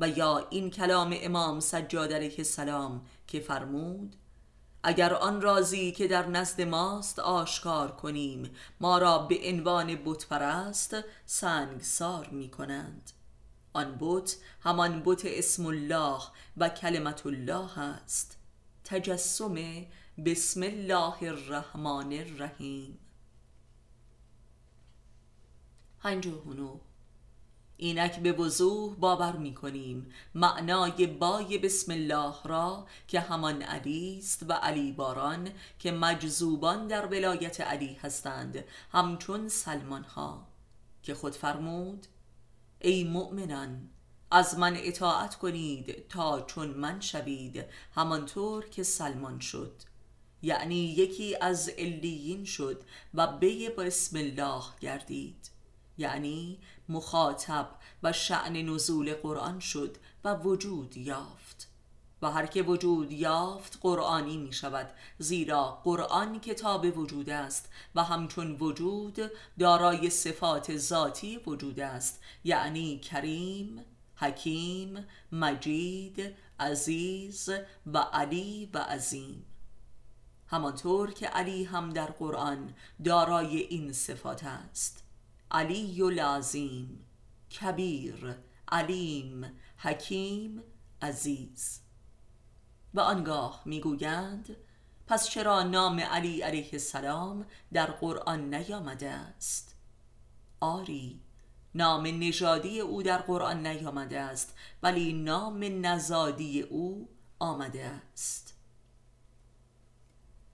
و 0.00 0.08
یا 0.08 0.46
این 0.50 0.70
کلام 0.70 1.14
امام 1.20 1.60
سجاد 1.60 2.12
علیه 2.12 2.34
السلام 2.38 3.06
که 3.26 3.40
فرمود 3.40 4.16
اگر 4.82 5.14
آن 5.14 5.40
رازی 5.40 5.92
که 5.92 6.08
در 6.08 6.26
نزد 6.26 6.60
ماست 6.60 7.18
آشکار 7.18 7.90
کنیم 7.90 8.50
ما 8.80 8.98
را 8.98 9.18
به 9.18 9.38
عنوان 9.44 9.98
بت 10.04 10.26
پرست 10.26 10.96
سنگسار 11.26 12.28
می 12.28 12.50
کنند 12.50 13.10
آن 13.72 13.96
بت 14.00 14.36
همان 14.60 15.02
بت 15.04 15.22
اسم 15.24 15.66
الله 15.66 16.22
و 16.56 16.68
کلمت 16.68 17.26
الله 17.26 17.78
است. 17.78 18.38
تجسم 18.84 19.54
بسم 20.24 20.62
الله 20.62 21.22
الرحمن 21.22 22.12
الرحیم. 22.12 22.98
هنجوهنو 26.00 26.78
اینک 27.80 28.18
به 28.18 28.32
وضوح 28.32 28.94
باور 28.94 29.36
می 29.36 29.54
کنیم 29.54 30.12
معنای 30.34 31.06
بای 31.06 31.58
بسم 31.58 31.92
الله 31.92 32.34
را 32.44 32.86
که 33.08 33.20
همان 33.20 33.62
علی 33.62 34.18
است 34.18 34.44
و 34.48 34.52
علی 34.52 34.92
باران 34.92 35.50
که 35.78 35.92
مجذوبان 35.92 36.86
در 36.86 37.06
ولایت 37.06 37.60
علی 37.60 37.94
هستند 37.94 38.64
همچون 38.92 39.48
سلمان 39.48 40.04
ها 40.04 40.46
که 41.02 41.14
خود 41.14 41.34
فرمود 41.34 42.06
ای 42.80 43.04
مؤمنان 43.04 43.88
از 44.30 44.58
من 44.58 44.76
اطاعت 44.76 45.34
کنید 45.34 46.08
تا 46.08 46.40
چون 46.40 46.68
من 46.68 47.00
شوید 47.00 47.64
همانطور 47.94 48.64
که 48.68 48.82
سلمان 48.82 49.40
شد. 49.40 49.72
یعنی 50.42 50.84
یکی 50.84 51.36
از 51.40 51.68
علیین 51.68 52.44
شد 52.44 52.82
و 53.14 53.26
به 53.26 53.70
بسم 53.70 54.16
الله 54.16 54.62
گردید. 54.80 55.50
یعنی 55.98 56.58
مخاطب 56.88 57.68
و 58.02 58.12
شعن 58.12 58.52
نزول 58.56 59.14
قرآن 59.14 59.60
شد 59.60 59.96
و 60.24 60.34
وجود 60.34 60.96
یافت. 60.96 61.68
و 62.22 62.30
هر 62.30 62.46
که 62.46 62.62
وجود 62.62 63.12
یافت 63.12 63.78
قرآنی 63.80 64.36
می 64.36 64.52
شود 64.52 64.90
زیرا 65.18 65.80
قرآن 65.84 66.40
کتاب 66.40 66.98
وجود 66.98 67.30
است 67.30 67.68
و 67.94 68.04
همچون 68.04 68.56
وجود 68.60 69.30
دارای 69.58 70.10
صفات 70.10 70.76
ذاتی 70.76 71.38
وجود 71.46 71.80
است 71.80 72.20
یعنی 72.44 72.98
کریم 72.98 73.84
حکیم 74.16 75.06
مجید 75.32 76.34
عزیز 76.60 77.50
و 77.86 77.98
علی 77.98 78.70
و 78.74 78.78
عظیم. 78.78 79.44
همانطور 80.46 81.12
که 81.12 81.26
علی 81.26 81.64
هم 81.64 81.90
در 81.90 82.06
قرآن 82.06 82.74
دارای 83.04 83.56
این 83.56 83.92
صفات 83.92 84.44
است. 84.44 85.07
علی 85.50 86.02
و 86.02 86.10
لازیم 86.10 87.04
کبیر 87.60 88.36
علیم 88.68 89.58
حکیم 89.76 90.62
عزیز. 91.02 91.80
و 92.94 93.00
آنگاه 93.00 93.62
می‌گویند 93.64 94.56
پس 95.06 95.28
چرا 95.28 95.62
نام 95.62 96.00
علی 96.00 96.40
علیه 96.40 96.68
السلام 96.72 97.46
در 97.72 97.86
قرآن 97.86 98.54
نیامده 98.54 99.10
است؟ 99.10 99.76
آری 100.60 101.20
نام 101.74 102.06
نژادی 102.06 102.80
او 102.80 103.02
در 103.02 103.18
قرآن 103.18 103.66
نیامده 103.66 104.20
است 104.20 104.54
ولی 104.82 105.12
نام 105.12 105.86
نزادی 105.86 106.62
او 106.62 107.08
آمده 107.38 107.84
است. 107.84 108.54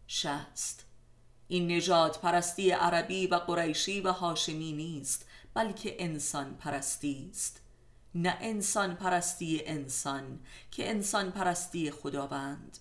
شست 0.06 0.83
این 1.54 1.72
نجات 1.72 2.20
پرستی 2.20 2.70
عربی 2.70 3.26
و 3.26 3.34
قریشی 3.34 4.00
و 4.00 4.12
هاشمی 4.12 4.72
نیست 4.72 5.26
بلکه 5.54 6.04
انسان 6.04 6.54
پرستی 6.54 7.28
است. 7.30 7.60
نه 8.14 8.38
انسان 8.40 8.94
پرستی 8.94 9.62
انسان 9.66 10.40
که 10.70 10.90
انسان 10.90 11.30
پرستی 11.30 11.90
خداوند. 11.90 12.78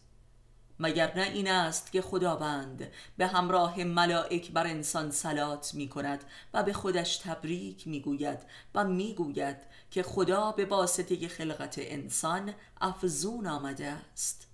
مگر 0.80 1.18
نه 1.18 1.24
این 1.24 1.48
است 1.48 1.92
که 1.92 2.02
خداوند 2.02 2.92
به 3.18 3.28
همراه 3.28 3.84
ملائک 3.84 4.52
بر 4.52 4.68
انسان 4.68 5.12
سلات 5.12 5.74
می 5.74 5.90
کند 5.90 6.24
و 6.54 6.64
به 6.64 6.74
خودش 6.74 7.18
تبریک 7.18 7.88
می 7.88 8.02
گوید 8.02 8.40
و 8.76 8.84
می 8.84 9.14
گوید 9.14 9.58
که 9.92 10.04
خدا 10.04 10.52
به 10.52 10.66
واسطه 10.66 11.28
خلقت 11.28 11.76
انسان 11.78 12.54
افزون 12.82 13.48
آمده 13.48 13.88
است. 13.88 14.48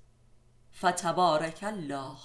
فتبارک 0.77 1.59
الله. 1.61 2.17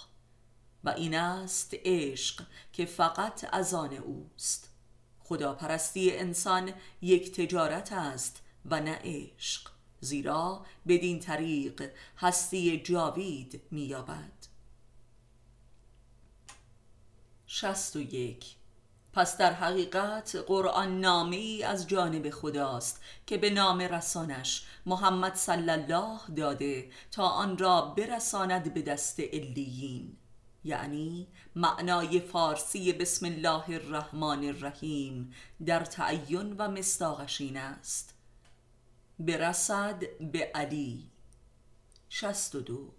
و 0.85 0.89
این 0.89 1.15
است 1.15 1.71
عشق 1.85 2.43
که 2.73 2.85
فقط 2.85 3.49
از 3.53 3.75
آن 3.75 3.93
اوست. 3.93 4.71
خداپرستی 5.19 6.17
انسان 6.17 6.73
یک 7.03 7.33
تجارت 7.33 7.93
است 7.93 8.43
و 8.65 8.81
نه 8.81 8.99
عشق 9.05 9.71
زیرا 10.01 10.67
بدین 10.89 11.21
طریق 11.21 11.91
هستی 12.19 12.83
جاوید 12.83 13.63
مییابد. 13.71 14.33
شست 17.47 17.97
و 17.97 18.01
یک. 18.01 18.55
پس 19.13 19.37
در 19.37 19.53
حقیقت 19.53 20.37
قرآن 20.47 21.01
نامه 21.01 21.37
ای 21.37 21.63
از 21.63 21.89
جانب 21.89 22.31
خداست 22.31 23.03
که 23.27 23.39
به 23.39 23.51
نام 23.51 23.81
رسانش 23.81 24.67
محمد 24.87 25.35
صلی 25.35 25.71
الله 25.71 26.19
داده 26.37 26.91
تا 27.11 27.29
آن 27.29 27.59
را 27.59 27.81
برساند 27.81 28.75
به 28.75 28.83
دست 28.83 29.21
علیین. 29.21 30.17
یعنی 30.65 31.27
معنای 31.57 32.21
فارسی 32.21 32.93
بسم 32.93 33.27
الله 33.27 33.71
الرحمن 33.71 34.45
الرحیم 34.45 35.35
در 35.67 35.85
تعین 35.85 36.55
و 36.59 36.69
مستاقش 36.69 37.41
این 37.41 37.57
است. 37.57 38.15
برسد 39.19 40.03
به 40.33 40.51
علی. 40.55 41.11
شست 42.09 42.55
و 42.55 42.61
دو. 42.61 42.91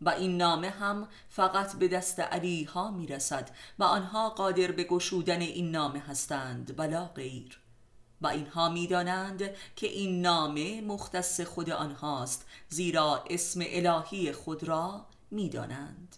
و 0.00 0.08
این 0.08 0.36
نامه 0.36 0.70
هم 0.70 1.08
فقط 1.28 1.76
به 1.76 1.88
دست 1.88 2.20
علی 2.20 2.64
ها 2.64 2.90
می 2.90 3.06
رسد 3.06 3.50
و 3.78 3.84
آنها 3.84 4.30
قادر 4.30 4.72
به 4.72 4.84
گشودن 4.84 5.40
این 5.40 5.70
نامه 5.70 5.98
هستند 5.98 6.78
ولا 6.78 7.04
غیر. 7.04 7.60
و 8.20 8.26
اینها 8.26 8.68
می‌دانند 8.68 9.42
که 9.76 9.86
این 9.86 10.22
نامه 10.22 10.80
مختص 10.80 11.40
خود 11.40 11.70
آنهاست 11.70 12.46
زیرا 12.68 13.24
اسم 13.30 13.60
الهی 13.66 14.32
خود 14.32 14.64
را 14.64 15.06
می‌دانند. 15.30 16.16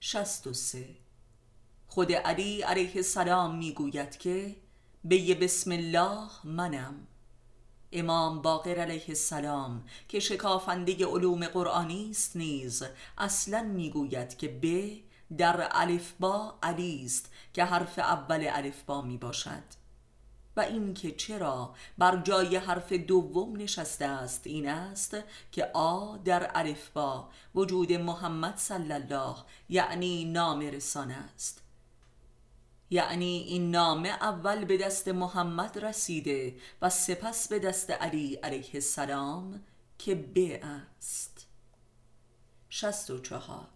شست 0.00 0.46
و 0.46 0.52
سه. 0.52 0.88
خود 1.86 2.12
علی 2.12 2.62
علیه 2.62 2.92
السلام 2.96 3.56
می‌گوید 3.56 4.18
که 4.18 4.56
به 5.04 5.34
بسم 5.34 5.72
الله 5.72 6.28
منم 6.44 7.06
امام 7.92 8.42
باقر 8.42 8.78
علیه 8.78 9.04
السلام 9.08 9.84
که 10.08 10.20
شکافنده 10.20 11.06
علوم 11.06 11.46
قرآنی 11.46 12.10
است 12.10 12.36
نیز 12.36 12.82
اصلا 13.18 13.62
می‌گوید 13.62 14.36
که 14.36 14.48
به 14.48 14.96
در 15.38 15.68
الفبا 15.70 16.58
علی 16.62 17.04
است 17.04 17.30
که 17.54 17.64
حرف 17.64 17.98
اول 17.98 18.46
الفبا 18.50 19.02
می 19.02 19.16
باشد 19.16 19.87
و 20.58 20.60
اینکه 20.60 21.12
چرا 21.12 21.74
بر 21.98 22.16
جای 22.16 22.56
حرف 22.56 22.92
دوم 22.92 23.56
نشسته 23.56 24.04
است 24.04 24.46
این 24.46 24.68
است 24.68 25.16
که 25.52 25.70
آ 25.74 26.16
در 26.16 26.50
الفبا 26.54 27.30
وجود 27.54 27.92
محمد 27.92 28.56
صلی 28.56 28.92
الله 28.92 29.36
یعنی 29.68 30.24
نام 30.24 30.60
رسانه 30.60 31.14
است. 31.14 31.62
یعنی 32.90 33.44
این 33.48 33.70
نامه 33.70 34.08
اول 34.08 34.64
به 34.64 34.76
دست 34.76 35.08
محمد 35.08 35.78
رسیده 35.84 36.56
و 36.82 36.90
سپس 36.90 37.48
به 37.48 37.58
دست 37.58 37.90
علی 37.90 38.34
علیه 38.34 38.70
السلام 38.74 39.62
که 39.98 40.14
به 40.14 40.64
است. 40.64 41.46
شست 42.70 43.10
و 43.10 43.18
چهار. 43.18 43.68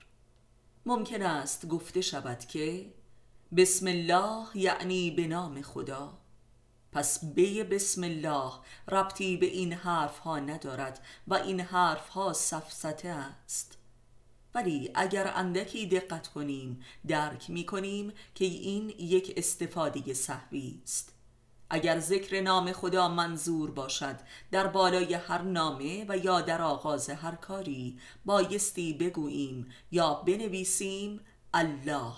ممکن 0.87 1.23
است 1.23 1.67
گفته 1.67 2.01
شود 2.01 2.39
که 2.39 2.93
بسم 3.57 3.87
الله 3.87 4.47
یعنی 4.55 5.11
به 5.11 5.27
نام 5.27 5.63
خدا. 5.63 6.22
پس 6.93 7.25
به 7.25 7.65
بسم 7.65 8.05
الله 8.05 8.53
ربطی 8.89 9.37
به 9.37 9.47
این 9.47 9.73
حرف 9.73 10.19
ها 10.19 10.39
ندارد 10.39 11.05
و 11.29 11.35
این 11.35 11.61
حرف 11.61 12.09
ها 12.09 12.33
سفسته 12.33 13.09
است. 13.09 13.79
ولی 14.55 14.91
اگر 14.95 15.33
اندکی 15.35 15.87
دقت 15.87 16.29
کنیم 16.29 16.83
درک 17.09 17.51
می 17.51 17.67
کنیم 17.67 18.13
که 18.35 18.45
این 18.45 18.91
یک 18.91 19.33
استفاده 19.37 20.15
صحوی 20.15 20.81
است. 20.83 21.13
اگر 21.71 21.99
ذکر 21.99 22.41
نام 22.41 22.73
خدا 22.73 23.09
منظور 23.09 23.71
باشد 23.71 24.17
در 24.51 24.67
بالای 24.67 25.15
هر 25.15 25.43
نامه 25.43 26.07
و 26.09 26.17
یا 26.17 26.41
در 26.41 26.63
آغاز 26.63 27.11
هر 27.11 27.35
کاری 27.35 27.99
بایستی 28.25 28.93
بگوییم 28.93 29.69
یا 29.91 30.15
بنویسیم 30.15 31.21
الله 31.55 32.15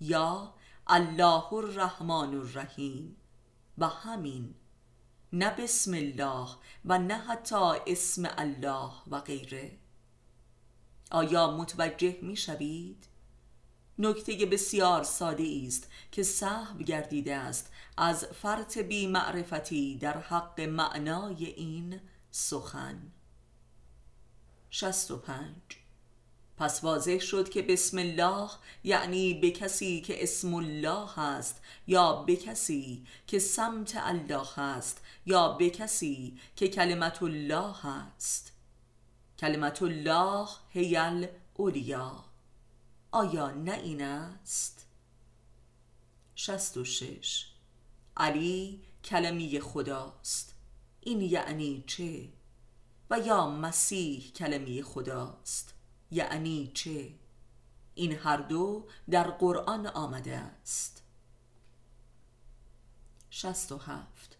یا 0.00 0.54
الله 0.86 1.52
الرحمن 1.52 2.34
الرحیم. 2.34 3.16
و 3.78 3.88
همین 3.88 4.54
نه 5.32 5.50
بسم 5.50 5.94
الله 5.94 6.48
و 6.84 6.98
نه 6.98 7.14
حتی 7.14 7.72
اسم 7.86 8.28
الله 8.38 8.90
و 9.10 9.20
غیره. 9.20 9.78
آیا 11.10 11.56
متوجه 11.56 12.18
می 12.22 12.36
شوید؟ 12.36 13.06
نکته 13.98 14.46
بسیار 14.46 15.02
ساده 15.02 15.62
است 15.66 15.90
که 16.12 16.22
صحب 16.22 16.82
گردیده 16.82 17.36
است 17.36 17.72
از 17.96 18.24
فرط 18.24 18.78
بی 18.78 19.06
معرفتی 19.06 19.96
در 19.96 20.18
حق 20.18 20.60
معنای 20.60 21.44
این 21.46 22.00
سخن. 22.30 23.12
65 24.70 25.54
پس 26.56 26.84
واضح 26.84 27.18
شد 27.18 27.48
که 27.48 27.62
بسم 27.62 27.98
الله 27.98 28.50
یعنی 28.84 29.34
به 29.34 29.50
کسی 29.50 30.00
که 30.00 30.22
اسم 30.22 30.54
الله 30.54 31.08
هست 31.14 31.60
یا 31.86 32.12
به 32.12 32.36
کسی 32.36 33.06
که 33.26 33.38
سمت 33.38 33.92
الله 33.96 34.46
هست 34.54 35.00
یا 35.26 35.48
به 35.48 35.70
کسی 35.70 36.38
که 36.56 36.68
کلمت 36.68 37.22
الله 37.22 37.72
هست. 37.82 38.52
کلمت 39.38 39.82
الله 39.82 40.48
هیل 40.68 41.26
اولیا. 41.54 42.24
آیا 43.12 43.50
نه 43.50 43.72
این 43.72 44.02
است؟ 44.02 44.86
66 46.34 47.46
علی 48.16 48.82
کلمی 49.04 49.60
خداست. 49.60 50.54
این 51.00 51.20
یعنی 51.20 51.84
چه؟ 51.86 52.28
و 53.10 53.18
یا 53.18 53.50
مسیح 53.50 54.32
کلمی 54.32 54.82
خداست. 54.82 55.75
یعنی 56.16 56.70
چه؟ 56.74 57.08
این 57.94 58.12
هر 58.12 58.36
دو 58.36 58.86
در 59.10 59.30
قرآن 59.30 59.86
آمده 59.86 60.36
است. 60.36 61.02
67 63.30 64.38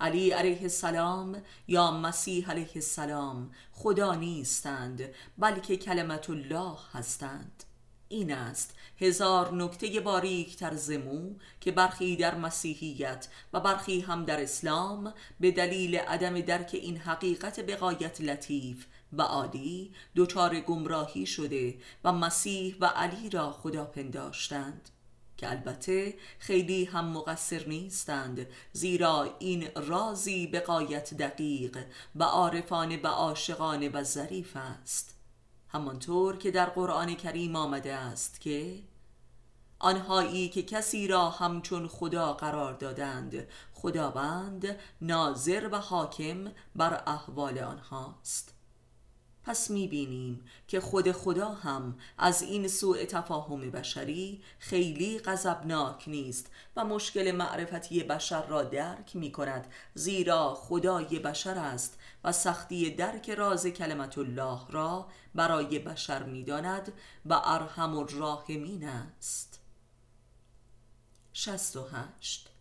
علی 0.00 0.30
علیه 0.30 0.62
السلام 0.62 1.42
یا 1.68 1.90
مسیح 1.90 2.50
علیه 2.50 2.70
السلام 2.74 3.50
خدا 3.72 4.14
نیستند 4.14 5.02
بلکه 5.38 5.76
کلمت 5.76 6.30
الله 6.30 6.76
هستند. 6.92 7.64
این 8.08 8.32
است 8.32 8.74
هزار 8.98 9.54
نکته 9.54 10.00
باریک 10.00 10.56
تر 10.56 10.74
زمو 10.74 11.34
که 11.60 11.72
برخی 11.72 12.16
در 12.16 12.34
مسیحیت 12.34 13.28
و 13.52 13.60
برخی 13.60 14.00
هم 14.00 14.24
در 14.24 14.42
اسلام 14.42 15.14
به 15.40 15.50
دلیل 15.50 15.96
عدم 15.96 16.40
درک 16.40 16.70
این 16.72 16.96
حقیقت 16.96 17.60
بقایت 17.60 18.20
لطیف 18.20 18.86
و 19.18 19.22
عالی 19.22 19.92
دچار 20.16 20.60
گمراهی 20.60 21.26
شده 21.26 21.78
و 22.04 22.12
مسیح 22.12 22.76
و 22.80 22.86
علی 22.86 23.30
را 23.30 23.52
خدا 23.52 23.84
پنداشتند 23.84 24.90
که 25.36 25.50
البته 25.50 26.14
خیلی 26.38 26.84
هم 26.84 27.04
مقصر 27.04 27.66
نیستند 27.66 28.46
زیرا 28.72 29.36
این 29.38 29.68
رازی 29.76 30.46
بقایت 30.46 31.14
دقیق 31.14 31.78
و 32.16 32.22
عارفانه 32.22 33.00
و 33.02 33.06
عاشقانه 33.06 33.88
و 33.88 34.02
ظریف 34.02 34.56
است. 34.56 35.14
همانطور 35.68 36.36
که 36.36 36.50
در 36.50 36.66
قرآن 36.66 37.14
کریم 37.14 37.56
آمده 37.56 37.94
است 37.94 38.40
که 38.40 38.82
آنهایی 39.78 40.48
که 40.48 40.62
کسی 40.62 41.08
را 41.08 41.30
همچون 41.30 41.88
خدا 41.88 42.32
قرار 42.32 42.72
دادند 42.72 43.46
خداوند 43.74 44.78
ناظر 45.00 45.68
و 45.72 45.76
حاکم 45.76 46.52
بر 46.76 47.02
احوال 47.06 47.58
آنهاست. 47.58 48.54
پس 49.44 49.70
می‌بینیم 49.70 50.44
که 50.68 50.80
خود 50.80 51.12
خدا 51.12 51.48
هم 51.48 51.98
از 52.18 52.42
این 52.42 52.68
سوء 52.68 53.04
تفاهم 53.04 53.70
بشری 53.70 54.42
خیلی 54.58 55.18
غضبناک 55.18 56.04
نیست 56.06 56.50
و 56.76 56.84
مشکل 56.84 57.32
معرفتی 57.32 58.02
بشر 58.02 58.46
را 58.46 58.62
درک 58.62 59.16
می 59.16 59.32
کند 59.32 59.66
زیرا 59.94 60.54
خدای 60.54 61.18
بشر 61.18 61.58
است 61.58 61.98
و 62.24 62.32
سختی 62.32 62.90
درک 62.90 63.30
راز 63.30 63.66
کلمت 63.66 64.18
الله 64.18 64.60
را 64.70 65.06
برای 65.34 65.78
بشر 65.78 66.22
می‌داند 66.22 66.92
و 67.26 67.40
ارحم 67.44 67.98
الراحمین 67.98 68.88
است. 68.88 69.60
68 71.32 72.53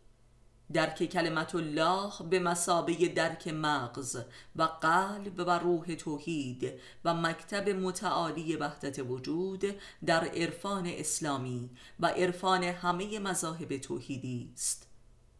درک 0.74 1.04
کلمت 1.04 1.56
الله 1.56 2.12
به 2.30 2.40
مسابه 2.40 2.94
درک 3.08 3.48
مغز 3.48 4.18
و 4.56 4.64
قلب 4.64 5.40
و 5.40 5.60
روح 5.60 5.96
توحید 5.96 6.74
و 7.06 7.14
مکتب 7.14 7.70
متعالی 7.70 8.56
وحدت 8.56 9.00
وجود 9.00 9.66
در 10.06 10.24
عرفان 10.24 10.86
اسلامی 10.88 11.70
و 12.00 12.08
عرفان 12.08 12.64
همه 12.64 13.20
مذاهب 13.20 13.78
توحیدی 13.78 14.50
است 14.54 14.88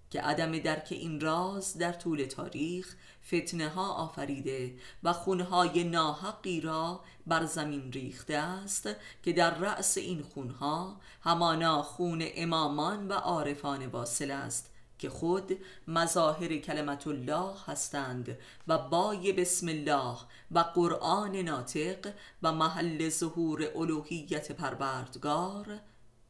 که 0.10 0.22
عدم 0.22 0.60
درک 0.60 0.88
این 0.90 1.20
راز 1.20 1.78
در 1.78 1.94
طول 1.94 2.26
تاریخ 2.26 2.96
فتنه 3.28 3.70
ها 3.70 3.94
آفریده 3.94 4.76
و 5.04 5.14
خونهای 5.14 5.84
ناحقی 5.84 6.62
را 6.62 7.02
بر 7.28 7.46
زمین 7.46 7.92
ریخته 7.92 8.36
است 8.38 8.90
که 9.24 9.34
در 9.34 9.58
رأس 9.58 9.98
این 9.98 10.22
خونها 10.22 11.00
همانا 11.22 11.82
خون 11.82 12.24
امامان 12.36 13.08
و 13.08 13.14
عارفان 13.14 13.86
واصل 13.86 14.32
است 14.32 14.73
که 15.04 15.10
خود 15.10 15.58
مظاهر 15.88 16.58
کلمت 16.58 17.08
الله 17.08 17.54
هستند 17.66 18.38
و 18.68 18.78
بای 18.78 19.34
بسم 19.34 19.68
الله 19.68 20.18
و 20.52 20.60
قرآن 20.60 21.36
ناطق 21.36 22.14
و 22.44 22.52
محل 22.52 23.10
ظهور 23.10 23.70
الوهیت 23.76 24.52
پروردگار 24.52 25.80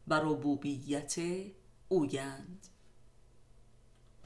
و 0.08 0.20
ربوبیت 0.20 1.16
اویند. 1.90 2.68